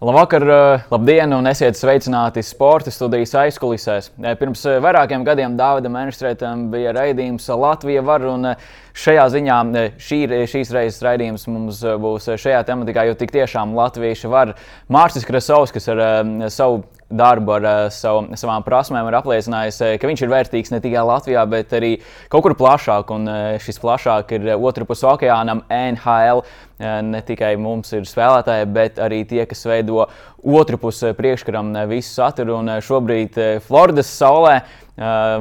Labvakar, 0.00 0.42
eh, 0.48 0.82
labdien, 0.88 1.28
un 1.36 1.44
esiet 1.44 1.76
sveicināti 1.76 2.40
sporta 2.40 2.88
studijas 2.88 3.34
aizkulisēs. 3.36 4.06
Eh, 4.16 4.32
pirms 4.40 4.62
eh, 4.64 4.78
vairākiem 4.80 5.26
gadiem 5.26 5.58
Dāvidam 5.58 5.98
Enstrētam 6.00 6.62
bija 6.72 6.94
raidījums 6.96 7.44
Latvija 7.52 8.00
var, 8.00 8.24
un 8.24 8.54
šajā 8.96 9.26
ziņā 9.34 9.58
šī, 10.00 10.22
šīs 10.48 10.72
reizes 10.72 11.04
raidījums 11.04 11.44
mums 11.52 11.82
būs 12.00 12.30
šajā 12.32 12.62
tematikā, 12.70 13.04
jo 13.10 13.18
tik 13.20 13.34
tiešām 13.36 13.76
latvieši 13.76 14.32
var. 14.32 14.54
Mārcis 14.88 15.28
Krasovskis 15.28 15.92
ar 15.92 16.00
savu 16.48 16.80
darbu 17.10 17.56
ar 17.56 17.66
savu, 17.94 18.36
savām 18.38 18.62
prasmēm 18.66 19.08
ir 19.10 19.16
apliecinājis, 19.18 19.80
ka 19.98 20.10
viņš 20.10 20.22
ir 20.22 20.30
vērtīgs 20.30 20.72
ne 20.74 20.80
tikai 20.82 21.02
Latvijā, 21.06 21.42
bet 21.50 21.74
arī 21.76 21.92
kaut 22.30 22.44
kur 22.46 22.54
plašāk, 22.58 23.10
un 23.14 23.26
šis 23.62 23.80
plašāk 23.82 24.36
ir 24.38 24.46
otru 24.56 24.86
pusi 24.88 25.08
okeānam 25.10 25.64
NHL 25.66 26.44
ne 26.80 27.20
tikai 27.26 27.52
mums 27.60 27.92
ir 27.96 28.06
spēlētāji, 28.08 28.68
bet 28.72 29.02
arī 29.02 29.24
tie, 29.28 29.42
kas 29.50 29.66
veido 29.68 30.06
otru 30.40 30.78
pusi 30.80 31.12
priekškaram 31.18 31.74
visu 31.90 32.14
saturu. 32.14 32.60
Un 32.62 32.76
šobrīd 32.84 33.36
Floridas 33.66 34.14
saulē 34.14 34.60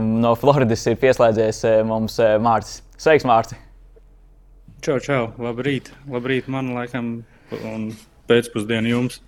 no 0.04 0.36
Floridas 0.40 0.84
ir 0.90 1.00
pieslēdzies 1.00 1.64
mums 1.88 2.20
Mārcis. 2.44 2.82
Sveiks, 3.00 3.28
Mārcis! 3.30 3.62
Čau, 4.84 5.00
čau! 5.04 5.24
Labrīt! 5.40 5.94
Labrīt 6.12 6.48
man 6.52 6.74
laikam 6.76 7.20
un 7.62 7.90
pēcpusdienu 8.32 8.94
jums! 8.94 9.22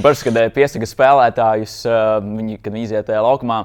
Baršs, 0.00 0.24
kad 0.28 0.40
piesaka 0.56 0.88
spēlētājus, 0.88 1.82
viņi, 2.24 2.58
kad 2.64 2.74
viņi 2.74 2.88
iziet 2.90 3.12
laukumā, 3.20 3.64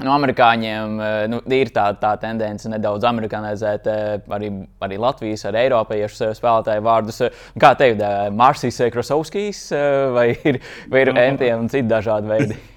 Nu, 0.00 0.08
amerikāņiem 0.14 1.00
eh, 1.04 1.14
nu, 1.30 1.38
ir 1.52 1.70
tā, 1.74 1.84
tā 2.00 2.14
tendence 2.20 2.70
nedaudz 2.70 3.04
amerikanizēt 3.06 3.88
eh, 3.90 4.14
arī, 4.34 4.48
arī 4.82 4.98
Latvijas, 5.00 5.44
arī 5.48 5.66
Eiropiešu 5.66 6.32
spēlētāju 6.38 6.84
vārdus. 6.86 7.20
Kā 7.60 7.74
tev, 7.78 8.00
Mārcis 8.34 8.80
Krasovskis 8.94 9.66
vai 10.16 10.30
ir, 10.48 10.62
vai 10.90 11.04
ir 11.04 11.12
entiem 11.12 11.66
un 11.66 11.68
citi 11.72 11.90
dažādi 11.90 12.30
veidi? 12.32 12.58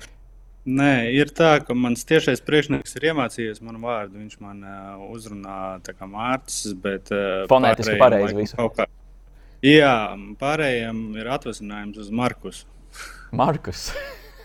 Nē, 0.66 0.92
ir 1.14 1.30
tā, 1.38 1.60
ka 1.62 1.76
mans 1.78 2.02
tiešais 2.10 2.42
priekšnieks 2.46 2.98
ir 2.98 3.12
iemācījies 3.12 3.62
manu 3.62 3.84
vārdu. 3.84 4.18
Viņš 4.18 4.40
man 4.42 4.64
uh, 4.66 5.04
uzrunā 5.14 5.58
kā 5.86 6.08
Mārcis, 6.10 6.74
bet 6.82 7.12
uh, 7.14 7.44
fonētiski 7.52 8.00
pareizi 8.02 8.34
visu. 8.34 8.58
Kā... 8.74 8.88
Jā, 9.66 10.14
pārējiem 10.38 10.98
ir 11.18 11.30
atvasinājums 11.34 11.98
uz 12.04 12.10
Markus. 12.14 12.60
Markus. 13.34 13.88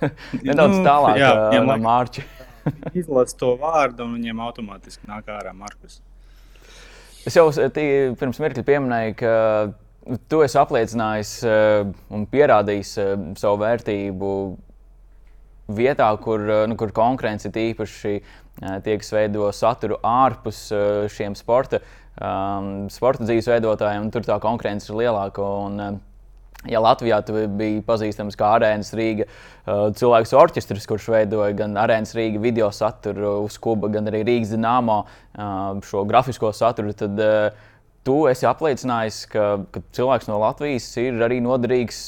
Nedaudz 0.47 0.79
nu, 0.79 0.85
tālāk 0.87 1.19
jā, 1.21 1.33
jā, 1.53 1.65
no 1.67 1.77
Mārķa. 1.83 2.25
izlasa 3.01 3.37
to 3.41 3.51
vārdu, 3.61 4.07
un 4.07 4.15
viņiem 4.17 4.41
automātiski 4.47 5.11
nāk 5.11 5.29
ārā 5.35 5.53
Markus. 5.57 5.99
Es 7.29 7.37
jau 7.37 7.51
tī, 7.53 7.85
pirms 8.17 8.41
mirkļa 8.41 8.65
pieminēju, 8.65 9.19
ka 9.21 9.35
tu 10.33 10.41
esi 10.41 10.57
apliecinājis 10.57 11.35
uh, 11.45 11.93
un 12.17 12.25
pierādījis 12.31 12.97
savu 13.43 13.61
vērtību 13.61 14.33
vietā, 15.77 16.09
kur, 16.25 16.49
nu, 16.71 16.81
kur 16.81 16.95
konkurence 16.97 17.51
ir 17.51 17.61
īpaši 17.69 18.15
tie, 18.85 18.97
kas 18.97 19.13
veido 19.13 19.53
saturu 19.55 20.01
ārpus 20.01 20.65
šiem 21.13 21.37
sporta, 21.39 21.85
um, 22.21 22.71
sporta 22.93 23.27
dzīves 23.27 23.51
veidotājiem. 23.51 24.13
Tur 24.15 24.29
tā 24.29 24.39
konkurence 24.43 24.93
ir 24.93 25.03
lielāka. 25.03 25.51
Un, 25.67 26.01
Ja 26.69 26.77
Latvijā 26.85 27.23
bija 27.57 27.81
pazīstams 27.87 28.37
kā 28.37 28.51
Arēnas 28.59 28.91
Rīga 28.93 29.25
uh, 29.25 29.87
cilvēks 29.97 30.35
orķestris, 30.37 30.85
kurš 30.91 31.07
veidoja 31.09 31.55
gan 31.57 31.79
Arēnas 31.81 32.13
Rīga 32.13 32.43
video 32.43 32.69
saturu 32.69 33.39
uz 33.47 33.57
kuba, 33.57 33.89
gan 33.89 34.11
arī 34.11 34.21
Rīgas 34.29 34.53
dīnāmo 34.53 34.99
uh, 35.07 35.81
šo 35.89 36.05
grafisko 36.05 36.53
saturu, 36.53 36.93
tad 36.93 37.17
uh, 37.17 37.71
tu 38.05 38.19
esi 38.29 38.45
apliecinājis, 38.51 39.23
ka, 39.33 39.47
ka 39.73 39.85
cilvēks 39.97 40.29
no 40.29 40.37
Latvijas 40.45 40.93
ir 41.01 41.25
arī 41.25 41.41
noderīgs 41.45 42.03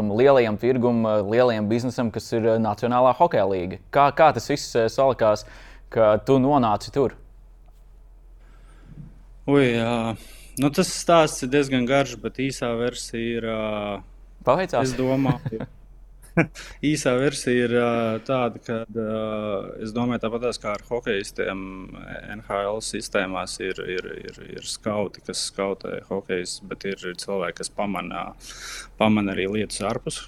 tam 0.00 0.16
lielajam 0.16 0.56
tirgumam, 0.60 1.28
lielajam 1.28 1.68
biznesam, 1.68 2.08
kas 2.14 2.32
ir 2.32 2.54
Nacionālā 2.64 3.12
hokeja 3.20 3.44
līga. 3.48 3.82
Kā, 3.92 4.08
kā 4.16 4.32
tas 4.32 4.48
viss 4.48 4.72
salikās, 4.96 5.44
ka 5.92 6.14
tu 6.24 6.40
nonāci 6.40 6.96
tur? 6.96 7.16
Ui, 9.48 9.64
jā. 9.72 10.12
Nu, 10.60 10.68
tas 10.74 10.90
stāsts 10.92 11.46
ir 11.46 11.48
diezgan 11.54 11.86
garš, 11.88 12.18
bet 12.20 12.40
īsā 12.44 12.68
versija 12.76 13.38
ir. 13.38 13.46
Uh, 13.48 14.00
Paveicās. 14.44 14.90
Es 14.90 14.96
domāju, 14.98 15.64
īsā 16.90 17.14
versija 17.16 17.64
ir 17.64 17.74
uh, 17.78 18.18
tāda, 18.26 18.60
ka 18.66 18.78
uh, 18.84 19.70
es 19.80 19.94
domāju, 19.96 20.20
tāpat 20.26 20.60
kā 20.60 20.74
ar 20.76 20.84
hokeistiem, 20.90 21.62
NHL 22.36 22.82
sistēmās 22.84 23.56
ir, 23.64 23.80
ir, 23.96 24.10
ir, 24.28 24.40
ir 24.58 24.68
skauti, 24.68 25.24
kas 25.24 25.46
skautē 25.48 26.02
hokejus, 26.10 26.58
bet 26.68 26.84
ir 26.90 27.08
cilvēki, 27.08 27.62
kas 27.62 27.72
pamana, 27.72 28.32
pamana 29.00 29.32
arī 29.32 29.48
lietas 29.56 29.80
ārpus 29.88 30.26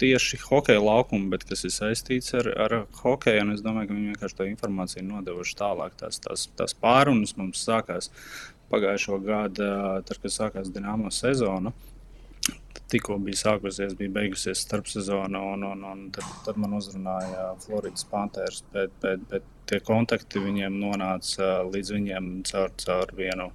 tieši 0.00 0.38
hokeja 0.44 0.80
laukumu, 0.80 1.30
bet 1.32 1.44
kas 1.48 1.64
ir 1.64 1.72
saistīts 1.72 2.34
ar, 2.36 2.48
ar 2.64 2.74
hokeju. 3.02 3.46
Es 3.54 3.62
domāju, 3.64 3.88
ka 3.88 3.96
viņi 3.96 4.12
vienkārši 4.12 4.38
to 4.38 4.48
informāciju 4.50 5.04
nodevuši 5.08 5.56
tālāk. 5.58 5.96
Tās, 6.00 6.20
tās, 6.22 6.46
tās 6.58 6.76
pārunas 6.76 7.36
mums 7.38 7.62
sākās 7.64 8.10
pagājušo 8.72 9.20
gadu, 9.24 9.70
tad, 10.08 10.18
kad 10.22 10.34
sākās 10.34 10.72
Dienāmo 10.72 11.12
sezona. 11.14 11.74
Tikko 12.92 13.16
bija 13.24 13.38
sākusies, 13.38 13.94
bija 13.96 14.12
beigusies 14.12 14.66
starpsezona, 14.66 15.40
un, 15.54 15.62
un, 15.64 15.84
un 15.88 16.00
tad, 16.12 16.28
tad 16.44 16.58
man 16.60 16.74
uzrunāja 16.76 17.52
Floridas 17.62 18.04
Panthers. 18.08 18.60
Bet, 18.74 18.92
bet, 19.00 19.22
bet 19.30 19.46
tie 19.70 19.78
kontakti 19.84 20.42
viņiem 20.42 20.74
nonāca 20.80 21.62
līdz 21.68 21.92
viņiem 21.94 22.26
caur, 22.48 22.74
caur 22.82 23.14
vienu 23.16 23.48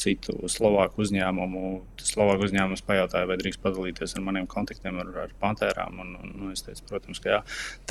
citu 0.00 0.34
slovāku 0.50 1.04
uzņēmumu. 1.04 1.62
Slovāku 2.02 2.48
uzņēmums 2.48 2.82
pajautāja, 2.88 3.28
vai 3.30 3.38
drīkst 3.38 3.62
padalīties 3.62 4.16
ar 4.16 4.26
maniem 4.26 4.48
kontaktiem 4.50 4.98
ar, 5.04 5.12
ar 5.26 5.36
Pantherām. 5.42 6.02
Un, 6.02 6.16
un, 6.18 6.34
nu, 6.40 6.50
es 6.56 6.66
teicu, 6.66 6.88
protams, 6.90 7.22
ka 7.22 7.36
jā. 7.36 7.40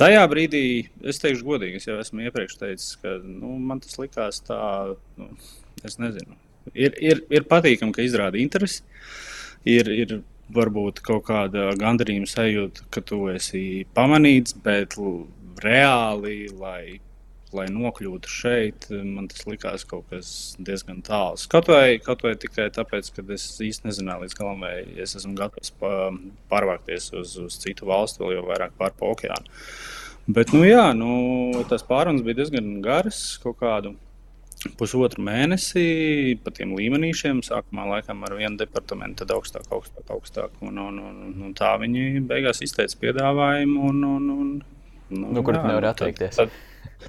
Tajā 0.00 0.26
brīdī 0.32 0.64
es 1.00 1.22
teikšu 1.22 1.48
godīgi, 1.48 1.80
es 1.80 1.88
jau 1.88 1.96
esmu 2.02 2.28
iepriekš 2.28 2.60
teicis, 2.60 2.92
ka 3.00 3.16
nu, 3.24 3.56
man 3.70 3.80
tas 3.86 3.96
likās 4.02 4.44
tā, 4.50 4.60
nu, 5.16 5.32
es 5.86 6.00
nezinu 6.02 6.36
ir, 6.74 6.96
ir, 7.00 7.22
ir 7.32 7.46
patīkami, 7.50 7.94
ka 7.96 8.04
izrāda 8.04 8.40
interesi. 8.40 8.82
Ir, 9.68 9.90
ir 9.92 10.20
varbūt 10.54 11.02
kaut 11.04 11.26
kāda 11.28 11.70
gandarījuma 11.78 12.28
sajūta, 12.28 12.88
ka 12.92 13.02
tu 13.06 13.26
esi 13.32 13.84
pamanīts, 13.96 14.56
bet 14.64 14.96
reāli, 15.60 16.48
lai, 16.56 16.98
lai 17.54 17.66
nokļūtu 17.70 18.30
šeit, 18.30 18.88
man 18.90 19.28
tas 19.30 19.44
likās 19.48 19.84
kaut 19.88 20.08
kas 20.10 20.32
diezgan 20.58 21.02
tāls. 21.06 21.46
Kaut 21.50 21.70
vai, 21.70 22.00
kaut 22.02 22.24
vai 22.26 22.34
tikai 22.40 22.70
tāpēc, 22.74 23.12
ka 23.14 23.24
es 23.36 23.46
īsti 23.62 23.90
nezināju 23.90 24.26
līdz 24.26 24.38
galam, 24.40 24.66
vai 24.66 24.74
es 25.02 25.16
esmu 25.18 25.36
gatavs 25.38 25.74
pārvākties 26.50 27.10
uz, 27.20 27.36
uz 27.44 27.58
citu 27.62 27.90
valstu, 27.90 28.24
vēl 28.24 28.38
jau 28.38 28.46
vairāk 28.50 28.76
pāri 28.80 29.10
okeānu. 29.12 29.58
Bet, 30.30 30.52
nu, 30.54 30.62
jā, 30.66 30.90
nu, 30.94 31.64
tas 31.70 31.82
pārunas 31.86 32.22
bija 32.22 32.42
diezgan 32.42 32.78
garas, 32.84 33.38
kaut 33.42 33.58
kādu 33.62 33.96
pusotru 34.80 35.22
mēnesi 35.24 36.36
pa 36.44 36.52
tiem 36.54 36.74
līmenīšiem. 36.76 37.42
Sākumā 37.46 37.86
laikam 37.94 38.24
ar 38.26 38.36
vienu 38.38 38.60
departamentu, 38.60 39.22
tad 39.22 39.34
augstāk, 39.36 39.68
augstāk, 39.72 40.04
augstāk. 40.12 40.58
Un, 40.66 40.80
un, 40.82 40.98
un, 41.00 41.22
un 41.46 41.54
tā 41.56 41.72
viņi 41.80 42.24
beigās 42.28 42.62
izteica 42.66 43.00
piedāvājumu. 43.04 43.86
Un, 43.90 44.04
un, 44.04 44.28
un, 44.34 44.52
nu, 45.14 45.32
nu, 45.38 45.44
kur 45.46 45.56
tu 45.56 45.64
nevari 45.64 45.90
atteikties? 45.92 46.36
Tad, 46.36 46.52
tad, 46.52 47.08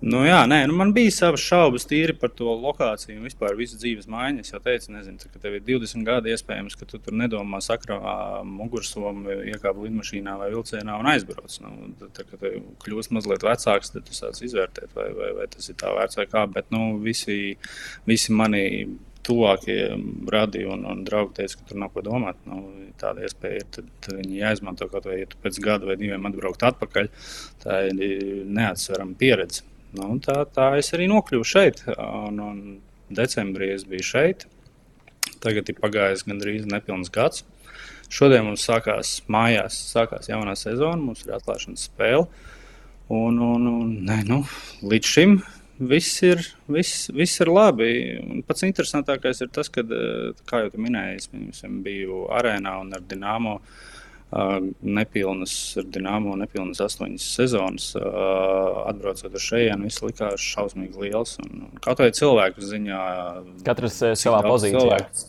Nu, 0.00 0.22
jā, 0.24 0.38
nē, 0.48 0.62
nu 0.64 0.72
man 0.78 0.94
bija 0.96 1.12
savas 1.12 1.42
šaubas 1.44 1.84
tīri 1.84 2.14
par 2.16 2.30
to 2.32 2.48
lokāciju 2.56 3.18
un 3.18 3.26
vispār 3.28 3.52
visu 3.58 3.76
dzīves 3.76 4.08
maiņu. 4.08 4.40
Es 4.40 4.54
jau 4.54 4.60
teicu, 4.64 4.94
nezinu, 4.94 5.20
ka 5.28 5.42
tev 5.42 5.58
ir 5.58 5.66
20 5.66 6.06
gadi, 6.08 6.32
iespējams, 6.32 6.76
ka 6.80 6.88
tu 6.88 6.96
tur 7.04 7.16
nedomā 7.20 7.60
sakrā 7.64 7.98
mugursomu, 8.48 9.36
iekāp 9.52 9.82
lidmašīnā 9.84 10.38
vai 10.40 10.48
vilcienā 10.54 10.96
un 11.02 11.10
aizbrauc. 11.12 11.58
Nu, 11.60 11.90
tad, 12.00 12.22
kad 12.30 12.40
tu 12.40 12.54
kļūsi 12.86 13.12
mazliet 13.12 13.44
vecāks, 13.44 13.92
tad 13.92 14.08
tu 14.08 14.16
sāc 14.16 14.40
izvērtēt, 14.40 14.96
vai, 14.96 15.10
vai, 15.20 15.30
vai 15.36 15.46
tas 15.52 15.68
ir 15.68 15.76
tā 15.84 15.92
vērts 15.92 16.22
vai 16.22 16.28
kā. 16.32 16.48
Bet 16.56 16.72
nu, 16.72 16.94
visi, 17.04 17.58
visi 18.08 18.32
mani 18.32 18.64
tuvākie 19.28 19.82
radi 20.32 20.64
un, 20.64 20.86
un 20.88 21.04
draugi 21.04 21.42
teica, 21.42 21.60
ka 21.60 21.68
tur 21.68 21.84
nav 21.84 21.92
ko 21.92 22.08
domāt. 22.08 22.40
Nu, 22.48 22.62
tāda 23.00 23.28
iespēja 23.28 23.60
ir. 23.60 23.68
Tad, 23.76 23.92
tad 24.00 24.16
viņi 24.22 24.40
jāizmanto 24.40 24.88
kaut 24.88 25.12
vai 25.12 25.20
ja 25.22 25.28
pēc 25.44 25.60
gada 25.60 25.92
vai 25.92 26.00
diviem 26.00 26.24
atbraukt 26.28 26.64
atpakaļ. 26.70 27.12
Tā 27.64 27.82
ir 27.90 28.46
neatsverama 28.48 29.20
pieredze. 29.20 29.68
Nu, 29.98 30.14
tā, 30.22 30.44
tā 30.54 30.72
es 30.78 30.92
arī 30.94 31.08
nokļuvu 31.10 31.46
šeit. 31.46 31.82
Un, 31.98 32.40
un 32.44 32.58
decembrī 33.14 33.72
es 33.74 33.86
biju 33.88 34.06
šeit. 34.06 34.46
Tagad 35.42 35.70
ir 35.72 35.78
pagājis 35.80 36.26
gandrīz 36.28 36.68
nepilns 36.70 37.10
gads. 37.14 37.44
Šodien 38.10 38.44
mums 38.46 38.64
sākās 38.66 39.20
mājās, 39.30 39.76
sākās 39.92 40.30
jaunā 40.30 40.56
sezona, 40.58 40.98
mums 40.98 41.22
ir 41.26 41.34
atklāšanas 41.36 41.86
spēle. 41.90 42.26
Un, 43.10 43.38
un, 43.42 43.66
un, 43.66 43.94
ne, 44.06 44.20
nu, 44.26 44.40
līdz 44.86 45.12
šim 45.14 45.38
viss 45.90 46.20
ir, 46.26 46.42
viss, 46.70 47.08
viss 47.14 47.42
ir 47.42 47.50
labi. 47.50 47.92
Un 48.20 48.42
pats 48.46 48.66
interesantākais 48.66 49.42
ir 49.42 49.50
tas, 49.54 49.70
ka, 49.72 49.86
kā 50.46 50.64
jau 50.66 50.82
minēju, 50.82 51.22
es 51.50 51.64
biju 51.86 52.26
arēnā 52.38 52.76
un 52.82 52.92
ar 52.94 53.06
Dienāmo. 53.10 53.58
Uh, 53.58 53.99
nepilnas 54.30 55.54
ar 55.80 55.88
Dienāmo, 55.90 56.36
nepilnas 56.38 56.82
astoņas 56.84 57.26
sezonas. 57.34 57.90
Atbraucot 57.96 59.34
uz 59.34 59.48
šejienes, 59.48 59.88
viss 59.88 60.04
likās 60.06 60.46
šausmīgi 60.52 61.02
liels. 61.08 61.36
Un, 61.42 61.66
kaut 61.82 62.02
vai 62.04 62.12
cilvēku 62.14 62.62
ziņā, 62.62 63.02
katrs 63.66 64.00
savā 64.20 64.44
pozīcijā. 64.46 64.86
Cilvēks, 64.86 65.28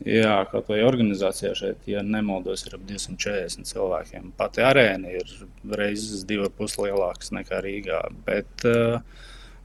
Jā, 0.00 0.46
kaut 0.48 0.70
vai 0.70 0.78
organizācijā 0.80 1.50
šeit, 1.58 1.82
ja 1.90 2.00
nemaldos, 2.00 2.62
ir 2.64 2.78
ap 2.78 2.84
240 2.88 3.68
cilvēkiem. 3.68 4.30
Pati 4.38 4.64
arēna 4.64 5.12
ir 5.12 5.34
reizes 5.76 6.24
divas 6.28 6.54
puses 6.56 6.80
lielākas 6.80 7.34
nekā 7.36 7.60
Rīgā. 7.60 8.00
Bet 8.24 8.64
uh, 8.64 9.02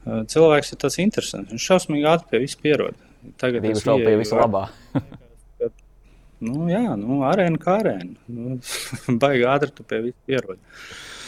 cilvēks 0.04 0.74
ir 0.74 0.82
tāds 0.82 1.00
interesants. 1.00 1.54
Viņš 1.54 1.68
šausmīgi 1.70 2.10
ātri 2.12 2.34
pie 2.34 2.42
visu 2.44 2.60
pierod. 2.60 3.00
Tagad 3.40 3.64
viņš 3.64 3.86
vēl 3.88 4.04
pie 4.04 4.18
visa 4.20 4.42
labā. 4.42 4.66
nu, 6.44 6.66
jā, 6.70 6.84
nu, 7.00 7.20
arēna 7.28 7.60
kā 7.62 7.80
arēna. 7.82 8.14
Nu, 8.28 8.56
baigi 9.22 9.46
ātri 9.48 9.74
tu 9.74 9.86
pie 9.88 10.02
visu 10.08 10.18
pierod. 10.28 10.62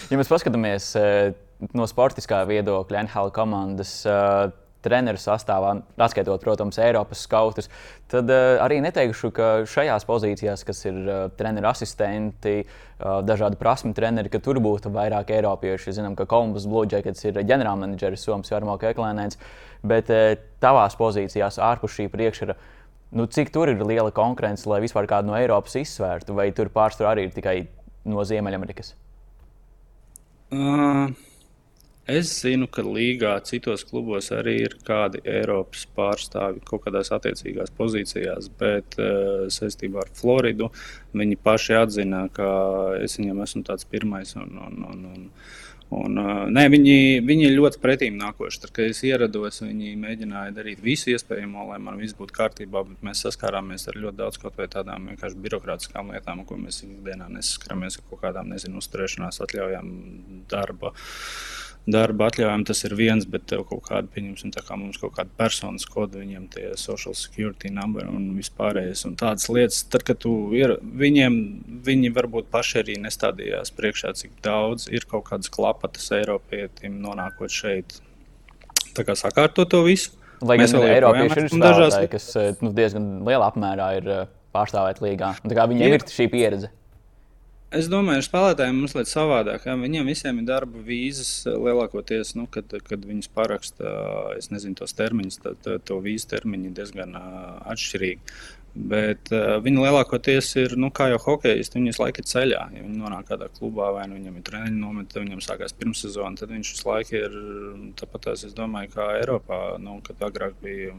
Ja 0.08 0.20
mēs 0.20 0.30
paskatāmies 0.30 0.94
no 1.76 1.86
sportiskā 1.90 2.44
viedokļa, 2.48 3.04
NHL 3.08 3.32
komandas 3.36 3.98
treneru 4.84 5.18
sastāvā, 5.20 5.72
atskaitot, 5.98 6.40
protams, 6.42 6.78
Eiropas 6.82 7.22
skautus, 7.26 7.68
tad 8.10 8.30
uh, 8.30 8.58
arī 8.62 8.78
neteikšu, 8.84 9.30
ka 9.34 9.48
šajās 9.68 10.06
pozīcijās, 10.08 10.62
kas 10.66 10.84
ir 10.86 11.00
uh, 11.02 11.18
treneru 11.38 11.70
asistenti, 11.70 12.60
uh, 12.62 13.18
dažādi 13.26 13.58
prasmu 13.60 13.94
treneri, 13.96 14.30
ka 14.32 14.40
tur 14.44 14.60
būtu 14.62 14.92
vairāk 14.94 15.32
eiropiešu. 15.34 15.96
Zinām, 15.98 16.16
ka 16.18 16.28
Kolumbus 16.30 16.68
Blue 16.70 16.86
Jackets 16.90 17.26
ir 17.26 17.40
ģenerālmenedžeris 17.42 18.26
Somijas 18.28 18.54
Jarmo 18.54 18.78
Keklēnēns, 18.80 19.40
bet 19.86 20.12
uh, 20.14 20.34
tavās 20.62 20.98
pozīcijās 20.98 21.60
ārpus 21.62 21.98
šī 21.98 22.10
priekšra. 22.14 22.58
Nu, 23.10 23.24
cik 23.24 23.52
tur 23.54 23.70
ir 23.72 23.80
liela 23.88 24.12
konkurence, 24.12 24.68
lai 24.68 24.82
vispār 24.84 25.08
kādu 25.08 25.30
no 25.30 25.38
Eiropas 25.38 25.78
izsvērtu, 25.80 26.36
vai 26.36 26.50
tur 26.56 26.68
pārsvarā 26.72 27.14
arī 27.14 27.28
ir 27.28 27.32
tikai 27.36 27.56
no 28.08 28.24
Ziemeļamerikas? 28.28 28.92
Uh. 30.52 31.08
Es 32.08 32.30
zinu, 32.40 32.64
ka 32.72 32.80
līgā 32.80 33.34
citos 33.44 33.82
klubos 33.84 34.30
arī 34.32 34.54
ir 34.62 34.74
kādi 34.80 35.20
Eiropas 35.28 35.82
pārstāvji 35.92 36.62
kaut 36.64 36.86
kādās 36.86 37.10
attiecīgās 37.12 37.74
pozīcijās, 37.76 38.48
bet 38.56 38.96
uh, 38.96 39.44
saistībā 39.52 40.06
ar 40.06 40.12
Floridu 40.16 40.70
viņi 41.12 41.36
paši 41.44 41.76
atzina, 41.76 42.22
ka 42.32 42.48
es 43.04 43.18
viņam 43.20 43.42
esmu 43.44 43.60
tāds 43.68 43.84
pirmais. 43.92 44.32
Un, 44.40 44.56
un, 44.56 44.78
un, 44.88 45.04
un, 45.10 45.28
Un, 45.88 46.18
nē, 46.52 46.66
viņi, 46.68 46.94
viņi 47.24 47.46
ļoti 47.54 47.78
pretīm 47.80 48.18
nākoši. 48.20 48.60
Tad, 48.60 48.72
kad 48.76 48.90
es 48.92 48.98
ierados, 49.08 49.62
viņi 49.64 49.94
mēģināja 49.96 50.52
darīt 50.58 50.82
visu 50.84 51.14
iespējamo, 51.14 51.64
lai 51.70 51.78
man 51.80 51.96
viss 51.96 52.16
būtu 52.18 52.34
kārtībā, 52.36 52.82
bet 52.90 53.06
mēs 53.06 53.22
saskārāmies 53.24 53.88
ar 53.88 53.96
ļoti 53.96 54.20
daudz 54.20 54.40
kaut 54.42 54.58
kādām 54.58 55.08
vienkārši 55.08 55.40
birokrātiskām 55.46 56.12
lietām, 56.12 56.44
ko 56.44 56.60
mēs 56.60 56.82
ikdienā 56.84 57.30
nesaskaramies 57.32 57.96
ar 57.96 58.04
kaut 58.10 58.20
kādām, 58.26 58.52
nezinu, 58.52 58.82
uzturēšanās 58.82 59.40
atļaujām, 59.46 59.88
darba. 60.52 60.92
Darba 61.88 62.26
atļaujam, 62.28 62.66
tas 62.68 62.82
ir 62.84 62.92
viens, 62.98 63.24
bet 63.24 63.46
tev 63.48 63.62
kaut 63.68 63.86
kāda, 63.86 64.10
pieņemsim, 64.12 64.50
tā 64.52 64.60
kā 64.66 64.76
mums 64.76 64.98
kaut 65.00 65.14
kāda 65.16 65.32
personas 65.40 65.86
koda, 65.88 66.20
viņiem 66.20 66.44
tie 66.52 66.66
social 66.76 67.16
security 67.16 67.70
number 67.72 68.04
un 68.10 68.26
vispārējais 68.36 69.06
un 69.08 69.14
tādas 69.16 69.48
lietas. 69.48 69.80
Tad, 69.88 70.04
kad 70.04 70.20
tu 70.20 70.34
ir, 70.58 70.76
viņiem, 70.82 71.38
viņi 71.86 72.12
varbūt 72.18 72.50
paši 72.52 72.82
arī 72.82 72.98
nestādījās 73.06 73.72
priekšā, 73.78 74.12
cik 74.20 74.36
daudz 74.44 74.84
ir 74.92 75.08
kaut 75.08 75.30
kādas 75.30 75.48
klapatas 75.54 76.10
Eiropietim 76.18 77.00
nonākot 77.04 77.52
šeit. 77.52 78.02
Tā 78.92 79.06
kā 79.08 79.16
sakārtot 79.16 79.72
to 79.72 79.80
visu. 79.86 80.12
Lai 80.44 80.58
gan 80.60 80.82
Eiropieši 80.84 81.40
ir 81.46 81.52
spēlētāji, 81.54 82.10
kas 82.12 82.26
eh, 82.38 82.50
nu, 82.62 82.74
diezgan 82.76 83.08
lielā 83.26 83.48
apmērā 83.48 83.88
ir 83.98 84.12
eh, 84.12 84.26
pārstāvēti 84.54 85.08
līgā. 85.08 85.32
Viņiem 85.48 85.96
ir 85.96 86.04
šī 86.12 86.28
pieredze. 86.30 86.70
Es 87.68 87.84
domāju, 87.92 88.22
ka 88.22 88.24
spēlētājiem 88.24 88.78
ir 88.78 88.84
mazliet 88.86 89.10
savādāk. 89.10 89.66
Ja? 89.68 89.74
Viņiem 89.76 90.06
visiem 90.08 90.38
ir 90.40 90.46
darba 90.48 90.80
vīzas 90.86 91.32
lielākoties, 91.44 92.30
nu, 92.38 92.46
kad, 92.48 92.72
kad 92.86 93.02
viņas 93.04 93.28
paraksta 93.36 93.90
nezinu, 94.54 94.78
tos 94.78 94.96
termiņus, 94.96 95.36
tad 95.42 95.68
to 95.84 95.98
vīzu 96.04 96.30
termiņi 96.30 96.70
ir 96.70 96.78
diezgan 96.78 97.12
atšķirīgi. 97.18 98.38
Bet 98.76 99.30
uh, 99.32 99.56
viņi 99.64 99.80
lielākoties 99.80 100.50
ir, 100.60 100.74
nu, 100.78 100.90
kā 100.94 101.08
jau 101.10 101.18
hokejisti, 101.22 101.78
viņi 101.78 101.90
visu 101.90 102.02
laiku 102.02 102.20
ir 102.20 102.26
ceļā. 102.28 102.60
Ja 102.76 102.82
viņi 102.84 103.00
nonāk 103.00 103.26
kādā 103.30 103.48
klubā 103.50 103.88
vai 103.96 104.04
nu 104.06 104.18
viņam 104.18 104.34
ir 104.38 104.42
treniņa 104.44 104.76
nometa, 104.76 105.22
viņam 105.22 105.40
sākās 105.42 105.72
pirmssezona, 105.78 106.36
tad 106.38 106.52
viņš 106.52 106.72
visu 106.74 106.86
laiku 106.86 107.16
ir 107.16 107.38
tāpat, 107.98 108.28
es 108.36 108.52
domāju, 108.54 108.92
kā 108.92 109.06
Eiropā, 109.16 109.60
nu, 109.82 109.96
kad 110.04 110.20
agrāk 110.28 110.58
bija 110.62 110.92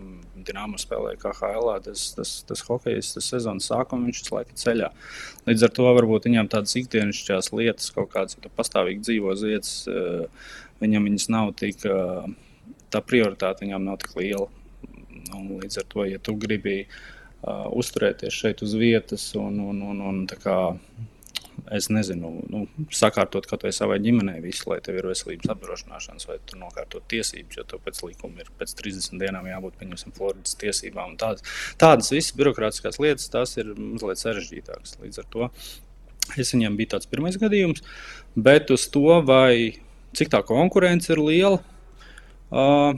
Dienāma 0.48 0.82
spēlēja 0.82 1.22
KHL, 1.22 1.70
tas, 1.86 2.08
tas, 2.18 2.32
tas 2.50 2.64
hokejists, 2.68 3.20
tas 3.20 3.30
sezonas 3.36 3.70
sākums, 3.70 4.10
viņš 4.10 4.24
visu 4.24 4.36
laiku 4.36 4.56
ir 4.56 4.64
ceļā. 4.64 4.90
Līdz 5.48 5.68
ar 5.68 5.76
to 5.78 5.94
varbūt 6.00 6.28
viņam 6.28 6.50
tādas 6.52 6.74
ikdienišķās 6.82 7.52
lietas, 7.54 7.94
kaut 7.96 8.10
kādas, 8.16 8.40
ja 8.42 8.52
pastāvīgi 8.58 9.06
dzīvo 9.06 9.38
vietas, 9.44 9.76
uh, 9.88 10.50
viņam 10.82 11.08
viņas 11.08 11.30
nav 11.32 11.54
tik, 11.62 11.86
uh, 11.86 12.26
tā 12.90 13.04
prioritāte 13.06 13.64
viņam 13.68 13.88
nav 13.88 14.02
tik 14.04 14.18
liela. 14.20 14.50
Un 15.38 15.48
līdz 15.62 15.84
ar 15.84 15.88
to, 15.92 16.04
ja 16.10 16.20
tu 16.24 16.34
gribi 16.40 16.82
uh, 16.82 17.00
uh, 17.42 17.68
uzturēties 17.72 18.36
šeit 18.36 18.64
uz 18.66 18.76
vietas 18.80 19.30
un, 19.40 19.60
un, 19.72 19.82
un, 19.92 20.02
un 20.10 20.22
kā, 20.30 20.58
es 21.76 21.90
nezinu, 21.94 22.32
nu, 22.52 22.64
sakārtot 22.94 23.48
kaut 23.50 23.66
vai 23.66 23.72
savai 23.76 24.00
ģimenei 24.04 24.40
visu, 24.44 24.70
lai 24.72 24.80
tev 24.86 25.00
ir 25.00 25.10
veselības 25.10 25.52
apdrošināšanas, 25.54 26.28
vai 26.30 26.40
tu 26.50 26.60
nokārtot 26.60 27.06
tiesības, 27.12 27.60
jo 27.60 27.66
tev 27.70 27.84
pēc 27.86 28.02
likuma 28.08 28.44
ir 28.44 28.54
pēc 28.60 28.74
30 28.80 29.20
dienām 29.22 29.50
jābūt, 29.50 29.78
pieņemsim, 29.82 30.16
Floridas 30.18 30.58
tiesībām. 30.62 31.18
Tādas, 31.22 31.46
tādas 31.82 32.14
visas 32.16 32.36
birokrātiskās 32.40 33.02
lietas, 33.02 33.30
tās 33.34 33.56
ir 33.62 33.74
mazliet 33.78 34.22
sarežģītākas. 34.24 34.98
Līdz 35.04 35.22
ar 35.24 35.30
to 35.36 35.52
es 36.38 36.54
viņam 36.54 36.78
biju 36.78 36.94
tāds 36.96 37.10
pirmais 37.10 37.38
gadījums, 37.42 37.84
bet 38.38 38.70
uz 38.74 38.88
to, 38.94 39.20
vai 39.26 39.80
cik 40.18 40.32
tā 40.34 40.42
konkurence 40.46 41.12
ir 41.14 41.22
liela. 41.22 41.62
Uh, 42.50 42.98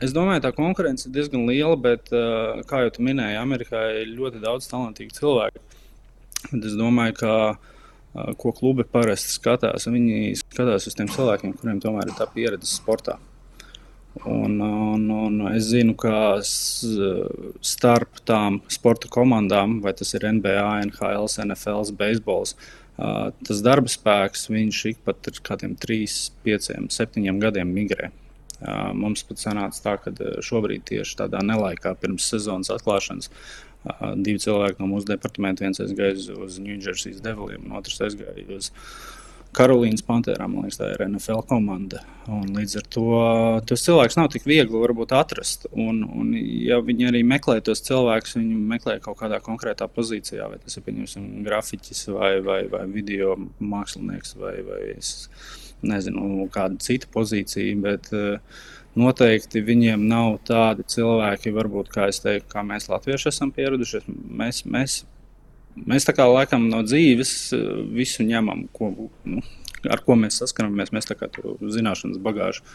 Es 0.00 0.14
domāju, 0.16 0.40
tā 0.46 0.52
konkurence 0.56 1.06
ir 1.06 1.12
diezgan 1.14 1.44
liela, 1.48 1.76
bet, 1.76 2.08
uh, 2.16 2.62
kā 2.68 2.86
jau 2.86 3.04
minēji, 3.04 3.36
Amerikā 3.40 3.82
ir 4.00 4.14
ļoti 4.16 4.40
daudz 4.42 4.70
talantīgu 4.70 5.12
cilvēku. 5.18 5.60
Bet 6.48 6.64
es 6.70 6.78
domāju, 6.78 7.18
ka 7.20 7.34
uh, 7.52 8.32
ko 8.40 8.54
klubi 8.56 8.86
parasti 8.88 9.34
skatās, 9.34 9.86
viņi 9.90 10.32
skatās 10.40 10.88
uz 10.88 10.96
tiem 10.96 11.10
cilvēkiem, 11.12 11.52
kuriem 11.60 11.82
tomēr 11.82 12.08
ir 12.08 12.16
tā 12.16 12.26
pieredze 12.32 12.70
sportā. 12.72 13.18
Un, 14.28 14.58
un, 14.60 15.04
un 15.08 15.38
es 15.54 15.70
zinu, 15.70 15.94
ka 15.96 16.40
starp 16.44 18.20
tām 18.28 18.60
sporta 18.72 19.08
komandām, 19.12 19.78
vai 19.84 19.94
tas 19.96 20.12
ir 20.16 20.26
NBA, 20.28 20.66
NHL, 20.88 21.28
NFL, 21.46 21.94
beisbols, 22.00 22.56
uh, 22.96 23.30
tas 23.44 23.62
darba 23.64 23.92
spēks, 23.92 24.48
viņš 24.52 24.82
ik 24.92 25.04
pat 25.04 25.32
ir 25.32 25.40
kādiem 25.44 25.76
3, 25.80 26.18
5, 26.48 26.74
7 26.92 27.40
gadiem 27.44 27.72
migrē. 27.72 28.10
Mums 28.94 29.24
pat 29.28 29.42
sanāca 29.42 29.82
tā, 29.84 29.96
ka 30.04 30.12
šobrīd 30.44 30.84
tieši 30.90 31.18
tādā 31.24 31.42
nelaikā 31.46 31.94
pirms 32.00 32.28
sezonas 32.30 32.70
atklāšanas 32.74 33.30
divi 34.22 34.38
cilvēki 34.42 34.78
no 34.78 34.90
mūsu 34.92 35.08
departamenta, 35.10 35.64
viens 35.64 35.80
aizgāja 35.82 36.36
uz 36.38 36.60
Ņūdžersijas 36.62 37.22
Deviliem, 37.24 37.66
un 37.66 37.80
otrs 37.80 37.98
aizgāja 38.06 38.44
uz 38.54 38.70
Karolīnas 39.52 40.04
Pantērām. 40.06 40.54
Man 40.54 40.64
liekas, 40.64 40.78
tā 40.80 40.88
ir 40.94 41.02
NFL 41.04 41.42
komanda. 41.48 42.00
Un 42.32 42.54
līdz 42.56 42.76
ar 42.80 42.86
to 42.94 43.06
tos 43.68 43.82
cilvēkus 43.84 44.16
nav 44.16 44.30
tik 44.32 44.46
viegli 44.48 44.80
varbūt, 44.80 45.12
atrast. 45.18 45.66
Un, 45.72 46.00
un, 46.06 46.30
ja 46.38 46.78
viņi 46.84 47.10
arī 47.10 47.20
meklē 47.28 47.58
tos 47.64 47.84
cilvēkus, 47.84 48.38
viņi 48.38 48.60
meklē 48.70 48.96
kaut 49.04 49.18
kādā 49.20 49.42
konkrētā 49.44 49.90
pozīcijā, 49.92 50.46
vai 50.48 50.60
tas 50.62 50.78
ir 50.78 50.86
pieņemsim, 50.86 51.26
grafiķis 51.44 52.06
vai, 52.14 52.32
vai, 52.46 52.62
vai 52.72 52.86
video 52.94 53.36
mākslinieks 53.60 54.38
vai, 54.40 54.54
vai 54.64 54.80
es, 54.94 55.28
nezinu, 55.86 56.46
kāda 56.52 56.78
cita 56.82 57.10
pozīcija. 57.12 57.74
Bet, 57.82 58.12
uh, 58.16 58.62
Noteikti 58.92 59.62
viņiem 59.64 60.02
nav 60.04 60.34
tādi 60.44 60.84
cilvēki, 60.92 61.52
varbūt, 61.56 61.88
kā, 61.94 62.10
teiktu, 62.12 62.48
kā 62.50 62.64
mēs 62.66 62.90
latvieši 62.92 63.30
esam 63.30 63.52
pieraduši. 63.54 64.02
Mēs, 64.10 64.62
mēs, 64.68 64.96
mēs 65.88 66.04
tā 66.04 66.12
kā 66.16 66.26
laikam 66.28 66.66
no 66.68 66.82
dzīves 66.84 67.32
eh, 67.56 67.62
visu 67.96 68.26
ņemam, 68.28 68.66
ko, 68.76 68.90
nu, 69.24 69.40
ar 69.88 70.02
ko 70.04 70.18
mēs 70.20 70.42
saskaramies. 70.42 70.92
Mēs 70.92 71.08
tā 71.08 71.16
kā 71.16 71.30
to 71.32 71.56
zināšanas 71.72 72.20
bagāžu, 72.20 72.66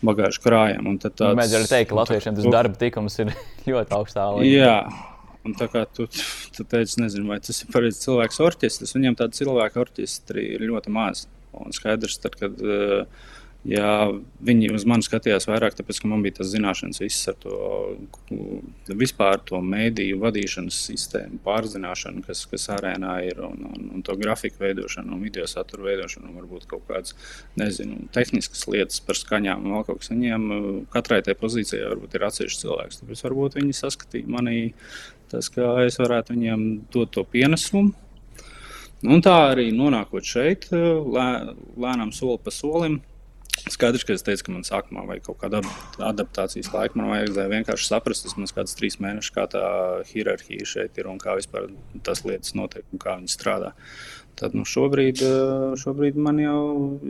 bagāžu 0.00 0.40
krājam. 0.46 0.88
Tāds, 1.02 1.20
mēs 1.36 1.52
varam 1.58 1.70
teikt, 1.74 1.90
ka 1.92 2.00
latviešiem 2.00 2.40
tas 2.40 2.48
darba 2.56 2.80
tikums 2.80 3.20
ir 3.20 3.36
ļoti 3.68 3.96
augstā 3.98 4.30
līmenī. 4.32 4.56
Jā. 4.56 4.78
Un 5.42 5.58
tā 5.58 5.66
kā 5.68 5.82
tu, 5.90 6.06
tu 6.54 6.64
teici, 6.64 7.00
nezinu, 7.02 7.26
vai 7.28 7.40
tas 7.42 7.60
ir 7.60 7.68
pareizs 7.74 8.00
cilvēks 8.06 8.40
orķestris, 8.46 8.94
viņam 8.94 9.18
tādu 9.18 9.42
cilvēku 9.42 9.84
orķestri 9.84 10.52
ir 10.54 10.68
ļoti 10.70 10.92
maz. 10.94 11.26
Un 11.60 11.74
skaidrs, 11.76 12.18
tad, 12.22 12.36
kad 12.40 12.60
uh, 12.64 13.04
Ja 13.62 14.08
viņi 14.42 14.72
uz 14.74 14.82
mani 14.90 15.04
skatījās 15.06 15.44
vairāk, 15.46 15.76
tāpēc, 15.78 16.00
ka 16.02 16.08
man 16.10 16.24
bija 16.24 16.40
tas 16.40 16.48
zināšanas, 16.50 16.98
visas 16.98 17.30
ar 17.30 17.36
to 17.44 18.96
vispār 18.98 19.38
to 19.46 19.60
mēdīju 19.62 20.18
vadīšanas 20.18 20.80
sistēmu, 20.88 21.38
pārzināšanu, 21.44 22.24
kas, 22.26 22.42
kas 22.50 22.66
arēnā 22.74 23.14
ir, 23.28 23.38
un, 23.46 23.62
un, 23.70 23.86
un 23.94 24.02
to 24.02 24.18
grafiku 24.18 24.64
veidošanu, 24.64 25.14
un 25.14 25.22
video 25.22 25.46
satura 25.46 25.92
veidošanu, 25.92 26.32
un 26.32 26.40
varbūt 26.40 26.66
kaut 26.74 26.88
kādas, 26.90 27.14
nezinu, 27.60 28.08
tehniskas 28.16 28.66
lietas 28.66 28.98
par 29.06 29.20
skaņām, 29.20 29.62
un 29.62 29.78
vēl 29.78 29.86
kaut 29.86 30.02
kas 30.02 30.10
viņiem, 30.10 30.50
katrai 30.90 31.22
tai 31.22 31.38
pozīcijai 31.38 31.86
varbūt 31.94 32.18
ir 32.18 32.26
atsevišķs 32.32 32.64
cilvēks. 32.66 33.02
Tāpēc 33.04 33.26
varbūt 33.28 33.60
viņi 33.62 33.78
saskatīja 33.78 34.38
manī 34.40 34.62
tas, 35.30 35.46
ka 35.54 35.76
es 35.86 36.02
varētu 36.02 36.34
viņiem 36.34 36.66
dot 36.90 37.14
to 37.14 37.22
pienesumu. 37.30 37.94
Un 39.02 39.22
tā 39.24 39.34
arī 39.50 39.70
nonākot 39.74 40.26
šeit, 40.26 40.68
lē, 40.72 41.26
lēnām 41.80 42.12
soli 42.14 42.38
pa 42.42 42.54
solim 42.54 43.00
Skaidrs, 43.52 44.02
ka 44.02 44.14
es 44.16 44.24
teicu, 44.24 44.46
ka 44.46 44.52
man 44.54 44.64
sākumā 44.66 45.02
vajag 45.06 45.26
kaut 45.26 45.38
kādu 45.42 45.60
adaptācijas 46.02 46.70
laiku. 46.72 46.98
Man 46.98 47.12
vajadzēja 47.12 47.50
vienkārši 47.52 47.86
saprast, 47.86 48.24
tas 48.26 48.34
mums 48.38 48.54
kāds 48.56 48.74
trīs 48.78 48.96
mēnešus, 49.02 49.34
kā 49.36 49.44
tā 49.52 49.64
hierarhija 50.08 50.66
šeit 50.66 50.96
ir 50.98 51.10
un 51.12 51.20
kā 51.22 51.36
vispār 51.38 51.68
tas 52.06 52.24
lietas 52.26 52.56
notiek 52.58 52.86
un 52.90 53.02
kā 53.02 53.18
viņi 53.20 53.30
strādā. 53.30 53.74
Tad 54.40 54.56
nu, 54.56 54.64
šobrīd, 54.66 55.20
šobrīd 55.78 56.16
man 56.18 56.40
jau 56.40 56.62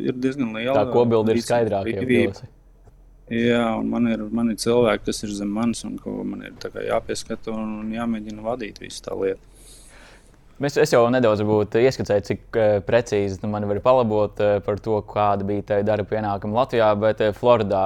ir 0.02 0.18
diezgan 0.18 0.50
liela. 0.58 0.76
Tā 0.82 0.90
kopbilde 0.92 1.38
ir 1.38 1.44
skaidrāka. 1.46 2.50
Jā, 3.32 3.64
un 3.78 3.88
man 3.88 4.10
ir, 4.10 4.26
man 4.34 4.50
ir 4.52 4.58
cilvēki, 4.60 5.06
kas 5.06 5.22
ir 5.24 5.32
zem 5.32 5.54
manis 5.56 5.86
un 5.88 5.94
ko 6.02 6.18
man 6.26 6.42
ir 6.50 6.82
jāpieskata 6.90 7.54
un 7.54 7.94
jāmēģina 7.94 8.44
vadīt 8.44 8.82
visu 8.82 9.06
tā 9.06 9.14
lietu. 9.16 9.51
Mēs, 10.60 10.76
es 10.80 10.92
jau 10.92 11.02
nedaudz 11.10 11.40
ieskicēju, 11.42 12.24
cik 12.28 12.56
uh, 12.58 12.76
precīzi 12.84 13.40
tu 13.40 13.48
man 13.50 13.64
vari 13.70 13.80
palabot 13.82 14.40
uh, 14.42 14.58
par 14.64 14.80
to, 14.84 14.98
kāda 15.08 15.46
bija 15.48 15.64
tā 15.70 15.78
darba 15.86 16.08
pienākuma 16.10 16.60
Latvijā, 16.60 16.90
bet 17.00 17.22
uh, 17.24 17.36
Floridā. 17.36 17.84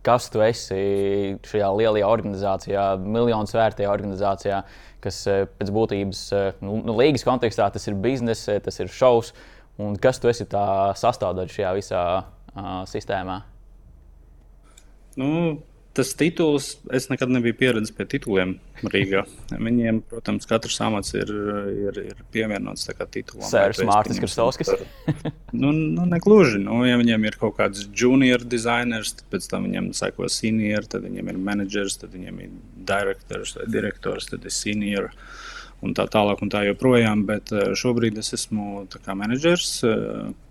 Kas 0.00 0.30
tu 0.32 0.40
esi 0.40 1.36
šajā 1.44 1.66
lielajā 1.76 2.06
organizācijā, 2.08 2.84
miljonus 3.04 3.52
vērtajā 3.52 3.90
organizācijā, 3.92 4.62
kas 5.04 5.18
pēc 5.28 5.72
būtības, 5.76 6.22
nu, 6.64 6.78
nu, 6.86 6.94
līgas 6.96 7.26
kontekstā 7.28 7.66
tas 7.74 7.84
ir 7.84 7.98
biznesa, 8.00 8.56
tas 8.64 8.80
ir 8.80 8.88
šovs, 8.88 9.34
kas 10.00 10.22
tu 10.22 10.32
esi 10.32 10.48
tā 10.48 10.64
sastāvdaļa 10.96 11.52
šajā 11.52 11.74
visā 11.76 12.04
uh, 12.16 12.70
sistēmā? 12.88 13.42
Nu, 15.20 15.28
tas 16.00 16.14
tituls, 16.16 16.72
es 16.96 17.10
nekad 17.12 17.30
nebiju 17.30 17.58
pieredzējis 17.60 17.94
pie 17.96 18.06
tituliem 18.14 18.56
Rīgā. 18.80 19.22
Viņiem, 19.52 20.00
protams, 20.08 20.48
katrs 20.48 20.80
amats 20.82 21.12
ir, 21.14 21.30
ir, 21.90 22.00
ir 22.10 22.22
pievienots 22.32 22.88
titulam. 23.12 23.46
Sērs 23.46 23.82
Mārcis 23.84 24.20
Kristovskis. 24.22 24.72
nu, 25.62 25.70
nu, 25.70 26.06
negluži. 26.08 26.62
Nu, 26.64 26.80
ja 26.88 26.96
viņiem 27.00 27.28
ir 27.28 27.36
kaut 27.40 27.58
kāds 27.60 27.84
junior 27.92 28.42
designers, 28.42 29.12
tad 29.18 29.28
pēc 29.34 29.48
tam 29.52 29.68
viņiem 29.68 29.92
seko 29.96 30.30
senior, 30.32 30.88
tad 30.88 31.04
viņiem 31.04 31.32
ir 31.34 31.40
managers, 31.50 32.00
tad 32.00 32.16
viņiem 32.16 32.40
ir 32.46 32.54
direktors 32.88 33.56
direktors, 33.68 34.30
tad 34.32 34.44
ir 34.44 34.54
senior. 34.54 35.10
Un 35.80 35.94
tā 35.96 36.04
tālāk, 36.12 36.42
un 36.44 36.52
tā 36.52 36.64
joprojām. 36.66 37.24
Bet 37.28 37.52
eh, 37.56 37.72
šobrīd 37.78 38.18
es 38.20 38.34
esmu 38.36 38.86
menedžers 39.16 39.80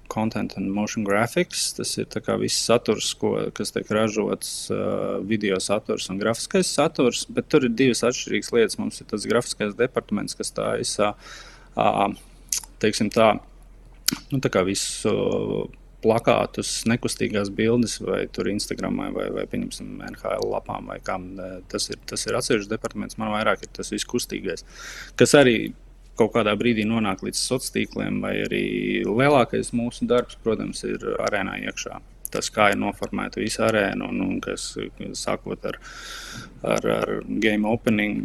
content 0.10 0.58
and 0.58 0.72
motion 0.74 1.06
graphics. 1.06 1.70
Tas 1.78 1.96
ir 2.02 2.10
viss 2.42 2.66
saturs, 2.66 3.14
ko, 3.20 3.36
kas 3.56 3.72
tiek 3.76 3.90
ražots, 3.94 4.70
uh, 4.74 5.20
video 5.24 5.60
saturs 5.64 6.10
un 6.10 6.20
grafiskais 6.20 6.68
saturs. 6.68 7.26
Bet 7.30 7.50
tur 7.50 7.68
ir 7.68 7.76
divas 7.78 8.04
atšķirīgas 8.04 8.54
lietas. 8.56 8.80
Mums 8.82 9.02
ir 9.02 9.10
tas 9.10 9.28
grafiskais 9.30 9.78
departaments, 9.80 10.36
kas 10.36 10.52
taisa 10.52 11.14
uh, 11.78 12.08
teiksim 12.84 13.12
tā, 13.14 13.36
nu, 14.32 14.42
tā 14.42 14.52
kā 14.54 14.66
visu. 14.68 15.70
Plakātus, 16.00 16.86
nekustīgās 16.88 17.50
bildes, 17.52 17.98
vai 18.00 18.22
tur 18.32 18.48
Instagram, 18.48 19.02
vai, 19.12 19.26
vai 19.36 19.42
pieņemsim, 19.52 19.98
NHL 20.08 20.46
lapām, 20.48 20.88
vai 20.88 20.96
kam. 21.04 21.26
Tas 21.68 21.90
ir, 21.92 21.98
tas 22.08 22.24
ir 22.24 22.38
atsevišķs 22.40 22.70
departaments. 22.72 23.18
Man 23.20 23.34
vairāk 23.34 23.66
ir 23.66 23.74
tas 23.76 23.92
viss 23.92 24.08
kustīgais, 24.08 24.64
kas 25.20 25.36
arī 25.36 25.74
kaut 26.20 26.36
kādā 26.36 26.56
brīdī 26.60 26.86
nonāk 26.88 27.24
līdz 27.26 27.40
sociāliem 27.40 27.76
tīkliem, 27.80 28.22
vai 28.24 28.36
arī 28.46 28.64
lielākais 29.08 29.74
mūsu 29.78 30.08
darbs, 30.10 30.40
protams, 30.44 30.86
ir 30.88 31.04
arēnā 31.28 31.60
iekšā. 31.68 32.00
Tas, 32.30 32.52
kā 32.54 32.68
ir 32.70 32.78
noformēta 32.78 33.42
visa 33.42 33.64
arēna, 33.66 34.06
un, 34.12 34.20
un 34.22 34.36
kas 34.44 34.68
sākot 35.18 35.64
ar, 35.66 35.80
ar, 36.62 36.86
ar 36.94 37.12
game 37.42 37.66
opening 37.66 38.20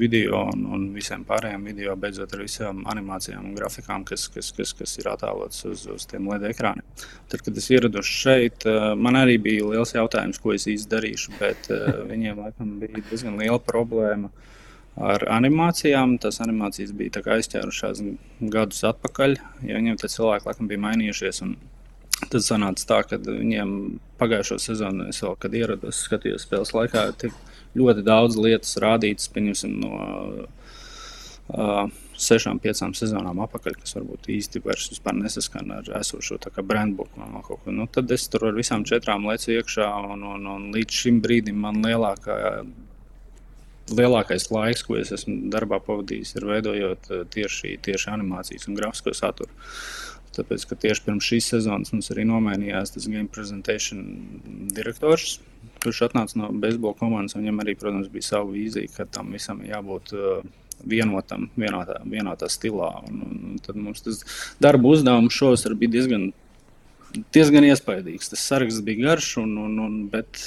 video 0.00 0.46
un, 0.48 0.62
un 0.72 0.86
visiem 0.94 1.26
pārējiem 1.28 1.68
video, 1.68 1.96
beidzot 2.00 2.32
ar 2.32 2.44
visām 2.46 2.80
animācijām 2.88 3.50
un 3.50 3.58
grafikām, 3.58 4.06
kas, 4.08 4.30
kas, 4.32 4.48
kas, 4.56 4.72
kas 4.78 4.96
ir 5.02 5.10
attēlotas 5.12 5.60
uz, 5.68 5.84
uz 5.92 6.08
tiem 6.08 6.30
LED 6.32 6.48
ekrāniem. 6.54 7.04
Tad, 7.28 7.44
kad 7.44 7.60
es 7.60 7.68
ierados 7.74 8.08
šeit, 8.08 8.64
man 8.96 9.20
arī 9.20 9.36
bija 9.44 9.68
liels 9.74 9.92
jautājums, 9.92 10.40
ko 10.40 10.56
es 10.56 10.64
īsti 10.70 10.94
darīšu, 10.96 11.36
bet 11.42 11.68
viņiem 12.14 12.40
laikam 12.46 12.78
bija 12.80 13.04
diezgan 13.10 13.36
liela 13.42 13.60
problēma. 13.60 14.32
Ar 14.94 15.24
animācijām. 15.34 16.18
Tas 16.22 16.38
animācijas 16.44 16.92
bija 16.94 17.16
aizķērušās 17.34 18.02
gadus 18.52 18.84
atpakaļ, 18.86 19.38
ja 19.66 19.78
viņiem 19.80 19.98
tie 19.98 20.10
cilvēki 20.12 20.50
laikam 20.50 20.70
bija 20.70 20.84
mainījušies. 20.86 21.42
Tad 22.30 22.44
sanāca 22.46 22.86
tā, 22.88 23.00
ka 23.10 23.18
viņiem 23.18 23.72
pagājušo 24.20 24.60
sezonu, 24.62 25.08
vēl, 25.26 25.34
kad 25.42 25.56
ierados, 25.58 26.04
skatījos 26.06 26.46
spēles 26.46 26.70
laikā, 26.76 27.08
tik 27.20 27.34
ļoti 27.74 28.04
daudz 28.06 28.38
lietas 28.38 28.78
rādītas, 28.80 29.26
pieņemsim, 29.34 29.74
no 29.82 29.90
uh, 31.50 31.90
sešām, 32.14 32.60
piecām 32.62 32.94
sezonām 32.96 33.42
atpakaļ, 33.44 33.76
kas 33.82 33.96
varbūt 33.98 34.30
īsti 34.36 34.62
vairs 34.64 34.86
nesaskan 35.18 35.74
ar 35.80 35.90
esošo 35.98 36.38
brandbuku 36.62 37.20
ko. 37.42 37.58
Nu, 37.66 37.88
tad 37.90 38.14
es 38.14 38.28
tur 38.30 38.48
ar 38.48 38.56
visām 38.56 38.86
četrām 38.86 39.26
lecu 39.28 39.56
iekšā, 39.58 39.90
un, 40.14 40.22
un, 40.36 40.46
un 40.54 40.70
līdz 40.74 41.02
šim 41.02 41.20
brīdim 41.24 41.60
man 41.66 41.82
lielākā 41.84 42.38
lielākais 43.92 44.48
laiks, 44.52 44.84
ko 44.86 44.96
es 45.00 45.12
esmu 45.14 45.50
darbā 45.52 45.80
pavadījis, 45.84 46.34
ir 46.38 46.48
veidojot 46.48 47.10
eh, 47.10 47.22
tieši, 47.34 47.76
tieši 47.84 48.10
animācijas 48.14 48.68
un 48.68 48.78
grafisko 48.78 49.14
saturu. 49.16 49.52
Tāpēc, 50.34 50.64
ka 50.66 50.78
tieši 50.82 51.04
pirms 51.04 51.26
šīs 51.28 51.48
sezonas 51.52 51.92
mums 51.94 52.10
arī 52.10 52.24
nomainījās 52.26 52.96
tas 52.96 53.06
game 53.06 53.30
presentation 53.30 54.00
direktors, 54.74 55.38
kurš 55.84 56.08
atnāca 56.08 56.40
no 56.40 56.48
beisbola 56.50 56.96
komandas. 56.98 57.36
Viņam 57.38 57.60
arī, 57.62 57.76
protams, 57.78 58.10
bija 58.10 58.32
sava 58.32 58.48
vīzija, 58.50 58.90
ka 58.96 59.06
tam 59.14 59.30
visam 59.36 59.60
jābūt 59.62 60.10
uh, 60.16 60.40
vienotam, 60.82 61.46
vienotā, 61.54 62.00
vienotā 62.08 62.48
stilā. 62.50 62.90
Un, 63.06 63.20
un 63.28 63.62
tad 63.62 63.78
mums 63.78 64.02
tas 64.02 64.24
darba 64.62 64.90
uzdevums 64.90 65.38
šovasar 65.38 65.76
bija 65.78 65.94
diezgan, 66.00 66.28
diezgan 67.36 67.68
iespaidīgs. 67.70 68.32
Tas 68.32 68.44
saraksts 68.50 68.82
bija 68.82 69.10
garš, 69.10 69.36
un, 69.44 69.54
un, 69.68 69.78
un, 69.86 69.98
bet 70.10 70.42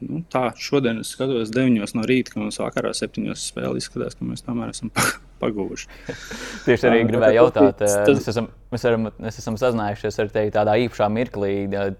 Nu, 0.00 0.22
tā 0.32 0.46
šodien 0.56 1.02
es 1.02 1.10
skatos 1.12 1.50
9 1.52 1.92
no 1.96 2.04
rīta, 2.08 2.32
ka 2.32 2.40
mums 2.40 2.56
vakarā 2.60 2.92
7 2.96 3.34
spēlē 3.36 3.76
izskatās, 3.76 4.16
ka 4.16 4.24
mēs 4.24 4.44
tomēr 4.46 4.72
esam 4.72 4.88
pagūši. 5.42 5.88
Tieši 6.64 6.88
arī 6.88 7.02
gribēju 7.08 7.36
jautāt, 7.36 7.82
tas... 7.82 7.96
mēs, 8.08 8.28
esam, 8.32 8.48
mēs, 8.72 8.86
varam, 8.88 9.08
mēs 9.20 9.40
esam 9.42 9.58
sazinājušies 9.60 10.20
ar 10.24 10.30
tevi 10.32 10.54
tādā 10.54 10.76
īpašā 10.86 11.08
mirklī. 11.12 11.52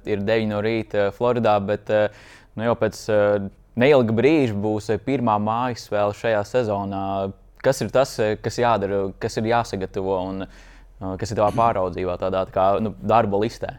Ir 0.08 0.24
9 0.24 0.48
no 0.48 0.60
rīta 0.64 1.10
Floridā, 1.16 1.58
bet 1.64 1.92
nu, 1.92 2.64
jau 2.70 2.76
pēc 2.80 3.02
neilga 3.80 4.16
brīža 4.16 4.56
būs 4.60 4.90
pirmā 5.04 5.36
mājas 5.42 5.84
spēle 5.88 6.16
šajā 6.16 6.40
sezonā. 6.48 7.04
Kas 7.60 7.82
ir 7.84 7.92
tas, 7.92 8.14
kas 8.40 8.56
jādara, 8.62 9.10
kas 9.20 9.36
ir 9.36 9.50
jāsagatavo 9.50 10.16
un 10.30 10.46
kas 11.20 11.32
ir 11.32 11.40
tavā 11.40 11.52
pāraudzībā, 11.56 12.16
tādā 12.20 12.46
tā 12.48 12.56
kā 12.56 12.70
nu, 12.80 12.94
darba 13.04 13.42
listē? 13.44 13.74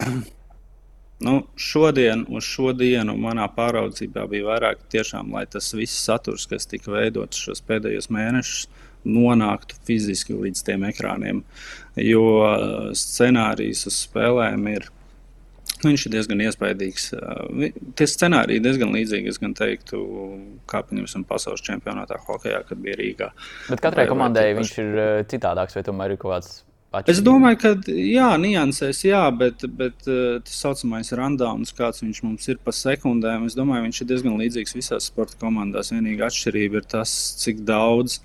Nu, 1.22 1.44
šodien, 1.56 2.24
uz 2.34 2.48
šodienu 2.50 3.14
manā 3.22 3.46
pāraudzībā 3.54 4.24
bija 4.30 4.48
vairāk 4.48 4.80
tiešām, 4.90 5.30
lai 5.36 5.44
tas 5.46 5.68
viss 5.78 6.00
saturs, 6.08 6.48
kas 6.50 6.66
tika 6.70 6.96
veidots 6.96 7.44
šos 7.46 7.62
pēdējos 7.68 8.10
mēnešus, 8.14 8.64
nonāktu 9.06 9.78
fiziski 9.86 10.34
līdz 10.38 10.64
tiem 10.66 10.88
ekrāniem. 10.90 11.44
Jo 12.02 12.24
uh, 12.40 12.90
scenārijs 12.98 13.86
uz 13.90 14.00
spēlēm 14.08 14.66
ir. 14.74 14.90
Viņš 15.82 16.04
ir 16.06 16.14
diezgan 16.14 16.42
iespaidīgs. 16.46 17.08
Uh, 17.18 17.70
tie 17.98 18.10
scenāriji 18.10 18.58
ir 18.58 18.66
diezgan 18.66 18.94
līdzīgi, 18.98 19.30
es 19.30 19.42
teiktu, 19.62 20.02
kā 20.70 20.82
piemēram 20.90 21.26
pasaules 21.30 21.62
čempionātā 21.66 22.18
hokeja, 22.26 22.64
kad 22.66 22.82
bija 22.82 22.98
Rīgā. 22.98 23.32
Bet 23.70 23.86
katrai 23.86 24.10
komandai 24.10 24.52
viņš 24.58 24.76
ir 24.82 24.92
uh, 24.98 25.14
citādāks, 25.30 25.78
vai 25.78 25.86
tomēr 25.86 26.18
ir 26.18 26.22
kaut 26.22 26.38
kāds 26.38 26.62
Atšķirība. 26.92 27.14
Es 27.14 27.20
domāju, 27.24 27.58
ka 27.62 27.70
jā, 27.88 28.30
niansēs, 28.36 29.06
jā, 29.08 29.22
bet, 29.32 29.64
bet 29.80 30.10
uh, 30.12 30.42
tas 30.44 30.58
saucamais 30.60 31.14
randāns, 31.16 31.72
kāds 31.78 32.04
viņš 32.04 32.20
mums 32.26 32.50
ir 32.52 32.60
pa 32.60 32.74
sekundēm, 32.76 33.46
es 33.48 33.56
domāju, 33.56 33.86
viņš 33.86 34.02
ir 34.04 34.10
diezgan 34.10 34.36
līdzīgs 34.42 34.76
visās 34.76 35.08
sporta 35.08 35.40
komandās. 35.40 35.94
Vienīgā 35.96 36.28
atšķirība 36.28 36.82
ir 36.82 36.90
tas, 36.92 37.14
cik 37.40 37.64
daudz 37.68 38.20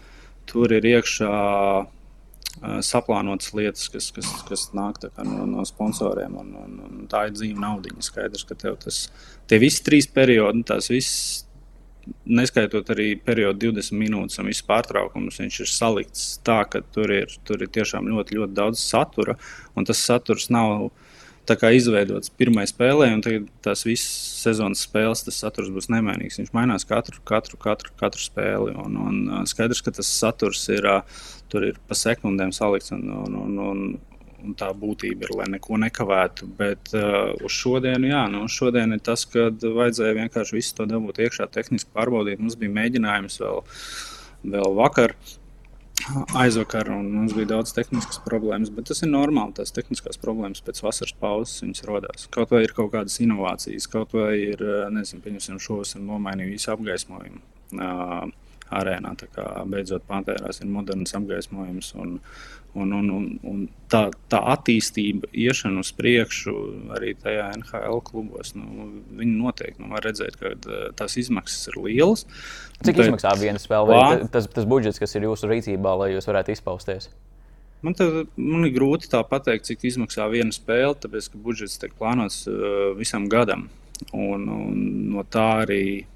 tur 0.51 0.75
ir 0.75 0.91
iekšā 0.97 1.31
uh, 1.31 1.87
saplānotas 2.83 3.55
lietas, 3.55 3.87
kas, 3.93 4.11
kas, 4.19 4.35
kas 4.49 4.69
nāk 4.75 4.99
no, 5.23 5.47
no 5.47 5.67
sponsoriem. 5.69 6.35
Un, 6.43 6.53
un, 6.65 6.77
un 6.89 7.09
tā 7.11 7.29
ir 7.29 7.39
dzīva 7.39 7.63
naudiņa. 7.69 8.03
Skaidrs, 8.11 8.47
ka 8.51 8.59
tev 8.59 8.81
tas, 8.83 9.05
tie 9.47 9.63
visi 9.63 9.87
trīs 9.87 10.11
periodi, 10.11 10.67
tās 10.67 10.91
visas 10.91 11.46
neskaitot 12.27 12.91
arī 12.95 13.09
periodu 13.19 13.73
20 13.73 13.99
minūtes 13.99 14.41
un 14.41 14.51
visu 14.51 14.67
pārtraukumus, 14.69 15.41
viņš 15.43 15.59
ir 15.63 15.71
salikts 15.71 16.27
tā, 16.47 16.61
ka 16.71 16.83
tur 16.95 17.13
ir, 17.15 17.33
tur 17.47 17.63
ir 17.63 17.73
tiešām 17.73 18.09
ļoti, 18.11 18.39
ļoti 18.39 18.57
daudz 18.57 18.83
satura. 18.83 19.37
Un 19.77 19.89
tas 19.89 20.03
saturs 20.03 20.49
nav 20.55 20.91
izveidots 21.47 22.33
pirmajā 22.35 22.73
spēlē, 22.73 23.13
un 23.15 23.23
tagad 23.23 23.47
tās 23.63 23.85
visas 23.87 24.11
sezonas 24.43 24.83
spēles, 24.87 25.25
tas 25.27 25.39
saturs 25.39 25.71
būs 25.71 25.91
nemainīgs. 25.93 26.41
Viņš 26.41 26.53
mainās 26.55 26.87
katru, 26.87 27.21
katru, 27.25 27.57
katru, 27.57 27.93
katru 27.99 28.23
spēli. 28.23 28.75
Un, 28.83 28.97
un 28.97 29.47
skaidrs, 29.47 29.83
ka 29.83 29.95
tas 29.95 30.11
saturs 30.11 30.67
ir, 30.75 30.89
tur 31.53 31.69
ir 31.69 31.79
pa 31.87 31.95
sekundēm 31.95 32.53
salikts. 32.53 32.93
Un, 32.97 33.07
un, 33.11 33.39
un, 33.45 33.59
un, 33.63 33.85
un 34.47 34.55
tā 34.59 34.69
būtība 34.77 35.27
ir, 35.27 35.35
lai 35.41 35.49
neko 35.57 35.81
nekavētu. 35.83 36.51
Bet 36.59 36.93
uh, 36.97 37.33
uz 37.45 37.57
šodienu, 37.57 38.11
jā, 38.11 38.27
nu, 38.33 38.45
šodien 38.53 38.95
ir 38.97 39.03
tas, 39.05 39.27
ka 39.31 39.49
vajadzēja 39.51 40.21
vienkārši 40.23 40.59
visu 40.59 40.77
to 40.79 40.87
dabūt 40.91 41.23
iekšā, 41.27 41.49
tehniski 41.55 41.93
pārbaudīt. 41.97 42.43
Mums 42.43 42.59
bija 42.61 42.77
mēģinājums 42.79 43.43
vēl, 43.43 43.61
vēl 44.55 44.79
vakar. 44.79 45.17
aizvakar, 46.37 46.91
mums 47.03 47.33
bija 47.35 47.49
daudz 47.55 47.73
tehniskas 47.75 48.21
problēmas. 48.25 48.71
Bet 48.75 48.91
tas 48.91 49.03
ir 49.03 49.11
normāli. 49.11 49.57
Tās 49.57 49.73
tehniskās 49.75 50.21
problēmas 50.23 50.63
pēc 50.65 50.83
vasaras 50.85 51.15
pauzes 51.21 51.85
radās. 51.89 52.29
Kaut 52.33 52.53
vai 52.55 52.63
ir 52.67 52.75
kaut 52.77 52.93
kādas 52.93 53.17
inovācijas, 53.25 53.89
kaut 53.91 54.15
vai 54.17 54.35
ir, 54.53 54.63
nezinu, 54.93 55.25
pieņemsim, 55.25 55.59
un 55.99 56.11
nomainīju 56.11 56.53
visu 56.53 56.73
apgaismojumu. 56.75 57.41
Uh, 57.77 58.29
arēnā. 58.75 59.15
Beidzot, 59.71 60.05
Pantērās 60.09 60.63
ir 60.63 60.71
moderns 60.71 61.15
apgaismojums. 61.17 61.93
Un, 62.01 62.17
un, 62.77 62.93
un, 62.93 63.11
un, 63.11 63.29
un 63.49 63.61
tā, 63.93 64.07
tā 64.33 64.41
attīstība, 64.53 65.31
iešana 65.33 65.81
uz 65.85 65.93
priekšu 65.97 66.55
arī 66.97 67.15
tajā 67.21 67.49
NHL 67.57 68.03
klubos, 68.07 68.53
nu, 68.59 68.91
viņi 69.17 69.37
noteikti 69.39 69.83
nu, 69.83 69.93
var 69.95 70.05
redzēt, 70.07 70.37
ka 70.41 70.53
tās 70.99 71.17
izmaksas 71.21 71.71
ir 71.73 71.79
lielas. 71.87 72.27
Cik 72.83 72.99
bet, 72.99 73.07
izmaksā 73.07 73.33
viena 73.41 73.63
spēle? 73.63 73.95
Vai 73.95 74.27
tas, 74.33 74.51
tas 74.53 74.69
budžets, 74.69 75.01
kas 75.03 75.17
ir 75.17 75.29
jūsu 75.29 75.49
rīcībā, 75.51 75.97
lai 76.03 76.13
jūs 76.13 76.29
varētu 76.29 76.53
izpausties? 76.57 77.09
Man, 77.85 77.95
te, 77.95 78.07
man 78.41 78.67
ir 78.67 78.75
grūti 78.75 79.09
pateikt, 79.31 79.69
cik 79.69 79.85
maksā 80.03 80.27
viena 80.33 80.53
spēle, 80.55 80.97
tāpēc 80.99 81.31
ka 81.33 81.41
budžets 81.41 81.79
tiek 81.81 81.93
plānots 81.97 82.45
uh, 82.51 82.93
visam 82.99 83.29
gadam. 83.33 83.69
Un, 84.13 84.49
un 84.53 84.81
no 85.13 85.23
tā 85.25 85.63
arī 85.63 86.07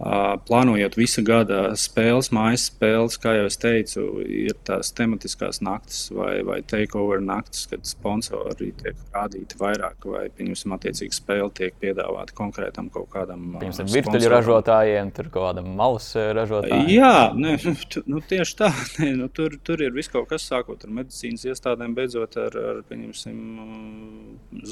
Plānojot 0.00 0.94
visu 0.96 1.20
gada 1.20 1.74
spēles, 1.76 2.30
mājas 2.32 2.70
spēles, 2.70 3.18
kā 3.20 3.34
jau 3.36 3.48
es 3.50 3.58
teicu, 3.60 4.04
ir 4.24 4.54
tās 4.64 4.94
tematiskās 4.96 5.58
naktis 5.60 6.06
vai, 6.16 6.38
vai 6.46 6.62
takeover 6.64 7.20
naktis, 7.20 7.66
kad 7.68 7.84
sponsori 7.84 8.70
tiek 8.80 8.96
rādīti 9.12 9.58
vairāk, 9.60 10.06
vai, 10.08 10.22
pieņemsim, 10.38 10.72
attiecīgi 10.72 11.18
spēle 11.18 11.50
tiek 11.58 11.76
piedāvāta 11.82 12.32
konkrētam 12.38 12.88
kaut 12.94 13.10
kādam. 13.12 13.58
Piemēram, 13.60 13.90
virtuļu 13.92 14.30
ražotājiem, 14.32 15.10
tur 15.18 15.28
kaut 15.34 15.50
kādam 15.50 15.68
malas 15.76 16.06
ražotājiem. 16.16 16.88
Jā, 16.94 17.12
ne, 17.36 17.58
nu, 18.14 18.22
tieši 18.32 18.56
tā. 18.62 18.70
Ne, 19.00 19.10
nu, 19.16 19.28
tur, 19.32 19.54
tur 19.64 19.80
ir 19.80 19.92
viss 19.94 20.10
kaut 20.12 20.26
kas, 20.28 20.44
sākot 20.48 20.82
ar 20.84 20.90
medicīnas 20.96 21.44
iestādēm, 21.48 21.92
beidzot 21.96 22.34
ar, 22.40 22.56
ar 22.72 22.80
pieņemsim, 22.88 23.36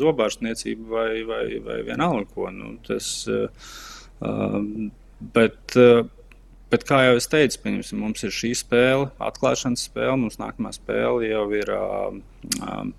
zobārstniecību 0.01 0.89
vai, 0.91 1.11
vai, 1.29 1.45
vai 1.65 1.79
vienalga 1.87 2.27
ko. 2.35 2.49
Nu, 2.53 2.75
tas, 2.85 3.11
uh, 3.31 4.89
Bet, 5.21 5.77
eh, 5.77 6.05
bet 6.71 6.87
kā 6.87 7.03
jau 7.09 7.17
es 7.19 7.27
teicu, 7.31 7.59
mums 7.99 8.23
ir 8.23 8.31
šī 8.35 8.53
spēle, 8.55 9.11
atklāšanas 9.19 9.89
spēle. 9.89 10.17
Mums 10.21 10.39
nākamā 10.39 10.73
spēle 10.77 11.27
jau 11.27 11.45
ir 11.57 11.73
uh, 11.75 12.91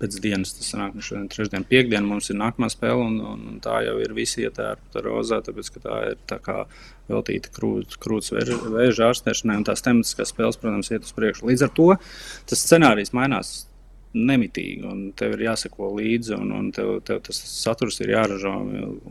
pēc 0.00 0.16
dienas, 0.22 0.54
tas 0.56 0.72
nāk 0.78 0.94
no 0.96 1.04
šodien, 1.04 1.28
trešdien, 1.30 1.66
piekdien. 1.68 2.06
Mums 2.06 2.30
ir 2.32 2.38
nākamā 2.40 2.70
spēle, 2.72 3.04
un, 3.04 3.18
un, 3.20 3.42
un 3.52 3.60
tā 3.62 3.82
jau 3.86 3.98
ir 4.02 4.14
visi 4.16 4.46
ietērpta 4.46 5.02
rozā, 5.04 5.42
tāpēc 5.44 5.72
ka 5.74 5.84
tā 5.84 5.98
ir 6.12 6.22
tā 6.30 6.38
kā 6.42 6.62
veltīta 7.10 7.52
krūts, 7.52 7.98
krūts 8.00 8.32
vēža 8.32 9.10
ārstēšanai, 9.10 9.58
un 9.60 9.68
tās 9.68 9.84
tematiskās 9.84 10.32
spēles, 10.32 10.58
protams, 10.62 10.90
iet 10.94 11.04
uz 11.04 11.12
priekšu. 11.18 11.50
Līdz 11.50 11.66
ar 11.66 11.76
to 11.76 11.90
tas 12.48 12.64
scenārijs 12.64 13.12
mainās 13.16 13.66
nemitīgi, 14.14 14.82
un 14.88 15.04
tev 15.16 15.36
ir 15.36 15.46
jāseko 15.48 15.92
līdzi, 15.96 16.34
un, 16.36 16.52
un 16.56 16.72
tev, 16.74 16.98
tev 17.06 17.22
tas 17.28 17.38
saturs 17.48 18.00
ir 18.04 18.14
jāražo, 18.16 18.52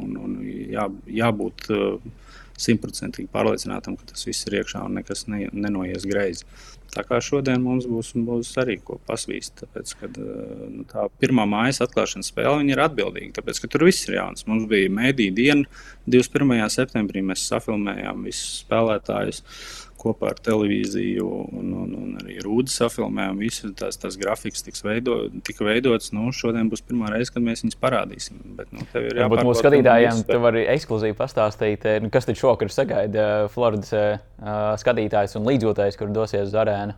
un, 0.01 0.17
un 0.21 0.35
jā, 0.45 0.87
jābūt 1.21 1.71
uh, 1.73 2.27
simtprocentīgi 2.61 3.29
uh, 3.29 3.33
pārliecinātam, 3.33 3.97
ka 3.97 4.11
tas 4.13 4.27
viss 4.27 4.45
ir 4.47 4.59
iekšā 4.61 4.83
un 4.85 4.99
nekas 4.99 5.25
ne, 5.31 5.47
nenoies 5.53 6.05
greizi. 6.09 6.45
Tā 6.91 7.05
kā 7.07 7.21
šodien 7.23 7.61
mums 7.63 7.85
būs, 7.87 8.09
būs 8.27 8.49
arī 8.59 8.75
ko 8.83 8.97
pasvīst. 9.07 9.61
Tāpēc, 9.61 9.93
kad, 10.01 10.17
uh, 10.21 10.65
nu, 10.69 10.85
tā 10.89 11.07
pirmā 11.23 11.47
mājas 11.49 11.81
atklāšanas 11.85 12.33
spēle 12.33 12.65
ir 12.67 12.83
atbildīga, 12.83 13.37
tāpēc, 13.39 13.63
tur 13.65 13.87
viss 13.87 14.09
ir 14.09 14.19
jauns. 14.19 14.45
Mums 14.49 14.67
bija 14.69 14.91
mēdīņa 15.01 15.37
diena, 15.37 15.85
21. 16.05 16.67
septembrī 16.73 17.23
mēs 17.25 17.47
safilmējām 17.49 18.27
visus 18.27 18.61
spēlētājus. 18.65 19.41
Uh, 19.41 19.90
kopā 20.01 20.31
ar 20.31 20.39
televīziju 20.43 21.27
un, 21.59 21.71
un, 21.83 21.93
un 21.97 22.19
arī 22.21 22.39
rūdas 22.43 22.75
safilmējām. 22.81 23.39
Visas 23.41 23.73
tās, 23.79 23.99
tās 24.01 24.17
grafikas 24.19 24.65
tiks 24.65 24.83
veido, 24.85 25.17
tika 25.47 25.65
veidotas. 25.67 26.11
Nu, 26.15 26.29
šodien 26.35 26.69
būs 26.71 26.83
pirmā 26.87 27.11
reize, 27.13 27.33
kad 27.33 27.45
mēs 27.45 27.63
viņus 27.65 27.79
parādīsim. 27.81 28.39
Bet, 28.57 28.71
nu, 28.75 28.85
Varbūt 28.93 29.43
mūsu 29.47 29.63
skatītājiem 29.63 30.23
tu 30.29 30.39
vari 30.43 30.65
ekskluzīvi 30.73 31.17
pastāstīt, 31.17 31.87
eh, 31.89 31.99
nu, 32.03 32.11
kas 32.13 32.29
tad 32.29 32.39
šokar 32.39 32.73
sagaida 32.73 33.27
eh, 33.27 33.49
Floridas 33.53 33.93
uh, 33.97 34.15
skatītājs 34.81 35.37
un 35.39 35.47
līdzjūtājs, 35.49 35.99
kur 35.99 36.13
dosies 36.13 36.49
uz 36.49 36.57
arēnu. 36.57 36.97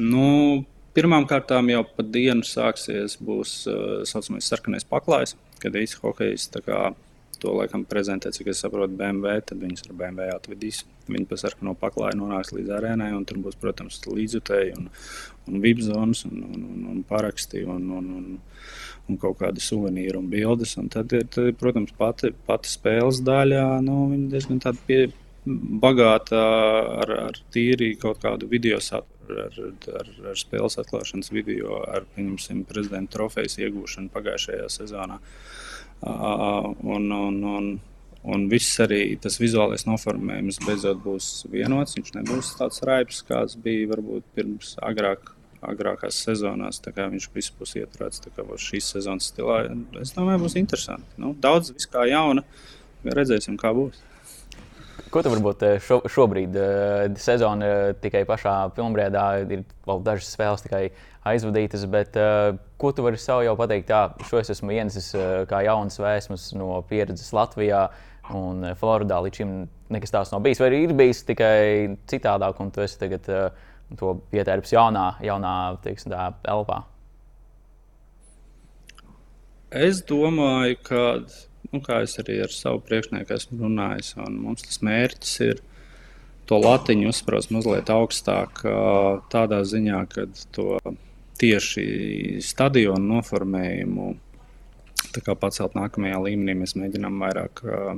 Nu, 0.00 0.28
Pirmkārt, 0.90 1.52
jau 1.70 1.84
pa 1.86 2.02
dienu 2.02 2.42
sāksies 2.42 3.14
būs 3.22 3.52
tā 3.62 3.70
uh, 3.70 4.00
saucamais 4.10 4.48
sarkanais 4.50 4.86
paklājs, 4.90 5.36
kad 5.62 5.76
visi 5.78 6.00
hokejisti 6.02 6.58
to 7.40 7.52
laikam 7.56 7.84
prezentē, 7.88 8.30
cik 8.34 8.50
es 8.52 8.60
saprotu, 8.62 8.96
BMW. 8.98 9.40
Tad 9.46 9.62
viņus 9.62 9.86
ar 9.88 9.96
BMW 9.98 10.34
atvedīs. 10.34 10.82
Viņi 11.10 11.26
pa 11.30 11.38
sarkano 11.40 11.74
paklāju 11.78 12.20
nonāks 12.20 12.52
līdz 12.54 12.74
arēnai, 12.76 13.10
un 13.16 13.24
tur 13.28 13.40
būs, 13.42 13.58
protams, 13.60 14.00
līdzjutēji 14.06 14.76
un, 14.78 14.90
un 15.48 15.62
VIP 15.64 15.82
zonas 15.86 16.24
un, 16.28 16.42
un, 16.46 16.66
un, 16.72 16.84
un 16.94 17.00
paraksti 17.08 17.64
un, 17.64 17.88
un, 17.98 18.10
un, 18.18 18.28
un 19.08 19.20
kaut 19.20 19.40
kādi 19.40 19.64
suvenīri 19.64 20.20
un 20.20 20.28
bildes. 20.32 20.76
Un 20.80 20.90
tad, 20.92 21.10
tad, 21.12 21.40
protams, 21.60 21.94
pati, 21.98 22.32
pati 22.46 22.70
spēles 22.70 23.22
daļā 23.26 23.64
nu, 23.86 24.02
diezgan 24.32 24.62
pie, 24.86 25.06
bagāta 25.82 26.44
ar, 27.00 27.16
ar 27.30 27.40
tīri 27.54 27.94
kaut 28.00 28.22
kādu 28.22 28.50
video 28.50 28.82
saturu. 28.84 29.16
Ar, 29.30 29.58
ar, 29.94 30.08
ar 30.32 30.38
spēles 30.38 30.74
atklāšanas 30.80 31.28
video, 31.30 31.76
ar 31.86 32.02
prezidenta 32.66 33.12
trofejas 33.14 33.60
iegūšanu 33.60 34.10
pagājušajā 34.10 34.64
sezonā. 34.74 35.20
Uh, 35.20 35.68
Un, 36.02 37.10
un, 37.12 37.42
un, 37.44 37.66
un 38.22 38.46
viss 38.48 38.80
arī 38.80 39.18
tas 39.20 39.36
vizuālais 39.40 39.84
noformējums 39.88 40.60
beidzot 40.64 41.02
būs 41.04 41.28
vienots. 41.52 41.96
Viņš 41.98 42.14
nebūs 42.16 42.54
tāds 42.60 42.80
raibs, 42.88 43.20
kāds 43.28 43.58
bija 43.60 43.90
varbūt 43.94 44.32
pirms 44.36 44.76
agrāk. 44.84 45.34
Agrākās 45.60 46.16
sezonās 46.24 46.78
viņš 46.80 47.26
viss 47.34 47.52
būs 47.52 47.74
ieturēts 47.76 48.22
šīs 48.64 48.86
sezonas 48.94 49.26
stilā. 49.28 49.66
Es 50.00 50.14
domāju, 50.16 50.46
būs 50.46 50.56
interesanti. 50.56 51.04
Nu, 51.20 51.34
daudz 51.36 51.74
viskā 51.74 52.06
jauna. 52.08 52.46
Redzēsim, 53.04 53.58
kā 53.60 53.74
būs. 53.76 53.98
Ko 55.12 55.20
tu 55.20 55.28
varbūt 55.32 55.66
šo, 55.84 56.00
šobrīd 56.08 56.56
sezona 57.20 57.92
tikai 58.00 58.22
pašā 58.28 58.54
pilnbriedā 58.76 59.26
ir 59.42 59.66
vēl 59.84 60.02
dažas 60.06 60.32
spēles 60.32 60.64
tikai 60.64 60.86
aizvadītas, 61.28 61.84
bet 61.92 62.16
uh, 62.16 62.54
ko 62.80 62.92
tu 62.96 63.04
vari 63.04 63.20
sev 63.20 63.42
jau 63.44 63.56
pateikt? 63.58 63.92
Jā, 63.92 64.02
šo 64.28 64.40
es 64.40 64.52
esmu 64.54 64.72
ienesis 64.76 65.10
uh, 65.16 65.42
kā 65.50 65.62
jauns 65.66 66.00
vēsmas 66.00 66.50
no 66.56 66.78
pieredzes 66.88 67.34
Latvijā 67.36 67.88
un 68.36 68.64
Floridā. 68.80 69.18
Līdz 69.24 69.42
šim 69.42 69.56
nekas 69.92 70.14
tāds 70.14 70.32
nav 70.32 70.44
bijis. 70.44 70.62
Vai 70.62 70.70
ir 70.78 70.94
bijis 70.96 71.24
tikai 71.28 71.98
citādāk, 72.10 72.62
un 72.62 72.72
tu 72.72 72.84
esi 72.84 73.00
tagad 73.00 73.28
uh, 73.28 73.68
to 73.98 74.16
ietērpis 74.32 74.72
jaunā, 74.76 75.06
jaunā 75.24 75.54
teiksim, 75.84 76.14
tā, 76.14 76.30
elpā? 76.48 76.84
Es 79.70 80.00
domāju, 80.02 80.78
ka, 80.82 81.02
nu, 81.70 81.82
kā 81.84 82.00
es 82.06 82.16
arī 82.22 82.40
ar 82.42 82.54
savu 82.54 82.80
priekšnieku 82.86 83.36
esmu 83.36 83.60
runājis, 83.60 84.16
mums 84.34 84.64
tas 84.66 84.80
mērķis 84.86 85.34
ir 85.46 85.60
to 86.50 86.58
latiņu 86.58 87.12
uzsprāst 87.12 87.52
mazliet 87.54 87.92
augstāk, 87.94 88.64
tādā 89.30 89.60
ziņā, 89.70 90.00
ka 90.10 90.26
to 90.56 90.80
tieši 91.40 91.84
stadionu 92.44 93.16
noformējumu 93.16 94.10
pacelt 95.40 95.74
nākamajā 95.78 96.20
līmenī. 96.26 96.54
Mēs 96.60 96.76
mēģinām 96.78 97.16
vairāk 97.24 97.62
uh, 97.64 97.94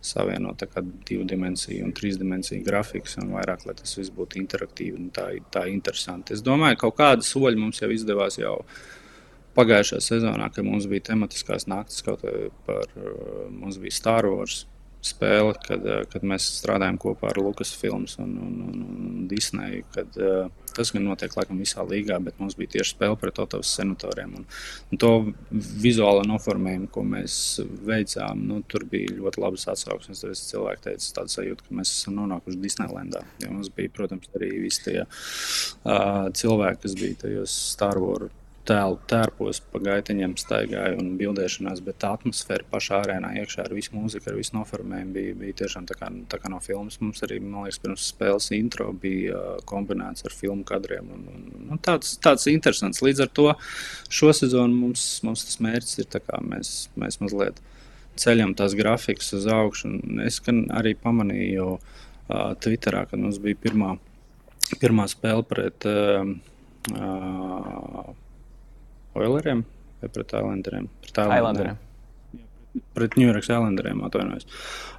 savienot 0.00 0.64
divu 1.08 1.26
dimensiju 1.28 1.84
un 1.84 1.92
trīs 1.96 2.16
dimensiju 2.20 2.64
grafikus, 2.64 3.18
un 3.20 3.34
vairāk, 3.36 3.66
lai 3.68 3.76
tas 3.78 3.92
viss 3.98 4.12
būtu 4.14 4.40
interaktīvi 4.40 4.96
un 4.96 5.10
tā, 5.14 5.28
tā 5.52 5.66
interesanti. 5.70 6.34
Es 6.34 6.44
domāju, 6.44 6.78
ka 6.78 6.88
kaut 6.88 6.98
kādi 7.02 7.28
soļi 7.28 7.60
mums 7.60 7.82
jau 7.82 7.90
izdevās 7.92 8.40
jau 8.40 8.56
pagājušajā 9.58 10.06
sezonā, 10.06 10.48
kad 10.54 10.64
mums 10.64 10.88
bija 10.88 11.10
tematiskās 11.10 11.68
naktis, 11.68 12.04
kaut 12.06 12.24
kā 12.24 12.34
par 12.66 12.88
mums 13.50 13.80
bija 13.82 13.98
Star 13.98 14.28
Wars 14.30 14.64
spēle, 15.04 15.54
kad, 15.64 15.84
eh, 15.86 16.02
kad 16.12 16.24
mēs 16.26 16.46
strādājam 16.60 16.98
kopā 17.00 17.30
ar 17.30 17.40
Lukas 17.40 17.72
filmas 17.76 18.18
un, 18.20 18.34
un, 18.36 18.56
un, 18.68 18.80
un 18.90 19.28
Disneju. 19.30 19.84
Kad, 19.94 20.16
uh, 20.20 20.72
tas 20.74 20.92
gan 20.94 21.04
notiek 21.06 21.34
laikam 21.36 21.60
visā 21.60 21.84
līgā, 21.86 22.18
bet 22.24 22.38
mums 22.42 22.56
bija 22.58 22.74
tieši 22.76 22.94
spēle 22.94 23.16
pret 23.20 23.38
Otovas 23.42 23.70
senatoriem. 23.78 24.34
Un, 24.40 24.48
un 24.90 25.00
to 25.00 25.12
vizuālo 25.52 26.24
noformējumu, 26.28 26.90
ko 26.92 27.04
mēs 27.06 27.36
veicām, 27.86 28.42
nu, 28.50 28.60
tur 28.70 28.84
bija 28.90 29.16
ļoti 29.16 29.42
labas 29.42 29.68
atsauksmes. 29.72 30.24
Tad 30.24 30.36
cilvēki 30.40 30.86
teica, 30.88 31.12
tāda 31.20 31.34
sajūta, 31.36 31.66
ka 31.68 31.78
mēs 31.80 31.94
esam 31.94 32.18
nonākuši 32.20 32.60
Disneylandā. 32.64 33.24
Jo 33.44 33.54
mums 33.54 33.72
bija, 33.76 33.94
protams, 33.96 34.30
arī 34.36 34.52
visi 34.66 34.84
tie 34.88 34.98
uh, 35.04 36.28
cilvēki, 36.36 36.84
kas 36.84 36.98
bija 37.00 37.22
tajos 37.24 37.56
Star 37.72 38.00
Wars 38.02 38.39
tēlu 38.68 38.98
tērpos, 39.08 39.62
pa 39.72 39.80
gaiteņiem 39.82 40.34
staigāju 40.38 40.98
un 41.00 41.14
bildēšanās, 41.20 41.80
bet 41.84 41.98
tā 42.02 42.12
atmosfēra 42.16 42.66
pašā 42.70 43.00
arēnā 43.04 43.32
iekšā 43.40 43.64
ar 43.64 43.74
visu 43.74 43.94
mūziku, 43.96 44.28
ar 44.30 44.36
visu 44.38 44.54
noformējumu 44.56 45.14
bija, 45.16 45.36
bija 45.40 45.56
tiešām 45.62 45.88
tā 45.88 45.96
kā, 45.98 46.10
tā 46.30 46.40
kā 46.42 46.52
no 46.52 46.60
filmas. 46.64 47.00
Mums 47.02 47.24
arī, 47.26 47.40
man 47.42 47.66
liekas, 47.66 47.80
pirms 47.82 48.10
spēles 48.12 48.50
intro 48.56 48.90
bija 48.92 49.40
kombinēts 49.70 50.26
ar 50.28 50.36
filmu 50.36 50.66
kadriem. 50.68 51.08
Un, 51.16 51.24
un, 51.32 51.66
un 51.72 51.82
tāds, 51.82 52.14
tāds 52.22 52.46
interesants. 52.52 53.02
Līdz 53.04 53.24
ar 53.26 53.32
to 53.40 53.48
šo 54.12 54.32
sezonu 54.36 54.76
mums, 54.84 55.08
mums 55.26 55.46
tas 55.48 55.60
mērķis 55.64 56.04
ir, 56.04 56.10
kā 56.28 56.44
mēs, 56.44 56.74
mēs 57.00 57.20
mazliet 57.24 57.60
ceļam 58.20 58.54
tās 58.58 58.76
grafikas 58.78 59.32
uz 59.40 59.48
augšu. 59.50 59.96
Es 60.26 60.42
arī 60.44 60.94
pamanīju, 61.00 61.76
uh, 61.80 62.52
Twitterā, 62.60 63.06
kad 63.10 63.22
mums 63.22 63.40
bija 63.42 63.58
pirmā, 63.64 63.94
pirmā 64.82 65.08
spēle 65.10 65.46
pret 65.48 65.86
uh, 65.88 66.28
uh, 66.92 68.10
Oileriem 69.18 69.64
vai 70.00 70.08
pret 70.08 70.34
Islanderiem. 70.38 70.88
Pret 71.02 71.22
Islanderiem. 71.26 71.78
Pret 72.94 73.16
New 73.18 73.26
York 73.26 73.42
Islanderiem 73.42 74.04
atvainojos. 74.06 74.46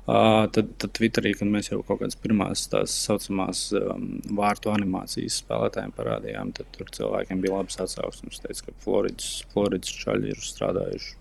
Uh, 0.01 0.47
tad, 0.51 0.73
tad 0.81 0.91
Twitterī, 0.97 1.31
kad 1.37 1.47
mēs 1.47 1.69
jau 1.69 1.79
kaut 1.85 2.01
kādas 2.01 2.17
pirmās 2.19 2.65
tās 2.71 2.93
saucamās 3.05 3.67
um, 3.77 4.17
vārtu 4.35 4.73
animācijas 4.73 5.39
spēlētājiem 5.43 5.93
parādījām, 5.95 6.51
tad 6.57 6.67
tur 6.75 6.91
cilvēkiem 6.97 7.43
bija 7.43 7.55
labas 7.61 7.79
atsauksmes. 7.85 8.41
Teica, 8.43 8.67
ka 8.67 8.77
Floridas, 8.83 9.29
Floridas 9.53 9.93
čaļi 10.03 10.33
ir 10.33 10.43
strādājuši 10.43 11.20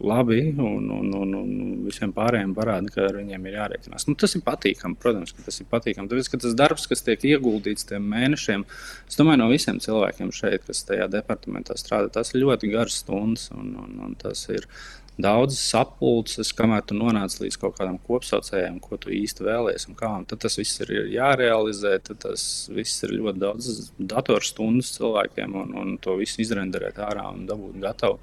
labi, 0.00 0.40
un, 0.58 0.88
un, 0.90 1.12
un, 1.14 1.34
un 1.38 1.50
visiem 1.86 2.12
pārējiem 2.14 2.54
parāda, 2.56 2.90
ka 2.90 3.04
ar 3.08 3.18
viņiem 3.20 3.46
ir 3.46 3.56
jārēķinās. 3.58 4.08
Nu, 4.08 4.16
tas 4.18 4.34
ir 4.34 4.42
patīkami, 4.46 4.98
protams, 5.00 5.34
ka 5.36 5.46
tas 5.46 5.60
ir 5.62 5.68
patīkami. 5.70 6.10
Tāpēc, 6.10 6.30
ka 6.32 6.40
tas 6.42 6.56
darbs, 6.58 6.88
kas 6.90 7.04
tiek 7.06 7.22
ieguldīts 7.30 7.86
tiem 7.88 8.08
mēnešiem, 8.10 8.66
es 9.08 9.20
domāju, 9.20 9.42
no 9.44 9.48
visiem 9.52 9.78
cilvēkiem 9.84 10.34
šeit, 10.34 10.66
kas 10.66 10.82
tajā 10.88 11.06
departamentā 11.12 11.78
strādā, 11.78 12.10
tas 12.18 12.34
ir 12.34 12.42
ļoti 12.42 12.72
garš 12.74 13.00
stundas, 13.04 13.48
un, 13.54 13.74
un, 13.84 13.96
un 14.08 14.18
tas 14.18 14.46
ir 14.50 14.66
daudzas 15.20 15.60
sapulces, 15.70 16.50
kamēr 16.56 16.82
tu 16.88 16.96
nonāc 16.98 17.36
līdz 17.38 17.58
kaut 17.62 17.76
kādam 17.78 18.00
kopsaucējam, 18.02 18.80
ko 18.82 18.98
tu 19.00 19.12
īsti 19.14 19.46
vēlēsies. 19.46 19.86
Un 19.90 19.98
kā, 19.98 20.10
un 20.18 20.26
tad 20.30 20.42
tas 20.42 20.58
viss 20.58 20.82
ir 20.82 20.90
jārealizē, 21.14 21.94
tad 22.08 22.20
tas 22.24 22.44
viss 22.74 23.04
ir 23.06 23.14
ļoti 23.20 23.42
daudz 23.44 23.70
datorstundas 23.98 24.94
cilvēkiem, 24.96 25.54
un, 25.62 25.74
un 25.80 25.96
to 26.02 26.18
visu 26.18 26.42
izrenderēt 26.44 26.98
ārā 27.04 27.28
un 27.30 27.44
dabūt 27.50 27.78
gatavu. 27.84 28.18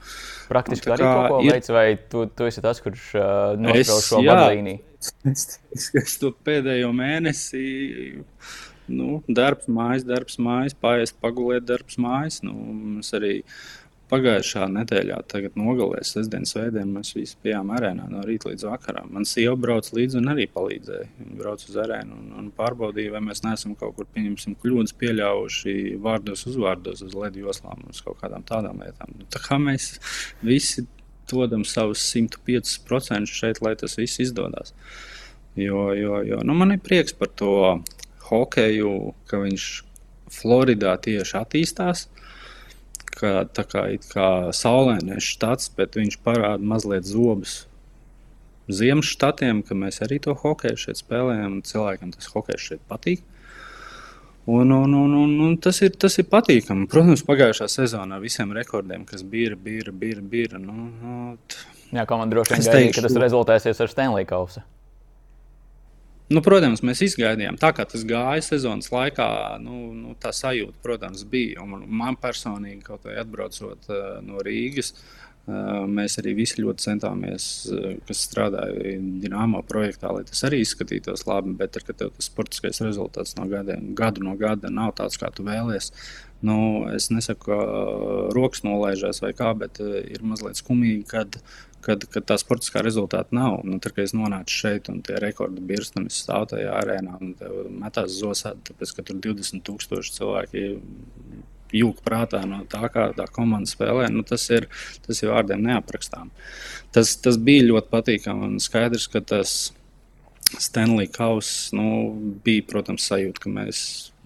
Praktiski 0.51 0.91
arī 0.91 1.07
kaut 1.07 1.29
ko 1.31 1.41
ir... 1.45 1.55
veids, 1.55 1.71
vai 1.71 1.87
tu, 2.11 2.25
tu 2.27 2.49
esi 2.51 2.63
tas, 2.65 2.83
kurš 2.83 3.11
uh, 3.15 3.27
nosprauž 3.59 4.09
šo 4.09 4.23
vadlīniju? 4.27 4.83
Es, 5.31 5.45
es, 5.73 5.87
es 5.97 6.19
to 6.21 6.29
pēdējo 6.45 6.91
mēnesi. 6.93 7.61
Nu, 8.91 9.21
darbs, 9.31 9.69
mājas, 9.71 10.03
darbs, 10.03 10.35
mājas, 10.41 10.75
pāriest, 10.75 11.15
pagulēt, 11.23 11.63
darbs, 11.69 11.95
mājas. 12.01 12.41
Nu, 12.43 12.53
mums 12.53 13.13
arī 13.15 13.37
Pagājušā 14.11 14.65
nedēļā, 14.67 15.21
tagad 15.31 15.53
nogalē, 15.55 16.01
sestdien, 16.03 16.43
svētdien, 16.47 16.89
mēs 16.91 17.13
visi 17.15 17.37
bijām 17.45 17.69
arēnā 17.71 18.09
no 18.11 18.25
rīta 18.27 18.49
līdz 18.49 18.65
vakaram. 18.67 19.07
Man 19.15 19.23
sieva 19.29 19.53
brauc 19.55 19.87
līdzi 19.95 20.17
un 20.19 20.27
arī 20.33 20.49
palīdzēja. 20.51 21.05
Viņa 21.21 21.37
brauc 21.39 21.63
uz 21.63 21.77
arēnu 21.79 22.17
un, 22.17 22.25
un 22.41 22.49
pārbaudīja, 22.57 23.13
vai 23.13 23.21
mēs 23.29 23.43
neesam 23.45 23.77
kaut 23.79 23.95
kur 23.95 24.09
pieņemsim 24.11 24.57
kļūdas 24.59 24.97
pieļāvuši 24.99 25.75
vārdos, 26.03 26.43
uzvārdos, 26.51 27.05
uz 27.07 27.15
ledu 27.15 27.45
joslām, 27.45 27.85
uz 27.87 28.03
kaut 28.03 28.19
kādām 28.19 28.43
tādām 28.51 28.83
lietām. 28.83 29.15
Nu, 29.15 29.29
tā 29.31 29.39
kā 29.45 29.55
mēs 29.63 29.93
visi 30.43 30.83
dodam 31.31 31.63
savus 31.63 32.03
105% 32.11 33.31
šeit, 33.31 33.63
lai 33.63 33.77
tas 33.79 33.95
viss 33.95 34.19
izdodas. 34.19 34.75
Jo, 35.55 35.91
jo, 35.95 36.19
jo 36.27 36.43
nu, 36.43 36.57
man 36.59 36.75
ir 36.75 36.83
prieks 36.83 37.15
par 37.15 37.31
to 37.31 37.79
hokeju, 38.27 39.13
ka 39.31 39.39
viņš 39.39 39.71
Floridā 40.31 40.97
tieši 40.99 41.39
attīstās 41.39 42.09
ka 43.15 43.43
tā 43.51 43.65
kā, 43.67 43.83
kā 44.11 44.29
saulainais 44.55 45.25
štats, 45.25 45.71
bet 45.77 45.97
viņš 45.99 46.21
parāda 46.25 46.63
mazliet 46.63 47.09
zobus 47.09 47.61
ziemas 48.71 49.09
štatiem, 49.11 49.61
ka 49.65 49.75
mēs 49.77 50.01
arī 50.05 50.19
to 50.23 50.35
hokeju 50.37 50.79
šeit 50.79 51.01
spēlējam. 51.01 51.59
Cilvēkiem 51.67 52.13
tas 52.15 52.31
hokejs 52.31 52.71
šeit 52.71 52.83
patīk. 52.89 53.23
Un, 54.49 54.71
un, 54.73 54.93
un, 54.97 55.11
un, 55.13 55.33
un 55.45 55.57
tas, 55.61 55.77
ir, 55.85 55.93
tas 56.01 56.17
ir 56.17 56.25
patīkami. 56.31 56.87
Protams, 56.89 57.21
pagājušā 57.27 57.67
sezonā 57.69 58.17
visiem 58.23 58.49
rekordiem, 58.57 59.05
kas 59.05 59.21
bija, 59.21 59.55
bija, 59.55 59.93
bija. 59.93 60.21
bija 60.21 60.61
nu, 60.61 60.87
nu, 60.89 61.27
Jā, 61.91 62.07
komanda 62.09 62.37
droši 62.37 62.55
vien 62.55 62.65
gaidīja, 62.65 62.95
ka 62.95 63.03
tas 63.05 63.17
rezultēsies 63.21 63.83
ar 63.83 63.91
Stanley 63.91 64.25
Kausu. 64.25 64.63
Nu, 66.31 66.39
protams, 66.45 66.79
mēs 66.85 67.01
izgaidījām, 67.03 67.57
tā 67.59 67.73
kā 67.75 67.83
tas 67.89 68.05
gāja 68.07 68.43
sezonas 68.45 68.87
laikā. 68.93 69.27
Nu, 69.59 69.89
nu, 69.91 70.13
tā 70.21 70.31
sajūta, 70.35 70.77
protams, 70.83 71.25
bija. 71.27 71.63
Un 71.65 71.83
man 71.91 72.15
personīgi, 72.21 72.79
kaut 72.85 73.07
vai 73.09 73.17
atbraucot 73.19 73.89
uh, 73.91 74.05
no 74.23 74.39
Rīgas, 74.45 74.93
uh, 74.93 75.20
mēs 75.47 76.19
arī 76.21 76.35
visi 76.37 76.61
ļoti 76.61 76.85
centāmies, 76.85 77.45
uh, 77.71 77.95
kas 78.07 78.25
strādāja 78.27 78.97
Dienāmo 79.23 79.63
projektā, 79.67 80.11
lai 80.13 80.23
tas 80.27 80.43
arī 80.47 80.61
izskatītos 80.61 81.25
labi. 81.29 81.55
Bet, 81.57 81.79
kad 81.85 81.97
tev 81.97 82.13
tas 82.15 82.29
sportiskais 82.29 82.81
rezultāts 82.85 83.37
no 83.39 83.47
gadiem, 83.51 83.91
gadu 83.97 84.25
no 84.25 84.35
gada 84.39 84.69
nav 84.73 84.93
tāds, 84.99 85.17
kā 85.21 85.31
tu 85.33 85.45
vēlies, 85.47 85.91
nu, 86.45 86.85
es 86.93 87.09
nesaku, 87.13 87.49
ka 87.49 87.59
uh, 87.65 88.29
rokas 88.37 88.65
nolaižās 88.67 89.23
vai 89.25 89.33
kā, 89.37 89.51
bet 89.57 89.81
ir 89.81 90.23
mazliet 90.25 90.61
skumīgi, 90.61 91.05
kad 91.09 91.41
kad, 91.81 92.03
kad 92.13 92.25
tā 92.29 92.35
sportiskā 92.37 92.83
rezultāta 92.85 93.33
nav. 93.35 93.63
Nu, 93.65 93.79
tad, 93.81 93.95
kad 93.95 94.05
es 94.05 94.13
nonācu 94.13 94.53
šeit 94.53 94.89
un 94.91 94.99
tie 95.05 95.17
rekordi 95.21 95.63
birst, 95.65 95.97
un 95.97 96.05
es 96.11 96.19
stāvu 96.21 96.51
tajā 96.53 96.75
arēnā 96.77 97.15
un 97.17 97.33
metās 97.81 98.13
zosādi, 98.19 98.61
tāpēc, 98.69 98.93
ka 98.97 99.05
tur 99.07 99.17
20,000 99.23 100.13
cilvēki 100.19 100.65
jūka 101.75 102.05
prātā 102.05 102.43
no 102.47 102.63
tā, 102.69 102.85
kā 102.93 103.09
tā 103.17 103.27
komanda 103.31 103.69
spēlē, 103.69 104.09
nu, 104.13 104.25
tas, 104.27 104.47
ir, 104.53 104.67
tas 105.05 105.21
ir 105.23 105.33
vārdiem 105.33 105.63
neaprakstām. 105.67 106.31
Tas, 106.95 107.15
tas 107.23 107.39
bija 107.39 107.69
ļoti 107.69 107.93
patīkami 107.93 108.49
un 108.49 108.57
skaidrs, 108.63 109.07
ka 109.11 109.23
tas 109.23 109.71
Stanley 110.59 111.07
Kauss 111.07 111.71
nu, 111.75 112.11
bija, 112.43 112.63
protams, 112.67 113.05
sajūta, 113.07 113.39
ka 113.45 113.51
mēs 113.51 113.77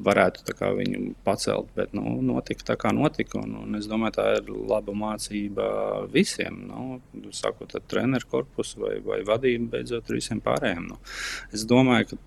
varētu 0.01 0.55
viņu 0.75 1.13
pacelt, 1.23 1.67
bet 1.77 1.93
nu, 1.95 2.21
notika 2.25 2.71
tā, 2.71 2.75
kā 2.79 2.91
notika. 2.95 3.39
Un, 3.43 3.55
un 3.61 3.75
es 3.79 3.87
domāju, 3.87 4.17
tā 4.17 4.25
ir 4.39 4.49
laba 4.49 4.93
mācība 4.97 5.65
visiem. 6.11 6.65
Nu, 6.69 6.99
sākot 7.35 7.75
ar 7.77 7.83
treneru 7.87 8.25
korpusu 8.31 8.81
vai, 8.81 8.95
vai 9.05 9.21
vadību, 9.27 9.69
beidzot 9.75 10.09
ar 10.09 10.17
visiem 10.17 10.41
pārējiem. 10.43 10.87
Nu, 10.91 10.97
es 11.53 11.65
domāju, 11.69 12.05
ka 12.11 12.17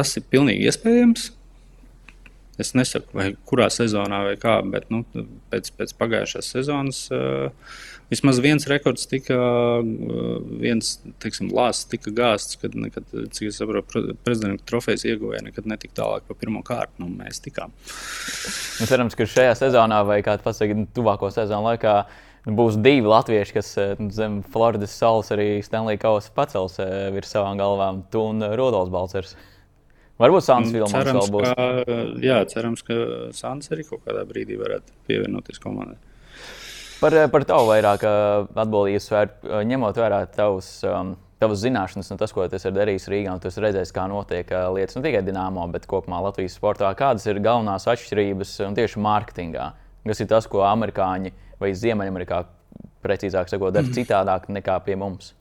tas 0.00 0.16
ir 0.16 0.24
pilnīgi 0.30 0.68
iespējams. 0.70 1.32
Es 2.58 2.74
nesaku, 2.74 3.14
vai 3.14 3.28
kurā 3.46 3.68
sezonā 3.70 4.24
vai 4.26 4.34
kā, 4.40 4.58
bet 4.66 4.88
nu, 4.90 5.04
pēc, 5.52 5.70
pēc 5.78 5.94
pagājušās 6.00 6.50
sezonas. 6.56 7.04
Uh, 7.14 7.52
Vismaz 8.08 8.38
viens 8.40 8.64
rekords 8.64 9.04
tika, 9.04 9.36
viens 10.62 10.94
teiksim, 11.20 11.50
lāsts 11.52 11.84
tika 11.90 12.08
gāzts, 12.16 12.56
kad, 12.60 12.72
nekad, 12.72 13.04
cik 13.36 13.50
es 13.50 13.58
saprotu, 13.60 14.14
prezidenta 14.24 14.64
trofejas 14.68 15.04
ieguvēja 15.10 15.44
nekad 15.44 15.68
netika 15.68 15.98
tālāk 16.00 16.24
pa 16.24 16.36
pirmo 16.40 16.62
kārtu. 16.64 17.02
Nu, 17.02 17.10
mēs 17.12 17.42
tikām. 17.44 17.74
Nu, 18.80 18.88
cerams, 18.88 19.16
ka 19.18 19.28
šajā 19.28 19.52
sezonā 19.60 20.00
vai 20.08 20.22
kādā 20.24 20.40
pasakā, 20.46 20.86
tuvāko 20.96 21.28
sezonu 21.34 21.68
laikā 21.68 21.98
būs 22.48 22.80
divi 22.80 23.04
latvieši, 23.04 23.56
kas 23.58 23.74
nu, 24.00 24.08
zem 24.14 24.40
Floridas 24.54 24.96
salas 24.96 25.28
arī 25.36 25.58
Stanley 25.66 26.00
Kausa 26.00 26.32
pacels 26.32 26.80
virs 27.12 27.36
savām 27.36 27.60
galvām, 27.60 28.06
tu 28.08 28.24
un 28.30 28.40
Rudolf 28.56 28.88
Balcers. 28.94 29.36
Varbūt 30.18 30.44
Sāns 30.44 30.72
Vilmans 30.74 31.12
vēl 31.12 31.30
būs. 31.30 31.48
Ka, 31.54 31.96
jā, 32.24 32.40
cerams, 32.50 32.82
ka 32.86 32.94
Sāns 33.36 33.70
arī 33.74 33.86
kaut 33.86 34.02
kādā 34.02 34.24
brīdī 34.26 34.58
varētu 34.58 34.96
pievienoties 35.06 35.62
komandai. 35.62 35.98
Par, 36.98 37.14
eh, 37.14 37.28
par 37.30 37.44
tavu 37.46 37.68
vairāk 37.70 38.02
eh, 38.02 38.48
atbildības 38.58 39.04
sfēru, 39.06 39.34
eh, 39.46 39.62
ņemot 39.70 40.00
vērā 40.00 40.18
tavus, 40.34 40.66
um, 40.82 41.12
tavas 41.38 41.62
zināšanas 41.62 42.10
un 42.10 42.18
tas, 42.18 42.34
ko 42.34 42.48
tas 42.50 42.66
ir 42.66 42.74
darījis 42.74 43.06
Rīgā, 43.12 43.36
un 43.36 43.42
tu 43.42 43.46
esi 43.46 43.62
redzējis, 43.62 43.94
kā 43.94 44.08
notiek 44.10 44.50
lietas 44.74 44.98
ne 44.98 45.04
tikai 45.06 45.22
Dienāmo, 45.22 45.68
bet 45.70 45.86
kopumā 45.86 46.18
Latvijas 46.24 46.58
sportā. 46.58 46.90
Kādas 46.98 47.28
ir 47.30 47.38
galvenās 47.38 47.86
atšķirības 47.86 48.56
tieši 48.74 49.04
mārketingā? 49.06 49.70
Kas 50.08 50.24
ir 50.24 50.26
tas, 50.26 50.50
ko 50.50 50.66
amerikāņi 50.66 51.30
vai 51.62 51.70
Ziemeļamerikā, 51.78 52.42
precīzāk 53.06 53.52
sakot, 53.52 53.70
dara 53.76 53.86
mm. 53.86 53.94
citādāk 53.94 54.50
nekā 54.50 54.80
pie 54.82 54.98
mums? 54.98 55.36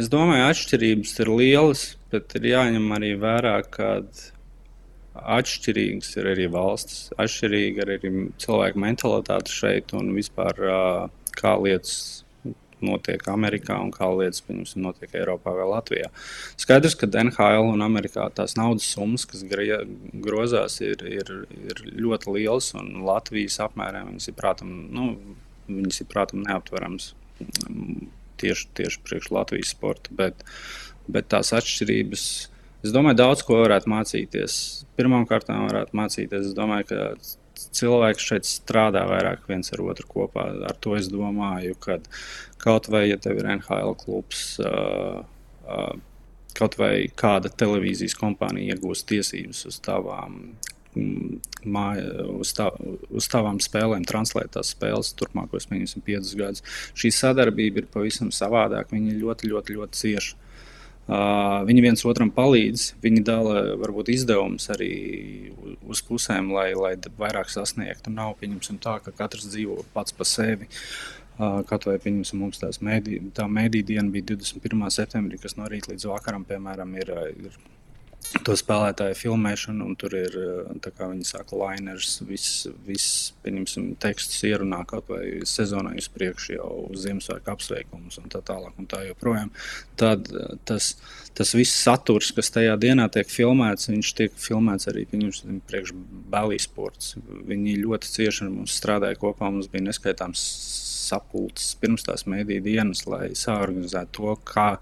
Es 0.00 0.08
domāju, 0.10 0.48
atšķirības 0.50 1.18
ir 1.22 1.28
lielas, 1.30 1.82
bet 2.10 2.34
ir 2.38 2.48
jāņem 2.50 2.88
arī 2.96 3.12
vērā, 3.20 3.58
ka 3.70 4.00
Atšķirīgas 5.14 6.08
ir 6.18 6.26
arī 6.32 6.48
valstis, 6.50 7.06
atšķirīga 7.22 7.84
ir 7.84 7.90
arī 7.94 8.10
cilvēku 8.42 8.80
mentalitāte 8.82 9.52
šeit 9.54 9.94
un 9.94 10.10
vispār 10.16 10.58
kā 11.38 11.52
lietas 11.62 12.24
notiek 12.84 13.22
Amerikā 13.30 13.76
un 13.80 13.92
kā 13.94 14.08
lietas 14.10 14.42
notiek 14.74 15.14
Eiropā 15.14 15.54
vai 15.54 15.68
Latvijā. 15.70 16.10
Skaidrs, 16.60 16.98
ka 16.98 17.06
NHL 17.06 17.70
un 17.70 17.86
Amerikā 17.86 18.26
tās 18.34 18.56
naudas 18.58 18.90
summas, 18.90 19.24
kas 19.30 19.46
grozās, 19.46 20.80
ir, 20.82 21.06
ir, 21.06 21.32
ir 21.54 21.84
ļoti 21.94 22.34
lielas 22.34 22.72
un 22.74 23.06
Latvijas 23.06 23.60
apmērā 23.64 24.02
viņas 24.10 24.28
ir 24.32 24.38
prātam, 24.42 24.74
nu, 24.90 25.08
viņas 25.70 26.02
ir 26.02 26.10
prātam 26.10 26.42
neaptverams 26.42 27.12
tieši, 28.40 28.70
tieši 28.80 29.04
priekš 29.06 29.30
Latvijas 29.34 29.72
sporta. 29.76 30.14
Bet, 30.16 30.44
bet 31.06 31.30
tās 31.32 31.52
atšķirības 31.56 32.26
Es 32.84 32.92
domāju, 32.92 33.16
daudz 33.16 33.40
ko 33.48 33.62
varētu 33.62 33.88
mācīties. 33.88 34.54
Pirmkārt, 34.98 35.48
varētu 35.48 35.96
mācīties. 35.96 36.50
Es 36.50 36.56
domāju, 36.56 36.90
ka 36.90 37.64
cilvēks 37.78 38.26
šeit 38.28 38.48
strādā 38.48 39.06
vairāk 39.08 39.46
viens 39.48 39.72
ar 39.72 39.80
otru 39.86 40.08
kopā. 40.10 40.50
Ar 40.68 40.76
to 40.84 40.92
es 40.98 41.08
domāju, 41.08 41.78
ka 41.80 41.96
kaut 42.60 42.90
vai, 42.92 43.06
ja 43.08 43.16
tev 43.16 43.40
ir 43.40 43.48
NHL 43.56 43.94
klubs, 44.02 44.42
uh, 44.60 45.22
uh, 45.64 45.94
kaut 46.58 46.76
vai 46.80 47.08
kāda 47.08 47.48
televīzijas 47.62 48.18
kompānija 48.20 48.76
iegūst 48.76 49.08
tiesības 49.08 49.64
uz 49.70 49.80
tavām 49.84 50.42
māja, 50.96 52.06
uz, 52.38 52.52
tā, 52.56 52.68
uz 53.10 53.28
tavām 53.30 53.60
spēlēm, 53.62 54.06
translēt 54.08 54.54
tās 54.56 54.74
spēles 54.74 55.12
turpmākos, 55.18 55.68
pieņemsim, 55.70 56.04
piecus 56.06 56.34
gadus. 56.38 56.64
Šī 56.98 57.12
sadarbība 57.14 57.82
ir 57.82 57.90
pavisam 57.92 58.32
savādāka. 58.34 58.94
Viņi 58.94 59.14
ir 59.14 59.22
ļoti, 59.24 59.50
ļoti, 59.52 59.78
ļoti 59.78 60.02
cieši. 60.02 60.40
Uh, 61.04 61.60
viņi 61.68 61.82
viens 61.84 62.00
otram 62.08 62.30
palīdz, 62.32 62.94
viņi 63.04 63.24
dala 63.28 63.58
varbūt 63.76 64.08
izdevumus 64.14 64.70
arī 64.72 64.94
uz 65.84 66.00
pusēm, 66.06 66.48
lai, 66.54 66.70
lai 66.72 66.94
vairāk 67.18 67.52
sasniegtu. 67.52 68.12
Nav 68.14 68.38
pieņemsim 68.40 68.78
tā, 68.80 68.96
ka 69.04 69.12
katrs 69.12 69.50
dzīvo 69.52 69.82
pats 69.92 70.16
pa 70.16 70.24
sevi. 70.24 70.70
Uh, 70.70 71.60
Kaut 71.68 71.82
vai 71.88 71.96
pieņemsim, 71.98 72.38
mums 72.38 72.60
tās 72.62 72.78
mēdī, 72.84 73.16
tā 73.34 73.48
mēdī 73.50 73.80
diena 73.82 74.06
bija 74.14 74.28
21. 74.36 74.84
septembrī, 74.94 75.40
kas 75.42 75.56
no 75.58 75.66
rīta 75.66 75.90
līdz 75.90 76.06
vakaram, 76.06 76.44
piemēram, 76.46 76.92
ir, 77.00 77.10
ir 77.34 77.56
to 78.44 78.54
spēlētāju 78.58 79.16
filmēšanu, 79.18 79.86
un 79.86 79.96
tur 79.98 80.14
ir, 80.18 80.34
eh, 80.34 80.90
viņi 80.98 81.26
saka, 81.26 81.56
liners, 81.56 82.20
viss, 82.26 82.66
vis, 82.86 83.32
pieņemsim, 83.44 83.96
tekstus 83.96 84.42
ierunā 84.42 84.84
kaut 84.86 85.08
vai 85.08 85.40
sezonai 85.44 85.96
uz 85.96 86.08
priekšu 86.08 86.56
jau 86.56 86.90
Ziemassvētku 86.92 87.52
apsveikumus 87.52 88.18
un 88.18 88.28
tā 88.28 88.42
tālāk 88.42 88.72
un 88.78 88.86
tā 88.86 89.04
joprojām. 89.08 89.50
Tad 89.96 90.28
eh, 90.32 90.56
tas, 90.64 90.96
tas 91.34 91.54
viss 91.54 91.82
saturs, 91.84 92.32
kas 92.32 92.50
tajā 92.50 92.76
dienā 92.78 93.10
tiek 93.10 93.26
filmēts, 93.26 93.88
viņš 93.88 94.14
tiek 94.14 94.32
filmēts 94.32 94.88
arī, 94.88 95.06
pieņemsim, 95.06 95.60
priekš 95.68 95.92
Belly 96.30 96.58
Sports. 96.58 97.16
Viņi 97.24 97.82
ļoti 97.84 98.10
cieši 98.16 98.44
ar 98.44 98.50
mums 98.50 98.80
strādāja 98.80 99.16
kopā, 99.20 99.50
mums 99.50 99.68
bija 99.68 99.84
neskaitāms 99.84 100.40
sapulces 101.04 101.74
pirms 101.80 102.06
tās 102.06 102.24
mēdī 102.30 102.60
dienas, 102.64 103.04
lai 103.06 103.34
sāorganizētu 103.36 104.12
to, 104.16 104.34
kā, 104.48 104.78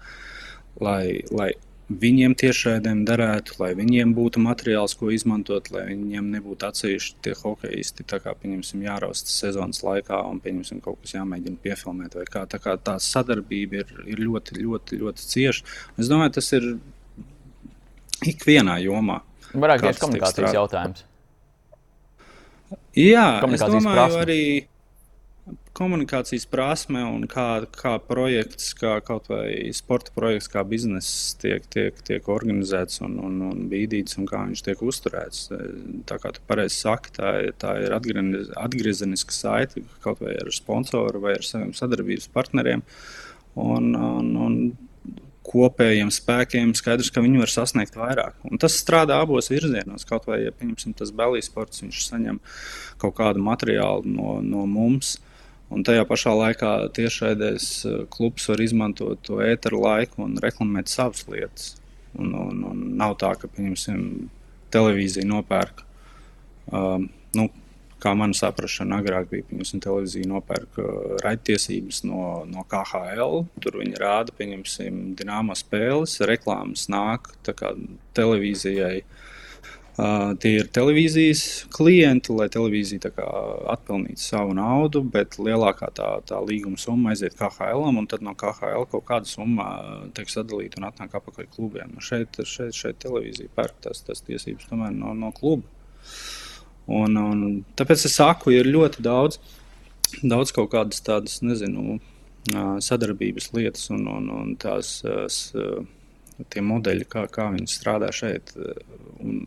lai, 0.79 1.21
lai 1.31 1.51
viņiem 1.89 2.33
tiešraidēm 2.39 3.03
derētu, 3.07 3.57
lai 3.59 3.73
viņiem 3.77 4.13
būtu 4.15 4.41
materiāls, 4.43 4.95
ko 4.99 5.11
izmantot, 5.13 5.69
lai 5.73 5.85
viņiem 5.89 6.29
nebūtu 6.37 6.67
atsevišķi 6.69 7.19
tie 7.25 7.35
hokeisti, 7.39 8.05
tā 8.07 8.19
kā, 8.23 8.33
pieņemsim, 8.39 8.85
jārausta 8.87 9.31
sezonas 9.31 9.83
laikā 9.83 10.21
un, 10.29 10.39
pieņemsim, 10.43 10.81
kaut 10.83 11.01
kas 11.03 11.15
jāmēģina 11.17 11.59
piefilmēt 11.63 12.17
vai 12.19 12.25
kā. 12.29 12.45
Tā 12.49 12.59
kā 12.63 12.77
tā 12.79 12.97
sadarbība 13.03 13.83
ir, 13.83 13.95
ir 14.15 14.23
ļoti, 14.23 14.59
ļoti, 14.63 14.99
ļoti 15.03 15.29
cieša. 15.33 15.71
Es 15.99 16.11
domāju, 16.11 16.37
tas 16.39 16.51
ir 16.55 16.69
ikvienā 18.33 18.79
jomā. 18.83 19.21
Vairāk 19.53 19.83
tieši 19.87 20.05
komunikācijas 20.05 20.55
jautājums. 20.55 21.03
Jā, 22.97 23.41
es 23.49 23.61
domāju, 23.61 23.93
prasme. 23.97 24.21
arī 24.23 24.41
komunikācijas 25.77 26.45
prasme 26.49 27.01
un 27.07 27.25
kā, 27.29 27.65
kā 27.73 27.95
projekts, 28.05 28.71
kā 28.77 28.97
kaut 29.05 29.29
vai 29.31 29.71
sporta 29.75 30.13
projekts, 30.15 30.49
kā 30.53 30.63
bizness 30.67 31.33
tiek, 31.41 31.65
tiek, 31.73 31.97
tiek 32.05 32.29
organizēts 32.29 33.01
un, 33.05 33.17
un, 33.23 33.41
un 33.49 33.65
bīdīts 33.71 34.19
un 34.21 34.29
kā 34.29 34.43
viņš 34.45 34.63
tiek 34.67 34.85
uzturēts. 34.85 35.49
Tā 36.09 36.19
kā 36.21 36.33
tu 36.35 36.45
pareizi 36.49 36.79
saki, 36.83 37.13
tā, 37.17 37.33
tā 37.61 37.75
ir 37.81 37.97
atgriezeniska 37.97 39.35
saite 39.35 39.83
kaut 40.05 40.21
vai 40.23 40.37
ar 40.37 40.53
sponsoru 40.53 41.23
vai 41.25 41.37
ar 41.39 41.45
saviem 41.47 41.73
sadarbības 41.77 42.29
partneriem. 42.33 42.85
Un, 43.59 43.93
un, 43.93 44.33
un 44.45 44.57
kopējiem 45.43 46.09
spēkiem 46.13 46.71
skaidrs, 46.77 47.11
ka 47.13 47.21
viņi 47.23 47.41
var 47.41 47.51
sasniegt 47.51 47.97
vairāk. 47.99 48.37
Un 48.47 48.61
tas 48.61 48.77
strādā 48.79 49.19
abos 49.21 49.51
virzienos. 49.51 50.05
Kaut 50.07 50.27
vai, 50.29 50.39
ja 50.45 50.53
tas 50.97 51.11
Belijas 51.15 51.49
sports, 51.51 51.83
viņš 51.83 52.05
saņem 52.07 52.39
kaut 53.01 53.17
kādu 53.19 53.43
materiālu 53.43 54.07
no, 54.07 54.37
no 54.45 54.65
mums, 54.69 55.17
Un 55.73 55.81
tajā 55.85 56.03
pašā 56.09 56.33
laikā 56.37 56.71
tiešraidēs 56.97 57.69
eh, 57.89 58.03
klubs 58.13 58.45
var 58.51 58.61
izmantot 58.61 59.23
to 59.25 59.39
ēteru 59.43 59.81
laiku 59.83 60.25
un 60.27 60.37
reklamēt 60.41 60.91
savas 60.91 61.25
lietas. 61.31 61.73
Un, 62.13 62.33
un, 62.37 62.61
un 62.69 62.85
nav 62.99 63.17
tā, 63.21 63.31
ka, 63.41 63.49
pieņemsim, 63.49 64.29
televīzija 64.73 65.25
nopērk. 65.25 65.81
Um, 66.69 67.07
nu, 67.33 67.47
kā 68.03 68.13
man 68.17 68.35
saprāšana, 68.37 68.99
agrāk 69.01 69.31
bija, 69.31 69.47
piemēram, 69.49 69.81
televīzija 69.81 70.29
nopērk 70.29 70.77
uh, 70.83 70.91
raidtiesības 71.25 72.03
no, 72.05 72.43
no 72.49 72.67
KHL. 72.69 73.41
Tur 73.65 73.79
viņi 73.81 73.97
rāda, 74.03 74.35
pieņemsim, 74.37 75.01
dināmas 75.17 75.65
spēles, 75.65 76.19
reklāmas 76.29 76.85
nāk 76.93 77.33
televīzijai. 77.49 78.97
Uh, 79.01 79.22
Uh, 79.93 80.31
tie 80.41 80.55
ir 80.57 80.69
televīzijas 80.73 81.67
klienti, 81.73 82.33
lai 82.33 82.47
televīzija 82.49 83.11
atpelnītu 83.69 84.23
savu 84.23 84.55
naudu, 84.57 85.03
bet 85.05 85.37
lielākā 85.37 85.91
tā, 85.93 86.07
tā 86.25 86.39
līguma 86.41 86.81
summa 86.81 87.11
aiziet 87.11 87.35
KHL, 87.37 87.83
un 87.91 88.07
tad 88.09 88.25
no 88.25 88.33
KHL 88.33 88.87
kaut 88.89 89.05
kāda 89.05 89.29
summa 89.29 89.67
tiek 90.17 90.33
sadalīta 90.33 90.81
un 90.81 90.87
atnāk 90.89 91.13
atpakaļ 91.19 91.51
klubiem. 91.53 91.93
Šeit, 92.01 92.41
šeit, 92.41 92.73
šeit 92.73 93.03
televīzija 93.05 93.53
pērk 93.53 93.85
tās, 93.85 94.01
tās 94.07 94.25
tiesības 94.25 94.71
tomēr 94.71 94.97
no, 94.97 95.13
no 95.13 95.29
kluba. 95.37 95.69
Un, 96.89 97.13
un, 97.21 97.45
tāpēc 97.77 98.09
es 98.09 98.17
saku, 98.17 98.57
ir 98.57 98.73
ļoti 98.73 99.05
daudz, 99.05 99.37
daudz 100.25 100.57
kaut 100.57 100.73
kādas 100.73 101.05
tādas, 101.05 101.37
nezinu, 101.45 101.99
sadarbības 102.81 103.53
lietas 103.53 103.91
un, 103.93 104.07
un, 104.09 104.29
un 104.41 104.55
tās. 104.59 104.97
Tie 106.49 106.61
modeļi, 106.65 107.05
kā, 107.05 107.27
kā 107.29 107.51
viņi 107.53 107.69
strādā 107.69 108.09
šeit. 108.11 108.55
Un 109.21 109.43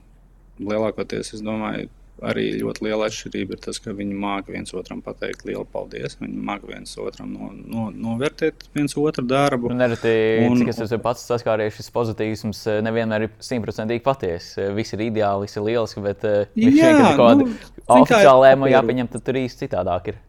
lielākoties, 0.63 1.35
es 1.37 1.45
domāju, 1.45 1.89
arī 2.25 2.47
ļoti 2.63 2.85
liela 2.87 3.09
atšķirība 3.11 3.57
ir 3.57 3.61
tas, 3.67 3.79
ka 3.83 3.93
viņi 3.97 4.17
māca 4.17 4.53
viens 4.55 4.73
otram 4.77 5.03
pateikt 5.05 5.45
lielu 5.49 5.67
paldies. 5.73 6.17
Viņi 6.21 6.45
māca 6.49 6.71
viens 6.71 6.95
otram 7.01 7.33
no, 7.35 7.51
no, 7.53 7.87
novērtēt 7.93 8.69
viens 8.77 8.97
otru 9.01 9.27
darbu. 9.29 9.73
Nereti, 9.77 10.15
un, 10.47 10.57
cik 10.61 10.73
es 10.73 10.81
esmu 10.87 11.01
pats 11.05 11.27
saskāries, 11.29 11.77
šis 11.77 11.93
pozitīvs 11.95 12.63
nevienmēr 12.87 13.27
ir 13.29 13.35
simtprocentīgi 13.45 14.05
patiess. 14.07 14.57
Viss 14.77 14.97
ir 14.97 15.07
ideāli, 15.11 15.47
viss 15.47 15.61
ir 15.61 15.67
lieliski, 15.67 16.05
bet 16.07 16.25
eh, 16.29 16.47
viņš 16.57 16.81
ir 16.81 17.01
kaut 17.03 17.21
kāda 17.21 17.41
nu, 17.43 17.51
oficiāla 17.99 18.49
lēmuma 18.49 18.73
jāpieņem, 18.73 19.13
tad 19.13 19.27
tur 19.29 19.43
īsti 19.43 19.67
citādāk 19.67 20.15
ir. 20.15 20.23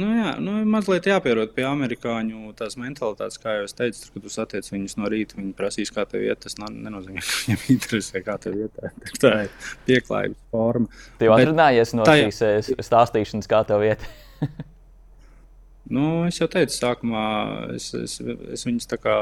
Nu, 0.00 0.06
jā, 0.16 0.30
nu, 0.40 0.54
mazliet 0.72 1.04
jāpierod 1.10 1.50
pie 1.52 1.66
amerikāņu 1.68 2.54
tās 2.56 2.78
mentalitātes, 2.80 3.36
kā 3.42 3.58
jau 3.58 3.66
es 3.66 3.76
teicu, 3.76 4.00
tur, 4.00 4.14
kad 4.14 4.24
tu 4.24 4.32
satiec 4.32 4.70
viņus 4.72 4.96
no 4.96 5.10
rīta, 5.12 5.36
viņi 5.36 5.52
prasīs, 5.58 5.92
kā 5.92 6.06
tev 6.08 6.24
iet. 6.24 6.40
Tas 6.46 6.56
nenozīmē, 6.62 7.20
ka 7.20 7.38
viņiem 7.42 7.66
interesē, 7.76 8.24
kā 8.24 8.38
tev 8.40 8.56
iet. 8.64 8.82
Tā 9.20 9.34
ir 9.44 9.54
pieklājības 9.90 10.40
forma. 10.54 11.04
Tev 11.20 11.36
atrunājies 11.36 11.96
no 11.98 12.08
tajā... 12.08 12.30
šīs 12.30 12.42
eh, 12.48 12.84
stāstīšanas, 12.88 13.50
kā 13.52 13.64
tev 13.68 13.84
iet. 13.90 14.08
Nu, 15.90 16.22
es 16.28 16.36
jau 16.38 16.46
teicu, 16.46 16.72
sākumā 16.76 17.22
es, 17.74 17.88
es, 17.98 18.14
es 18.54 18.62
viņus 18.68 18.86
tā 18.92 18.98
kā 19.02 19.14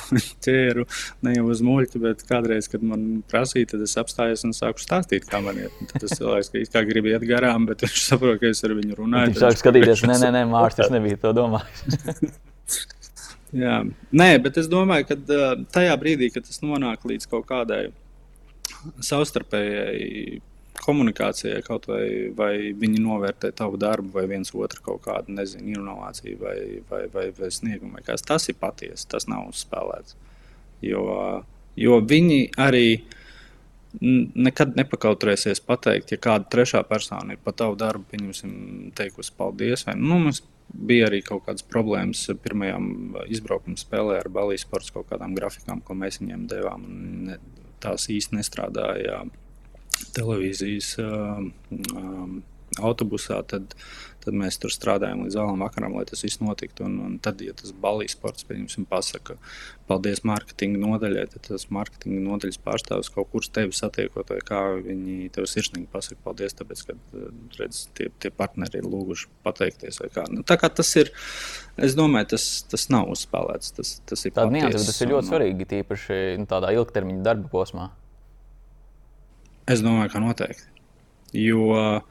ķēru 0.46 0.86
ne 1.26 1.34
jau 1.34 1.44
uz 1.52 1.60
muļķa, 1.66 2.00
bet 2.02 2.24
kādreiz, 2.28 2.70
kad 2.72 2.84
man 2.86 3.04
prasīja, 3.28 3.74
tad 3.74 3.84
es 3.84 3.96
apstājos 4.00 4.46
un 4.48 4.56
sāku 4.56 4.80
stāstīt, 4.80 5.28
kā 5.28 5.42
man 5.44 5.60
iet. 5.60 5.76
Tad 5.92 6.06
tas 6.06 6.16
cilvēks, 6.16 6.50
ka 6.54 6.64
kā 6.78 6.84
grib 6.88 7.10
iet 7.12 7.26
garām, 7.28 7.68
bet 7.68 7.84
viņš 7.84 8.06
saprot, 8.08 8.40
ka 8.40 8.48
es 8.48 8.64
ar 8.64 8.74
viņu 8.78 8.96
runāju. 9.02 9.34
Viņš 9.34 9.44
sāk 9.44 9.60
skatīties, 9.60 10.06
nē, 10.08 10.18
nē, 10.24 10.32
nē 10.38 10.42
Mārcis, 10.54 10.90
nebija 10.94 11.20
to 11.20 11.34
domājis. 11.36 12.36
Jā, 13.56 13.76
nē, 14.16 14.30
bet 14.42 14.56
es 14.60 14.66
domāju, 14.72 15.06
ka 15.12 15.46
tajā 15.76 15.94
brīdī, 16.00 16.32
kad 16.34 16.48
tas 16.48 16.58
nonāk 16.64 17.04
līdz 17.06 17.28
kaut 17.30 17.46
kādai 17.48 17.84
savstarpējai 19.04 20.40
komunikācijai, 20.84 21.62
kaut 21.66 21.88
vai, 21.90 22.06
vai 22.36 22.52
viņi 22.76 23.02
novērtē 23.02 23.52
tavu 23.56 23.78
darbu, 23.80 24.12
vai 24.16 24.26
viens 24.30 24.52
otru 24.54 24.82
kaut 24.84 25.04
kādu 25.06 25.34
nezinu, 25.36 25.74
inovāciju 25.76 26.38
vai, 26.40 26.56
vai, 26.90 27.02
vai, 27.12 27.26
vai 27.36 27.50
sniegumu. 27.52 27.98
Vai 27.98 28.18
tas 28.26 28.48
ir 28.50 28.58
patiesi, 28.60 29.08
tas 29.10 29.28
nav 29.30 29.48
uzspēlēts. 29.50 30.16
Jo, 30.84 31.04
jo 31.80 32.00
viņi 32.04 32.40
arī 32.60 32.88
nekad 34.00 34.76
nepakautrēsies 34.76 35.62
pateikt, 35.64 36.12
ja 36.12 36.20
kāda 36.20 36.50
trešā 36.52 36.82
persona 36.88 37.32
ir 37.32 37.40
par 37.42 37.56
tavu 37.56 37.78
darbu, 37.80 38.04
pieņemsim, 38.10 38.52
teikusi 38.96 39.32
paldies. 39.38 39.86
Vai, 39.88 39.96
nu, 39.96 40.18
bija 40.74 41.06
arī 41.08 41.22
kaut 41.24 41.46
kādas 41.46 41.64
problēmas 41.66 42.26
pirmajā 42.42 42.76
izbraukuma 43.32 43.78
spēlē 43.80 44.20
ar 44.20 44.30
balijas 44.32 44.66
sports 44.66 44.92
kaut 44.94 45.08
kādām 45.12 45.36
grafikām, 45.36 45.80
ko 45.84 45.96
mēs 45.98 46.20
viņiem 46.20 46.46
devām. 46.50 46.86
Ne, 47.30 47.38
tās 47.80 48.08
īsti 48.12 48.38
nestrādāja 48.38 49.22
televīzijas 50.16 50.94
um, 51.02 51.50
um, 51.94 52.36
autobusā, 52.82 53.38
tad, 53.48 53.74
tad 54.24 54.36
mēs 54.36 54.58
tur 54.60 54.72
strādājam 54.74 55.22
līdz 55.24 55.38
vēlam 55.38 55.62
vakaram, 55.62 55.96
lai 55.96 56.04
tas 56.08 56.24
viss 56.24 56.40
notiktu. 56.42 56.84
Un, 56.86 56.96
un 57.04 57.16
tad, 57.22 57.40
ja 57.44 57.54
tas 57.56 57.72
balijas 57.72 58.16
sports, 58.16 58.46
pieņemsim, 58.48 58.86
pasaka, 58.90 59.36
paldies 59.88 60.24
mārketinga 60.26 60.80
nodaļai, 60.82 61.26
tad 61.32 61.46
tas 61.46 61.68
mārketinga 61.72 62.22
nodaļas 62.26 62.60
pārstāvis 62.64 63.12
kaut 63.14 63.30
kur 63.32 63.46
tevi 63.58 63.76
satiekot, 63.76 64.32
vai 64.34 64.40
kā 64.44 64.62
viņi 64.82 65.30
tev 65.36 65.48
sirsnīgi 65.50 65.88
pasaka 65.92 66.18
paldies, 66.26 66.56
tāpēc, 66.58 66.84
ka 66.88 66.98
redz, 67.60 67.84
tie, 67.96 68.10
tie 68.22 68.32
partneri 68.34 68.82
ir 68.82 68.88
lūguši 68.90 69.30
pateikties. 69.46 70.02
Nu, 70.32 70.42
tā 70.46 70.58
kā 70.60 70.72
tas 70.74 70.90
ir, 70.98 71.12
es 71.80 71.96
domāju, 71.98 72.34
tas, 72.34 72.48
tas 72.70 72.88
nav 72.92 73.12
uzspēlēts. 73.14 73.76
Tas, 73.78 73.98
tas 74.10 74.26
ir, 74.26 74.34
nianses, 74.52 74.90
tas 74.90 75.00
ir 75.04 75.14
ļoti 75.14 75.30
svarīgi, 75.30 75.70
tīpaši 75.76 76.18
nu, 76.42 76.50
tādā 76.50 76.74
ilgtermiņa 76.76 77.24
darba 77.30 77.52
posmā. 77.52 77.92
Es 79.66 79.82
domāju, 79.82 80.12
ka 80.12 80.22
noteikti. 80.22 80.68
Jo 81.36 82.02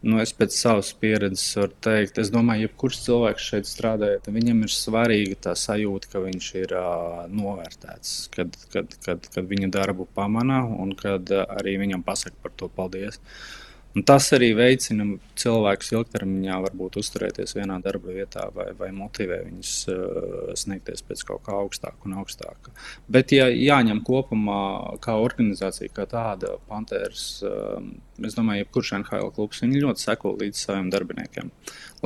Nu, 0.00 0.16
es 0.22 0.30
pēc 0.32 0.54
savas 0.56 0.94
pieredzes 0.96 1.58
varu 1.58 1.74
teikt, 1.84 2.16
es 2.22 2.30
domāju, 2.32 2.62
ka 2.62 2.70
jebkurš 2.70 3.00
cilvēks 3.04 3.48
šeit 3.50 3.66
strādājot, 3.68 4.30
viņam 4.32 4.62
ir 4.64 4.72
svarīga 4.72 5.36
tā 5.44 5.52
sajūta, 5.60 6.08
ka 6.14 6.22
viņš 6.24 6.46
ir 6.62 6.72
uh, 6.72 7.18
novērtēts, 7.28 8.14
kad, 8.32 8.56
kad, 8.72 8.96
kad, 9.04 9.28
kad 9.34 9.50
viņa 9.50 9.68
darbu 9.76 10.08
pamana 10.16 10.62
un 10.64 10.94
kad 10.96 11.28
uh, 11.36 11.44
arī 11.58 11.76
viņam 11.82 12.06
pasaka 12.06 12.32
par 12.40 12.56
to 12.56 12.70
paldies. 12.72 13.20
Uh, 13.20 13.69
Un 13.90 14.04
tas 14.06 14.28
arī 14.36 14.52
veicina 14.54 15.04
cilvēkus 15.40 15.88
ilgtermiņā, 15.96 16.58
varbūt 16.62 17.00
uzturēties 17.00 17.56
vienā 17.56 17.80
darba 17.82 18.12
vietā 18.14 18.44
vai, 18.54 18.68
vai 18.78 18.92
motivē 18.94 19.40
viņus 19.48 19.72
uh, 19.90 20.52
sniegties 20.58 21.02
pēc 21.08 21.24
kaut 21.26 21.42
kā 21.48 21.56
augstāka 21.58 22.06
un 22.06 22.14
augstāka. 22.20 22.70
Bet, 23.10 23.34
ja 23.34 23.48
jāņem 23.50 24.04
kopumā, 24.06 24.60
kā 25.02 25.16
organizācija, 25.18 25.90
kā 25.96 26.06
tāda, 26.10 26.54
Panthers, 26.70 27.24
uh, 27.42 27.82
es 28.22 28.38
domāju, 28.38 28.62
jebkurš 28.62 28.94
NHL 29.00 29.34
klubs 29.34 29.64
ļoti 29.66 30.06
seko 30.06 30.36
līdz 30.38 30.62
saviem 30.68 30.92
darbiniekiem. 30.94 31.50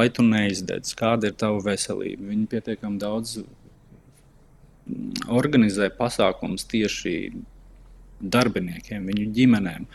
Lai 0.00 0.08
tu 0.08 0.24
neizdedz, 0.24 0.96
kāda 0.96 1.28
ir 1.28 1.36
tava 1.36 1.60
veselība. 1.68 2.30
Viņi 2.32 2.48
pietiekami 2.54 3.02
daudz 3.02 3.42
organizē 5.32 5.90
pasākumus 5.92 6.64
tieši 6.68 7.14
darbiniekiem, 8.20 9.06
viņu 9.10 9.30
ģimenēm. 9.36 9.86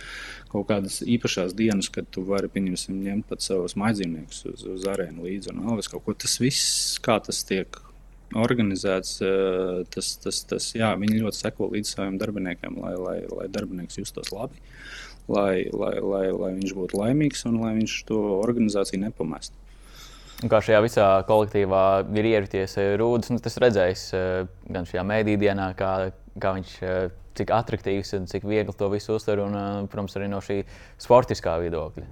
Kaut 0.50 0.66
kādas 0.72 1.02
īpašas 1.06 1.54
dienas, 1.58 1.92
kad 1.94 2.08
tu 2.10 2.24
vari 2.26 2.50
ņemt 2.50 3.28
pat 3.30 3.46
savus 3.46 3.78
maizīniekus 3.78 4.46
uz, 4.50 4.66
uz 4.66 4.88
arēnu 4.90 5.28
līdzi 5.28 5.54
un 5.54 5.62
vēl 5.68 5.84
kaut 5.92 6.06
ko. 6.06 6.18
Tas 6.18 6.40
viss, 6.42 6.98
kā 7.06 7.20
tas 7.22 7.44
tiek 7.46 7.78
organizēts, 8.38 9.22
eh, 9.26 9.86
tas, 9.90 10.18
tas, 10.22 10.44
tas 10.44 10.74
jā, 10.76 10.92
viņi 10.98 11.24
ļoti 11.24 11.40
seko 11.40 11.70
līdz 11.74 11.96
saviem 11.96 12.18
darbiniekiem, 12.22 12.78
lai, 12.82 12.96
lai, 12.96 13.18
lai 13.26 13.48
darbinieks 13.48 13.98
justos 13.98 14.32
labi, 14.32 14.60
lai, 15.28 15.70
lai, 15.74 15.96
lai, 16.00 16.26
lai 16.32 16.52
viņš 16.60 16.76
būtu 16.78 17.00
laimīgs 17.00 17.46
un 17.50 17.60
lai 17.64 17.74
viņš 17.80 18.04
to 18.10 18.20
organizāciju 18.40 19.02
nepamestu. 19.08 19.56
Kā 20.40 20.62
šajā 20.64 20.80
visā 20.86 21.08
kolektīvā 21.28 21.84
ir 22.16 22.30
ieraties 22.34 22.78
eh, 22.78 22.94
Rūdas, 23.00 23.32
nu, 23.34 23.40
tas 23.44 23.58
redzējis 23.60 24.06
eh, 24.14 24.46
gan 24.70 24.88
šajā 24.88 25.04
mēdīdienā, 25.10 25.74
kā, 25.80 26.12
kā 26.40 26.54
viņš 26.60 26.76
cik 27.40 27.54
attraktīvs 27.56 28.16
un 28.20 28.28
cik 28.30 28.48
viegli 28.48 28.76
to 28.78 28.90
visu 28.94 29.16
uztver. 29.18 29.44
Un, 29.46 29.88
protams, 29.92 30.18
arī 30.20 30.30
no 30.32 30.42
šī 30.44 30.62
sportiskā 31.02 31.58
viedokļa. 31.64 32.10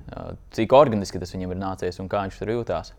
Cik 0.55 0.77
organiski 0.77 1.21
tas 1.21 1.35
viņam 1.35 1.53
ir 1.53 1.61
nācies 1.61 2.01
un 2.03 2.09
kā 2.11 2.23
viņš 2.25 2.39
tur 2.41 2.55
jūtās. 2.55 2.93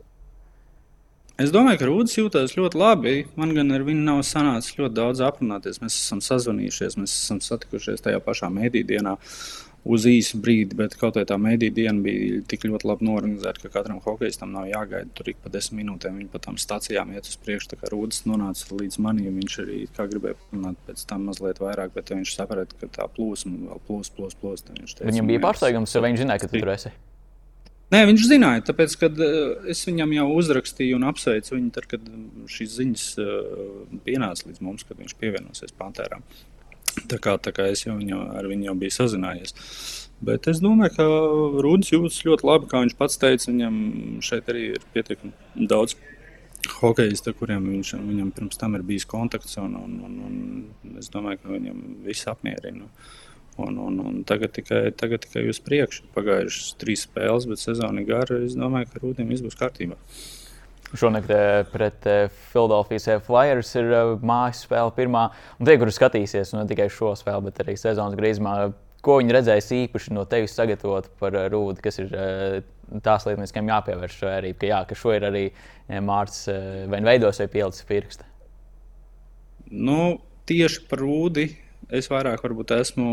Es 1.38 1.53
domāju, 1.55 1.79
ka 1.79 1.87
Rūdas 1.87 2.17
jūtas 2.19 2.57
ļoti 2.59 2.79
labi. 2.81 3.12
Man 3.38 3.53
gan 3.55 3.71
ar 3.71 3.85
viņu 3.87 4.03
nav 4.03 4.25
sanācis 4.27 4.75
ļoti 4.75 4.97
daudz 4.97 5.23
aprunāties. 5.23 5.79
Mēs 5.79 5.95
esam 6.01 6.23
sazvanījušies, 6.25 6.97
mēs 6.99 7.14
esam 7.14 7.38
satikušies 7.45 8.03
tajā 8.03 8.19
pašā 8.25 8.51
mēdīdienā. 8.51 9.12
Uh, 9.14 9.68
uz 9.88 10.05
īsu 10.09 10.38
brīdi, 10.42 10.77
bet 10.77 10.96
kaut 11.01 11.16
kā 11.16 11.24
tā 11.29 11.38
mediju 11.40 11.72
diena 11.79 12.03
bija 12.05 12.42
tik 12.48 12.66
ļoti 12.68 12.88
labi 12.88 13.09
norganizēta, 13.09 13.62
ka 13.64 13.72
katram 13.79 14.03
hokeistam 14.05 14.53
nav 14.53 14.68
jāgaida 14.68 15.09
tur 15.16 15.31
ik 15.33 15.40
pa 15.42 15.53
desmit 15.53 15.81
minūtēm. 15.81 16.20
Viņi 16.20 16.31
pa 16.33 16.42
tām 16.44 16.59
stācijām 16.61 17.12
iet 17.14 17.29
uz 17.31 17.38
priekšu. 17.40 17.72
Tā 17.72 17.81
kā 17.81 17.90
Rūdas 17.92 18.24
nonāca 18.29 18.68
līdz 18.74 19.01
manim, 19.05 19.40
viņš 19.40 19.59
arī 19.64 19.81
gribēja 19.98 20.38
parunāt 20.44 20.81
pēc 20.87 21.05
tam 21.09 21.29
mazliet 21.29 21.61
vairāk, 21.62 21.92
bet 21.96 22.12
viņš 22.14 22.35
saprata, 22.37 22.79
ka 22.81 22.90
tā 22.98 23.09
plūsma 23.16 23.70
vēl 23.70 23.85
plūs, 23.88 24.12
plūs, 24.16 24.38
plūs. 24.40 24.66
Viņam 25.01 25.31
bija 25.31 25.44
pārsteigums, 25.44 25.96
vai 25.96 26.12
viņš 26.12 26.24
zināja, 26.24 26.42
ka 26.42 26.51
tu 26.51 26.61
tur 26.61 26.74
esi? 26.74 26.92
Nē, 27.88 28.03
viņš 28.11 28.27
zināja, 28.29 28.66
tāpēc, 28.68 28.94
kad 29.01 29.20
uh, 29.24 29.64
es 29.72 29.81
viņam 29.88 30.12
jau 30.12 30.27
uzrakstīju 30.37 30.98
un 30.98 31.07
apsveicu 31.09 31.55
viņu, 31.55 31.70
tad, 31.72 31.87
kad 31.88 32.11
šīs 32.53 32.74
ziņas 32.83 33.05
uh, 33.22 33.70
pienāca 34.05 34.51
līdz 34.51 34.61
mums, 34.66 34.85
kad 34.85 35.01
viņš 35.01 35.16
pievienosies 35.16 35.72
Pantēram. 35.79 36.27
Tā 37.09 37.19
kā, 37.23 37.37
tā 37.43 37.53
kā 37.55 37.69
es 37.73 37.85
jau 37.87 37.97
viņu, 37.99 38.21
ar 38.39 38.49
viņu 38.51 38.71
jau 38.71 38.77
biju 38.81 38.95
sazinājies. 38.97 39.55
Bet 40.25 40.49
es 40.51 40.59
domāju, 40.63 40.97
ka 40.97 41.05
Rudis 41.63 41.93
jūtas 41.93 42.23
ļoti 42.27 42.47
labi. 42.49 42.69
Kā 42.71 42.83
viņš 42.83 42.97
pats 42.99 43.21
teica, 43.23 43.51
viņam 43.51 43.77
šeit 44.25 44.49
arī 44.51 44.65
ir 44.75 44.87
pietiekami 44.95 45.69
daudz 45.71 45.95
hokeja, 46.81 47.35
kuriem 47.39 47.69
viņš, 47.71 47.95
viņam 48.03 48.33
pirms 48.35 48.59
tam 48.59 48.75
ir 48.75 48.85
bijis 48.87 49.07
kontakts. 49.09 49.57
Un, 49.63 49.77
un, 49.79 49.95
un, 50.09 50.19
un 50.27 50.99
es 50.99 51.11
domāju, 51.15 51.43
ka 51.45 51.55
viņam 51.55 51.85
viss 52.07 52.27
apmierina. 52.31 52.91
Un, 53.59 53.79
un, 53.83 54.01
un 54.07 54.19
tagad, 54.27 54.53
tikai, 54.55 54.89
tagad 54.95 55.25
tikai 55.27 55.49
uz 55.51 55.59
priekšu. 55.63 56.11
Pagājušas 56.15 56.75
trīs 56.79 57.07
spēles, 57.07 57.47
bet 57.51 57.63
sezona 57.63 58.03
ir 58.03 58.11
gara. 58.11 58.43
Es 58.47 58.59
domāju, 58.59 58.91
ka 58.93 59.03
Rudim 59.03 59.31
viss 59.31 59.43
būs 59.47 59.59
kārtībā. 59.59 59.99
Šonakt 60.96 61.29
eh, 61.31 61.66
pret 61.68 62.07
eh, 62.09 62.31
Philadelphia 62.48 63.18
Flyers 63.20 63.74
ir 63.77 63.90
eh, 63.92 64.12
mājas 64.24 64.62
spēle 64.64 64.92
pirmā. 64.96 65.27
Un 65.61 65.68
tie, 65.68 65.77
kuri 65.81 65.92
skatīsies 65.92 66.55
ne 66.57 66.64
tikai 66.68 66.88
šo 66.92 67.12
spēli, 67.18 67.51
bet 67.51 67.61
arī 67.64 67.74
sezonas 67.77 68.16
grīzumā, 68.16 68.55
ko 69.05 69.18
viņi 69.20 69.37
redzēs 69.37 69.68
īpaši 69.77 70.16
no 70.16 70.24
tevis 70.29 70.57
sagatavot 70.57 71.11
par 71.20 71.37
Rūdu, 71.53 71.83
kas 71.85 72.01
ir 72.01 72.09
tās 73.05 73.29
lietas, 73.29 73.53
kam 73.55 73.68
jāpievērš 73.68 74.16
arī, 74.33 74.55
ka, 74.59 74.70
jā, 74.72 74.81
ka 74.88 74.96
šo 74.98 75.12
ir 75.14 75.29
arī 75.29 75.44
Mārcis 76.03 76.48
vai 76.90 76.98
nu 77.05 77.09
veidos 77.09 77.38
vai 77.38 77.46
pielicis 77.53 77.87
pirksta. 77.88 78.27
Nu, 79.70 80.16
tieši 80.48 80.83
par 80.88 81.05
Rūdu 81.05 81.46
Es 81.88 82.11
vairāk 82.12 82.42
varbūt 82.44 82.74
esmu 82.77 83.11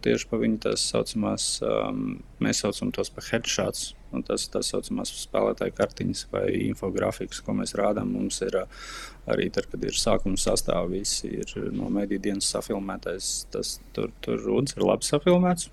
tieši 0.00 0.28
par 0.30 0.40
viņu 0.40 0.60
tās 0.64 0.86
saucamās, 0.88 1.48
um, 1.60 2.14
mēs 2.40 2.62
saucam 2.62 2.88
tos 2.96 3.10
par 3.12 3.26
headshots, 3.28 3.90
un 4.16 4.24
tas 4.24 4.46
tā 4.48 4.62
saucamās 4.64 5.12
spēlētāju 5.20 5.74
kartiņas 5.76 6.22
vai 6.32 6.46
infografikas, 6.70 7.42
ko 7.44 7.52
mēs 7.58 7.76
rādām. 7.76 8.14
Mums 8.16 8.40
ir 8.46 8.56
uh, 8.62 8.86
arī 9.28 9.50
tad, 9.52 9.68
kad 9.68 9.84
ir 9.84 10.00
sākuma 10.00 10.40
sastāvā, 10.40 10.88
visi 10.94 11.28
ir 11.42 11.52
no 11.76 11.90
mediju 11.92 12.24
dienas 12.30 12.48
safilmētais. 12.54 13.34
Tas 13.52 13.76
tur, 13.92 14.08
tur 14.24 14.40
rudas 14.46 14.78
ir 14.78 14.88
labi 14.88 15.04
safilmēts, 15.10 15.68